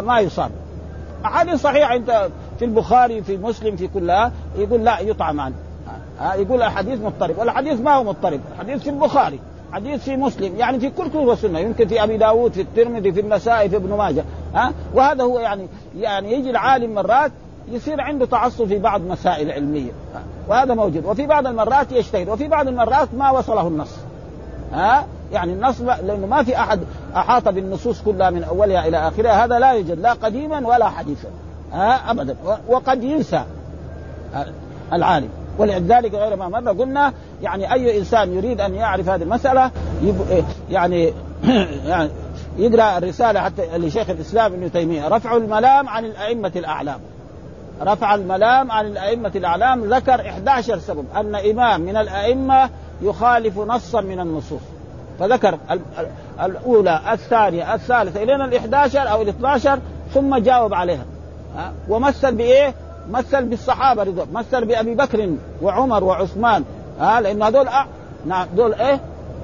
ما 0.02 0.20
يصاب. 0.20 0.52
أحاديث 1.26 1.62
صحيحة 1.62 1.96
أنت 1.96 2.30
في 2.60 2.66
البخاري 2.66 3.22
في 3.22 3.38
مسلم 3.38 3.76
في 3.76 3.88
كلها 3.88 4.32
يقول 4.58 4.84
لا 4.84 5.00
يطعم 5.00 5.40
عنه 5.40 5.56
ها 6.20 6.34
يقول 6.34 6.62
الحديث 6.62 7.02
مضطرب. 7.02 7.38
والحديث 7.38 7.80
ما 7.82 7.94
هو 7.94 8.04
مضطرب. 8.04 8.40
الحديث 8.54 8.84
في 8.84 8.90
البخاري 8.90 9.40
حديث 9.72 10.04
في 10.04 10.18
مسلم 10.18 10.56
يعني 10.58 10.80
في 10.80 10.90
كل 10.90 11.10
كتب 11.10 11.30
السنة 11.30 11.60
يمكن 11.60 11.88
في 11.88 12.04
أبي 12.04 12.18
داود 12.18 12.54
في 12.54 12.62
الترمذي 12.62 13.12
في 13.12 13.20
النسائي 13.20 13.70
في 13.70 13.76
ابن 13.76 13.98
ماجه. 13.98 14.24
ها 14.56 14.74
وهذا 14.94 15.24
هو 15.24 15.40
يعني 15.40 15.68
يعني 16.00 16.34
يجي 16.34 16.50
العالم 16.50 16.94
مرات 16.94 17.32
يصير 17.72 18.02
عنده 18.02 18.26
تعصب 18.26 18.68
في 18.68 18.80
بعض 18.80 19.02
مسائل 19.02 19.52
علمية. 19.52 19.92
وهذا 20.48 20.74
موجود. 20.74 21.06
وفي 21.06 21.26
بعض 21.26 21.48
المرات 21.48 21.92
يجتهد 21.92 22.30
وفي 22.30 22.48
بعض 22.48 22.68
المرات 22.68 23.08
ما 23.14 23.32
وصله 23.32 23.68
النص. 23.68 23.96
ها 24.74 25.06
يعني 25.34 25.54
النص 25.54 25.82
لأنه 25.82 26.28
ما 26.28 26.44
في 26.44 26.60
أحد 26.60 26.80
أحاط 27.16 27.48
بالنصوص 27.48 28.02
كلها 28.02 28.30
من 28.30 28.44
أولها 28.44 28.88
إلى 28.88 29.08
آخرها. 29.08 29.46
هذا 29.46 29.60
لا 29.60 29.72
يوجد 29.72 30.00
لا 30.00 30.14
قديما 30.14 30.68
ولا 30.68 30.90
حديثا. 30.90 31.28
ها؟ 31.74 32.12
ابدا. 32.12 32.36
وقد 32.68 33.04
ينسى 33.04 33.44
العالم. 34.94 35.30
ولذلك 35.58 36.14
غير 36.14 36.36
ما 36.36 36.50
مر 36.50 36.72
قلنا 36.72 37.14
يعني 37.42 37.74
أي 37.74 37.98
إنسان 37.98 38.34
يريد 38.34 38.62
أن 38.62 38.76
يعرف 38.76 39.10
هذه 39.10 39.24
المسألة 39.24 39.72
يعني 40.70 41.14
يعني 41.86 42.10
يقرأ 42.58 42.98
الرسالة 42.98 43.42
حتى 43.42 43.78
لشيخ 43.78 44.10
الإسلام 44.10 44.54
ابن 44.54 44.72
تيمية. 44.72 45.08
رفع 45.08 45.36
الملام 45.36 45.90
عن 45.90 46.06
الأئمة 46.06 46.52
الأعلام. 46.56 47.00
رفع 47.82 48.16
الملام 48.16 48.72
عن 48.72 48.86
الأئمة 48.86 49.32
الأعلام. 49.36 49.94
ذكر 49.94 50.22
11 50.22 50.80
سبب. 50.80 51.06
أن 51.16 51.36
إمام 51.36 51.82
من 51.82 51.98
الأئمة 51.98 52.70
يخالف 53.02 53.60
نصا 53.60 54.02
من 54.02 54.20
النصوص. 54.20 54.62
فذكر 55.20 55.58
الأولى 56.42 57.02
الثانية 57.12 57.74
الثالثة 57.74 58.24
إلى 58.24 58.36
ال 58.36 58.56
11 58.56 59.12
أو 59.12 59.22
ال 59.22 59.30
12 59.30 59.80
ثم 60.14 60.38
جاوب 60.38 60.74
عليها. 60.74 61.06
ومثل 61.90 62.36
بإيه؟ 62.36 62.74
مثل 63.10 63.46
بالصحابة 63.46 64.04
رضوان 64.04 64.28
مثل 64.34 64.66
بأبي 64.66 64.96
بكر 64.96 65.30
وعمر 65.62 66.04
وعثمان. 66.04 66.64
ها؟ 67.00 67.22
لأن 67.22 67.44
هذول 67.44 67.68
أ... 67.68 67.86
نعم 68.26 68.48
دول 68.56 68.74
إيه؟ 68.74 69.00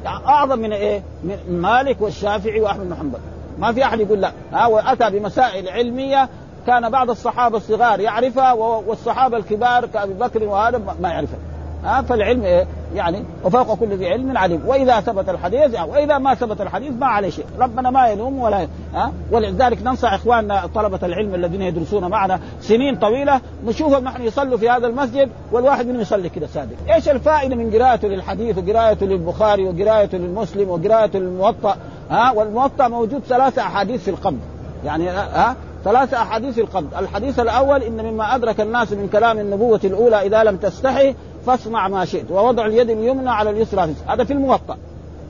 أعظم 0.05 0.59
من 0.59 0.73
إيه؟ 0.73 1.03
من 1.23 1.61
مالك 1.61 2.01
والشافعي 2.01 2.61
وأحمد 2.61 2.89
بن 2.89 2.95
حنبل. 2.95 3.19
ما 3.59 3.71
في 3.71 3.83
أحد 3.85 3.99
يقول 3.99 4.21
لا. 4.21 4.31
ها؟ 4.53 4.65
وأتى 4.65 5.09
بمسائل 5.09 5.69
علمية 5.69 6.29
كان 6.67 6.89
بعض 6.89 7.09
الصحابة 7.09 7.57
الصغار 7.57 7.99
يعرفها 7.99 8.53
والصحابة 8.53 9.37
الكبار 9.37 9.85
كأبي 9.85 10.13
بكر 10.13 10.43
وهذا 10.43 10.81
ما 11.01 11.09
يعرفها 11.09 11.39
ها؟ 11.83 12.01
فالعلم 12.01 12.43
إيه؟ 12.43 12.67
يعني 12.95 13.23
وفوق 13.43 13.75
كل 13.75 13.87
ذي 13.87 14.07
علم 14.07 14.37
عليم. 14.37 14.61
وإذا 14.67 14.99
ثبت 14.99 15.29
الحديث 15.29 15.73
يعني 15.73 15.91
واذا 15.91 16.17
ما 16.17 16.33
ثبت 16.35 16.61
الحديث 16.61 16.91
ما 16.99 17.05
عليه 17.05 17.29
شيء. 17.29 17.45
ربنا 17.59 17.89
ما 17.89 18.07
يلوم 18.07 18.39
ولا 18.39 18.67
ها؟ 18.93 19.11
ولذلك 19.31 19.83
ننصح 19.83 20.13
إخواننا 20.13 20.69
طلبة 20.75 20.99
العلم 21.03 21.35
الذين 21.35 21.61
يدرسون 21.61 22.07
معنا 22.07 22.39
سنين 22.61 22.95
طويلة. 22.95 23.41
نشوفهم 23.65 24.03
نحن 24.03 24.23
يصلوا 24.23 24.57
في 24.57 24.69
هذا 24.69 24.87
المسجد 24.87 25.29
والواحد 25.51 25.87
منهم 25.87 26.01
يصلي 26.01 26.29
كذا 26.29 26.47
صادق. 26.53 26.93
إيش 26.93 27.09
الفائدة 27.09 27.55
من 27.55 27.71
قراءته 27.71 28.07
للحديث 28.07 28.57
وقراءته 28.57 29.05
للبخاري 29.05 29.67
وقراءته 29.67 30.17
للمسلم 30.17 30.69
وقراءته 30.69 31.19
للموطأ؟ 31.19 31.77
ها؟ 32.09 32.31
والموطأ 32.31 32.87
موجود 32.87 33.21
ثلاثة 33.23 33.61
أحاديث 33.61 34.03
في 34.03 34.09
القبض 34.09 34.39
يعني 34.85 35.09
ها؟ 35.09 35.55
ثلاثة 35.83 36.17
أحاديث 36.17 36.59
القبض. 36.59 36.93
الحديث 36.97 37.39
الأول 37.39 37.83
إن 37.83 38.05
مما 38.05 38.35
أدرك 38.35 38.61
الناس 38.61 38.91
من 38.91 39.09
كلام 39.11 39.39
النبوة 39.39 39.79
الأولى 39.83 40.21
إذا 40.21 40.43
لم 40.43 40.57
تستحي 40.57 41.15
فاصنع 41.45 41.87
ما 41.87 42.05
شئت 42.05 42.31
ووضع 42.31 42.65
اليد 42.65 42.89
اليمنى 42.89 43.29
على 43.29 43.49
اليسرى 43.49 43.93
هذا 44.07 44.23
في 44.23 44.33
الموطأ. 44.33 44.77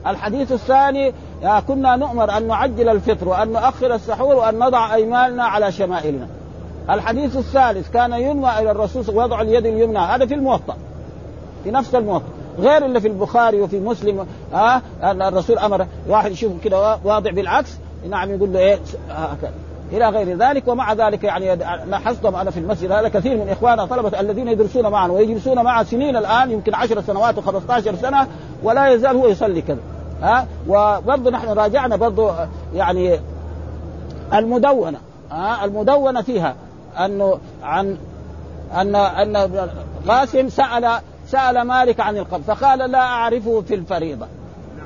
الحديث 0.06 0.52
الثاني 0.52 1.12
كنا 1.68 1.96
نؤمر 1.96 2.36
أن 2.36 2.46
نعجل 2.46 2.88
الفطر 2.88 3.28
وأن 3.28 3.52
نؤخر 3.52 3.94
السحور 3.94 4.34
وأن 4.34 4.58
نضع 4.58 4.94
أيماننا 4.94 5.44
على 5.44 5.72
شمائلنا. 5.72 6.26
الحديث 6.90 7.36
الثالث 7.36 7.90
كان 7.90 8.12
ينوى 8.12 8.58
إلى 8.58 8.70
الرسول 8.70 9.16
وضع 9.16 9.40
اليد 9.40 9.66
اليمنى. 9.66 9.98
هذا 9.98 10.26
في 10.26 10.34
الموطأ. 10.34 10.76
في 11.64 11.70
نفس 11.70 11.94
الموطأ. 11.94 12.24
غير 12.58 12.84
اللي 12.84 13.00
في 13.00 13.08
البخاري 13.08 13.60
وفي 13.60 13.80
مسلم 13.80 14.26
ها 14.52 14.82
آه 15.02 15.12
الرسول 15.12 15.58
أمر 15.58 15.86
واحد 16.08 16.32
يشوف 16.32 16.52
كده 16.64 16.98
واضع 17.04 17.30
بالعكس 17.30 17.70
نعم 18.10 18.30
يقول 18.30 18.52
له 18.52 18.58
إيه 18.58 18.78
هكذا. 19.10 19.52
إلى 19.96 20.08
غير 20.08 20.36
ذلك 20.36 20.68
ومع 20.68 20.92
ذلك 20.92 21.24
يعني 21.24 21.56
لاحظتهم 21.86 22.36
أنا 22.36 22.50
في 22.50 22.60
المسجد 22.60 22.92
هذا 22.92 23.08
كثير 23.08 23.36
من 23.36 23.48
إخواننا 23.48 23.86
طلبة 23.86 24.20
الذين 24.20 24.48
يدرسون 24.48 24.86
معنا 24.86 25.12
ويجلسون 25.12 25.62
معه 25.64 25.84
سنين 25.84 26.16
الآن 26.16 26.50
يمكن 26.50 26.74
10 26.74 27.00
سنوات 27.00 27.34
و15 27.36 27.94
سنة 28.02 28.26
ولا 28.62 28.88
يزال 28.88 29.16
هو 29.16 29.26
يصلي 29.26 29.62
كذا. 29.62 29.78
ها؟ 30.22 30.46
وبرضه 30.68 31.30
نحن 31.30 31.48
راجعنا 31.48 31.96
برضه 31.96 32.34
يعني 32.74 33.20
المدونة 34.34 34.98
ها؟ 35.30 35.64
المدونة 35.64 36.22
فيها 36.22 36.54
انه 36.98 37.38
عن 37.62 37.96
أن 38.74 38.96
أن 38.96 39.68
قاسم 40.08 40.48
سأل 40.48 41.00
سأل 41.28 41.62
مالك 41.62 42.00
عن 42.00 42.16
القبر 42.16 42.42
فقال 42.42 42.90
لا 42.90 42.98
أعرفه 43.00 43.60
في 43.60 43.74
الفريضة. 43.74 44.26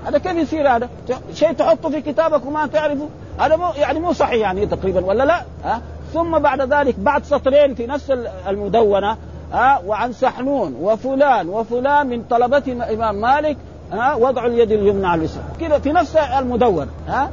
هذا 0.07 0.19
كيف 0.19 0.37
يصير 0.37 0.77
هذا؟ 0.77 0.89
شيء 1.35 1.53
تحطه 1.53 1.91
في 1.91 2.01
كتابك 2.01 2.47
وما 2.47 2.67
تعرفه؟ 2.67 3.09
هذا 3.39 3.57
مو 3.57 3.67
يعني 3.77 4.01
مو 4.01 4.13
صحيح 4.13 4.35
يعني 4.35 4.67
تقريبا 4.67 5.05
ولا 5.05 5.25
لا؟ 5.25 5.43
ها؟ 5.65 5.81
ثم 6.13 6.39
بعد 6.39 6.73
ذلك 6.73 6.95
بعد 6.99 7.25
سطرين 7.25 7.75
في 7.75 7.87
نفس 7.87 8.11
المدونة 8.49 9.17
ها؟ 9.53 9.83
وعن 9.87 10.13
سحنون 10.13 10.75
وفلان 10.81 11.49
وفلان 11.49 12.07
من 12.07 12.23
طلبة 12.23 12.63
الامام 12.67 13.21
مالك 13.21 13.57
ها؟ 13.93 14.15
وضع 14.15 14.47
اليد 14.47 14.73
اليمنى 14.73 15.07
على 15.07 15.19
اليسرى 15.19 15.43
كذا 15.61 15.79
في 15.79 15.93
نفس 15.93 16.17
المدون 16.17 16.87
ها؟ 17.09 17.31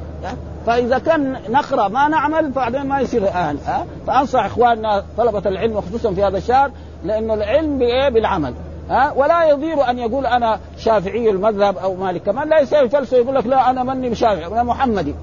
فإذا 0.66 0.98
كان 0.98 1.38
نقرا 1.50 1.88
ما 1.88 2.08
نعمل 2.08 2.52
بعدين 2.52 2.86
ما 2.86 3.00
يصير 3.00 3.30
آن 3.30 3.58
ها؟ 3.66 3.86
فأنصح 4.08 4.46
إخواننا 4.46 5.04
طلبة 5.18 5.50
العلم 5.50 5.76
وخصوصا 5.76 6.14
في 6.14 6.24
هذا 6.24 6.38
الشهر 6.38 6.72
لأنه 7.04 7.34
العلم 7.34 7.78
بإيه؟ 7.78 8.10
بالعمل 8.10 8.54
ها؟ 8.90 9.12
ولا 9.16 9.44
يضير 9.44 9.90
أن 9.90 10.00
يقول 10.00 10.26
أنا 10.26 10.60
شافعي 10.78 11.30
المذهب 11.30 11.78
أو 11.78 11.96
مالك 11.96 12.24
كمان 12.24 12.50
لا 12.50 12.60
يساوي 12.60 12.90
فلسفة 12.90 13.18
يقول 13.18 13.36
لك 13.36 13.46
لا 13.46 13.70
أنا 13.70 13.84
مني 13.84 14.16
شافعي 14.16 14.48
أنا 14.48 14.64
محمدي. 14.64 15.16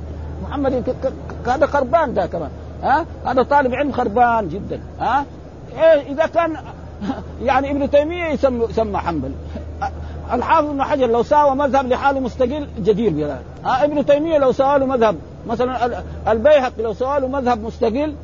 محمدي 0.52 0.82
هذا 1.46 1.66
خربان 1.66 2.14
ده 2.14 2.26
كمان. 2.26 2.50
ها؟ 2.82 3.06
هذا 3.26 3.42
طالب 3.42 3.74
علم 3.74 3.92
خربان 3.92 4.48
جدا. 4.48 4.80
ها؟ 5.00 5.24
إيه 5.72 6.12
إذا 6.12 6.26
كان 6.26 6.56
يعني 7.42 7.70
ابن 7.70 7.90
تيمية 7.90 8.24
يسمى 8.24 8.64
يسمى 8.64 8.98
حنبل. 8.98 9.32
الحافظ 10.32 10.68
ابن 10.68 10.82
حجر 10.82 11.06
لو 11.06 11.22
ساوى 11.22 11.54
مذهب 11.54 11.86
لحاله 11.86 12.20
مستقل 12.20 12.68
جدير 12.78 13.12
بذلك. 13.12 13.44
ها؟ 13.64 13.84
ابن 13.84 14.06
تيمية 14.06 14.38
لو 14.38 14.52
سوى 14.52 14.78
له 14.78 14.86
مذهب 14.86 15.16
مثلا 15.46 16.02
البيهقي 16.28 16.82
لو 16.82 16.92
سوى 16.92 17.20
له 17.20 17.28
مذهب 17.28 17.64
مستقل 17.64 18.14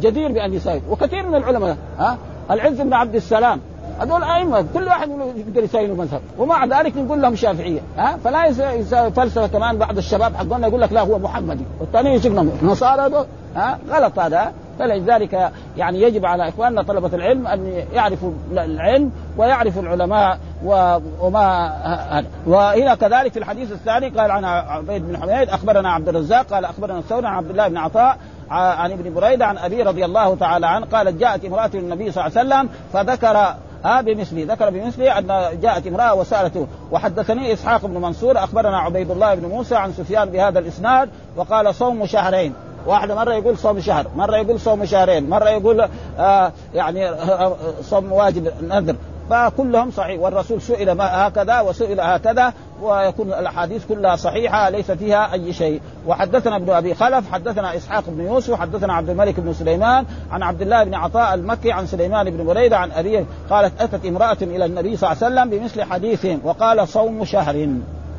جدير 0.00 0.32
بان 0.32 0.54
يساوي 0.54 0.82
وكثير 0.90 1.28
من 1.28 1.34
العلماء 1.34 1.76
ها؟ 1.98 2.18
العز 2.50 2.80
بن 2.80 2.92
عبد 2.92 3.14
السلام 3.14 3.60
هذول 4.02 4.22
أئمة 4.22 4.64
كل 4.74 4.88
واحد 4.88 5.10
يقدر 5.36 5.64
يساوي 5.64 5.86
له 5.86 5.94
مذهب. 5.94 6.20
ومع 6.38 6.64
ذلك 6.64 6.96
نقول 6.96 7.22
لهم 7.22 7.34
شافعية. 7.36 7.80
ها؟ 7.98 8.16
فلا 8.24 8.46
يساوي 8.46 9.10
فلسفه 9.10 9.46
كمان 9.46 9.78
بعض 9.78 9.96
الشباب 9.96 10.36
حقنا 10.36 10.66
يقول 10.66 10.80
لك 10.80 10.92
لا 10.92 11.00
هو 11.00 11.18
محمدي. 11.18 11.64
والثاني 11.80 12.14
يشوفنا 12.14 12.46
نصارى 12.62 13.26
ها؟ 13.56 13.78
غلط 13.90 14.18
هذا. 14.18 14.52
فلذلك 14.78 15.52
يعني 15.76 16.02
يجب 16.02 16.26
على 16.26 16.48
إخواننا 16.48 16.82
طلبة 16.82 17.16
العلم 17.16 17.46
أن 17.46 17.84
يعرفوا 17.92 18.32
العلم 18.52 19.10
ويعرفوا 19.36 19.82
العلماء 19.82 20.38
وما 21.20 21.72
وهنا 22.46 22.94
كذلك 22.94 23.32
في 23.32 23.38
الحديث 23.38 23.72
الثاني 23.72 24.08
قال 24.08 24.30
عن 24.30 24.44
عبيد 24.44 25.08
بن 25.08 25.16
حميد 25.16 25.48
أخبرنا 25.48 25.92
عبد 25.92 26.08
الرزاق 26.08 26.46
قال 26.46 26.64
أخبرنا 26.64 26.98
الثوري 26.98 27.26
عن 27.26 27.34
عبد 27.34 27.50
الله 27.50 27.68
بن 27.68 27.76
عطاء 27.76 28.18
عن 28.50 28.92
ابن 28.92 29.14
بريدة 29.14 29.46
عن 29.46 29.58
أبي 29.58 29.82
رضي 29.82 30.04
الله 30.04 30.34
تعالى 30.36 30.66
عنه 30.66 30.86
قالت 30.86 31.20
جاءت 31.20 31.44
امرأة 31.44 31.70
النبي 31.74 32.10
صلى 32.10 32.26
الله 32.26 32.38
عليه 32.38 32.48
وسلم 32.48 32.68
فذكر 32.92 33.54
ها 33.84 34.00
بمثله 34.00 34.44
ذكر 34.54 34.70
بمثله 34.70 35.18
أن 35.18 35.26
جاءت 35.60 35.86
امرأة 35.86 36.14
وسألته 36.14 36.66
وحدثني 36.92 37.52
إسحاق 37.52 37.86
بن 37.86 38.00
منصور 38.00 38.38
أخبرنا 38.38 38.78
عبيد 38.78 39.10
الله 39.10 39.34
بن 39.34 39.48
موسى 39.48 39.74
عن 39.74 39.92
سفيان 39.92 40.30
بهذا 40.30 40.58
الإسناد 40.58 41.08
وقال 41.36 41.74
صوم 41.74 42.06
شهرين. 42.06 42.54
واحدة 42.86 43.14
مرة 43.14 43.34
يقول 43.34 43.58
صوم 43.58 43.80
شهر 43.80 44.06
مرة 44.16 44.36
يقول 44.36 44.60
صوم 44.60 44.84
شهرين 44.84 45.30
مرة 45.30 45.48
يقول 45.48 45.88
آه 46.18 46.52
يعني 46.74 47.10
صوم 47.82 48.12
واجب 48.12 48.52
نذر. 48.62 48.96
فكلهم 49.32 49.90
صحيح 49.90 50.20
والرسول 50.20 50.62
سئل 50.62 50.92
ما 50.92 51.28
هكذا 51.28 51.60
وسئل 51.60 52.00
هكذا 52.00 52.52
ويكون 52.82 53.28
الأحاديث 53.28 53.86
كلها 53.86 54.16
صحيحة 54.16 54.70
ليس 54.70 54.90
فيها 54.90 55.32
أي 55.32 55.52
شيء. 55.52 55.80
وحدثنا 56.06 56.56
ابن 56.56 56.70
أبي 56.70 56.94
خلف 56.94 57.32
حدثنا 57.32 57.76
إسحاق 57.76 58.04
بن 58.06 58.26
يوسف 58.26 58.54
حدثنا 58.54 58.92
عبد 58.92 59.10
الملك 59.10 59.40
بن 59.40 59.52
سليمان 59.52 60.04
عن 60.30 60.42
عبد 60.42 60.62
الله 60.62 60.84
بن 60.84 60.94
عطاء 60.94 61.34
المكي 61.34 61.72
عن 61.72 61.86
سليمان 61.86 62.30
بن 62.30 62.44
بريدة 62.46 62.78
عن 62.78 62.90
أبيه 62.90 63.24
قالت 63.50 63.80
أتت 63.80 64.06
امرأة 64.06 64.36
إلى 64.42 64.64
النبي 64.64 64.96
صلى 64.96 65.12
الله 65.12 65.24
عليه 65.24 65.34
وسلم 65.34 65.50
بمثل 65.50 65.82
حديثهم 65.82 66.40
وقال 66.44 66.88
صوم 66.88 67.24
شهر. 67.24 67.68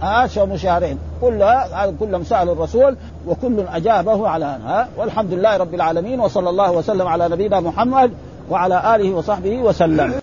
ها 0.02 0.28
صوم 0.28 0.58
شهرين. 0.58 1.00
كلها 1.22 1.92
كلهم 2.00 2.24
سألوا 2.24 2.54
الرسول 2.54 2.98
وكل 3.28 3.60
أجابه 3.74 4.28
على 4.28 4.46
ها 4.46 4.88
والحمد 4.98 5.34
لله 5.34 5.58
رب 5.58 5.74
العالمين 5.74 6.20
وصلى 6.20 6.50
الله 6.50 6.72
وسلم 6.72 7.08
على 7.08 7.30
نبينا 7.30 7.60
محمد 7.60 8.12
وعلى 8.50 8.96
آله 8.96 9.14
وصحبه 9.14 9.58
وسلم. 9.58 10.14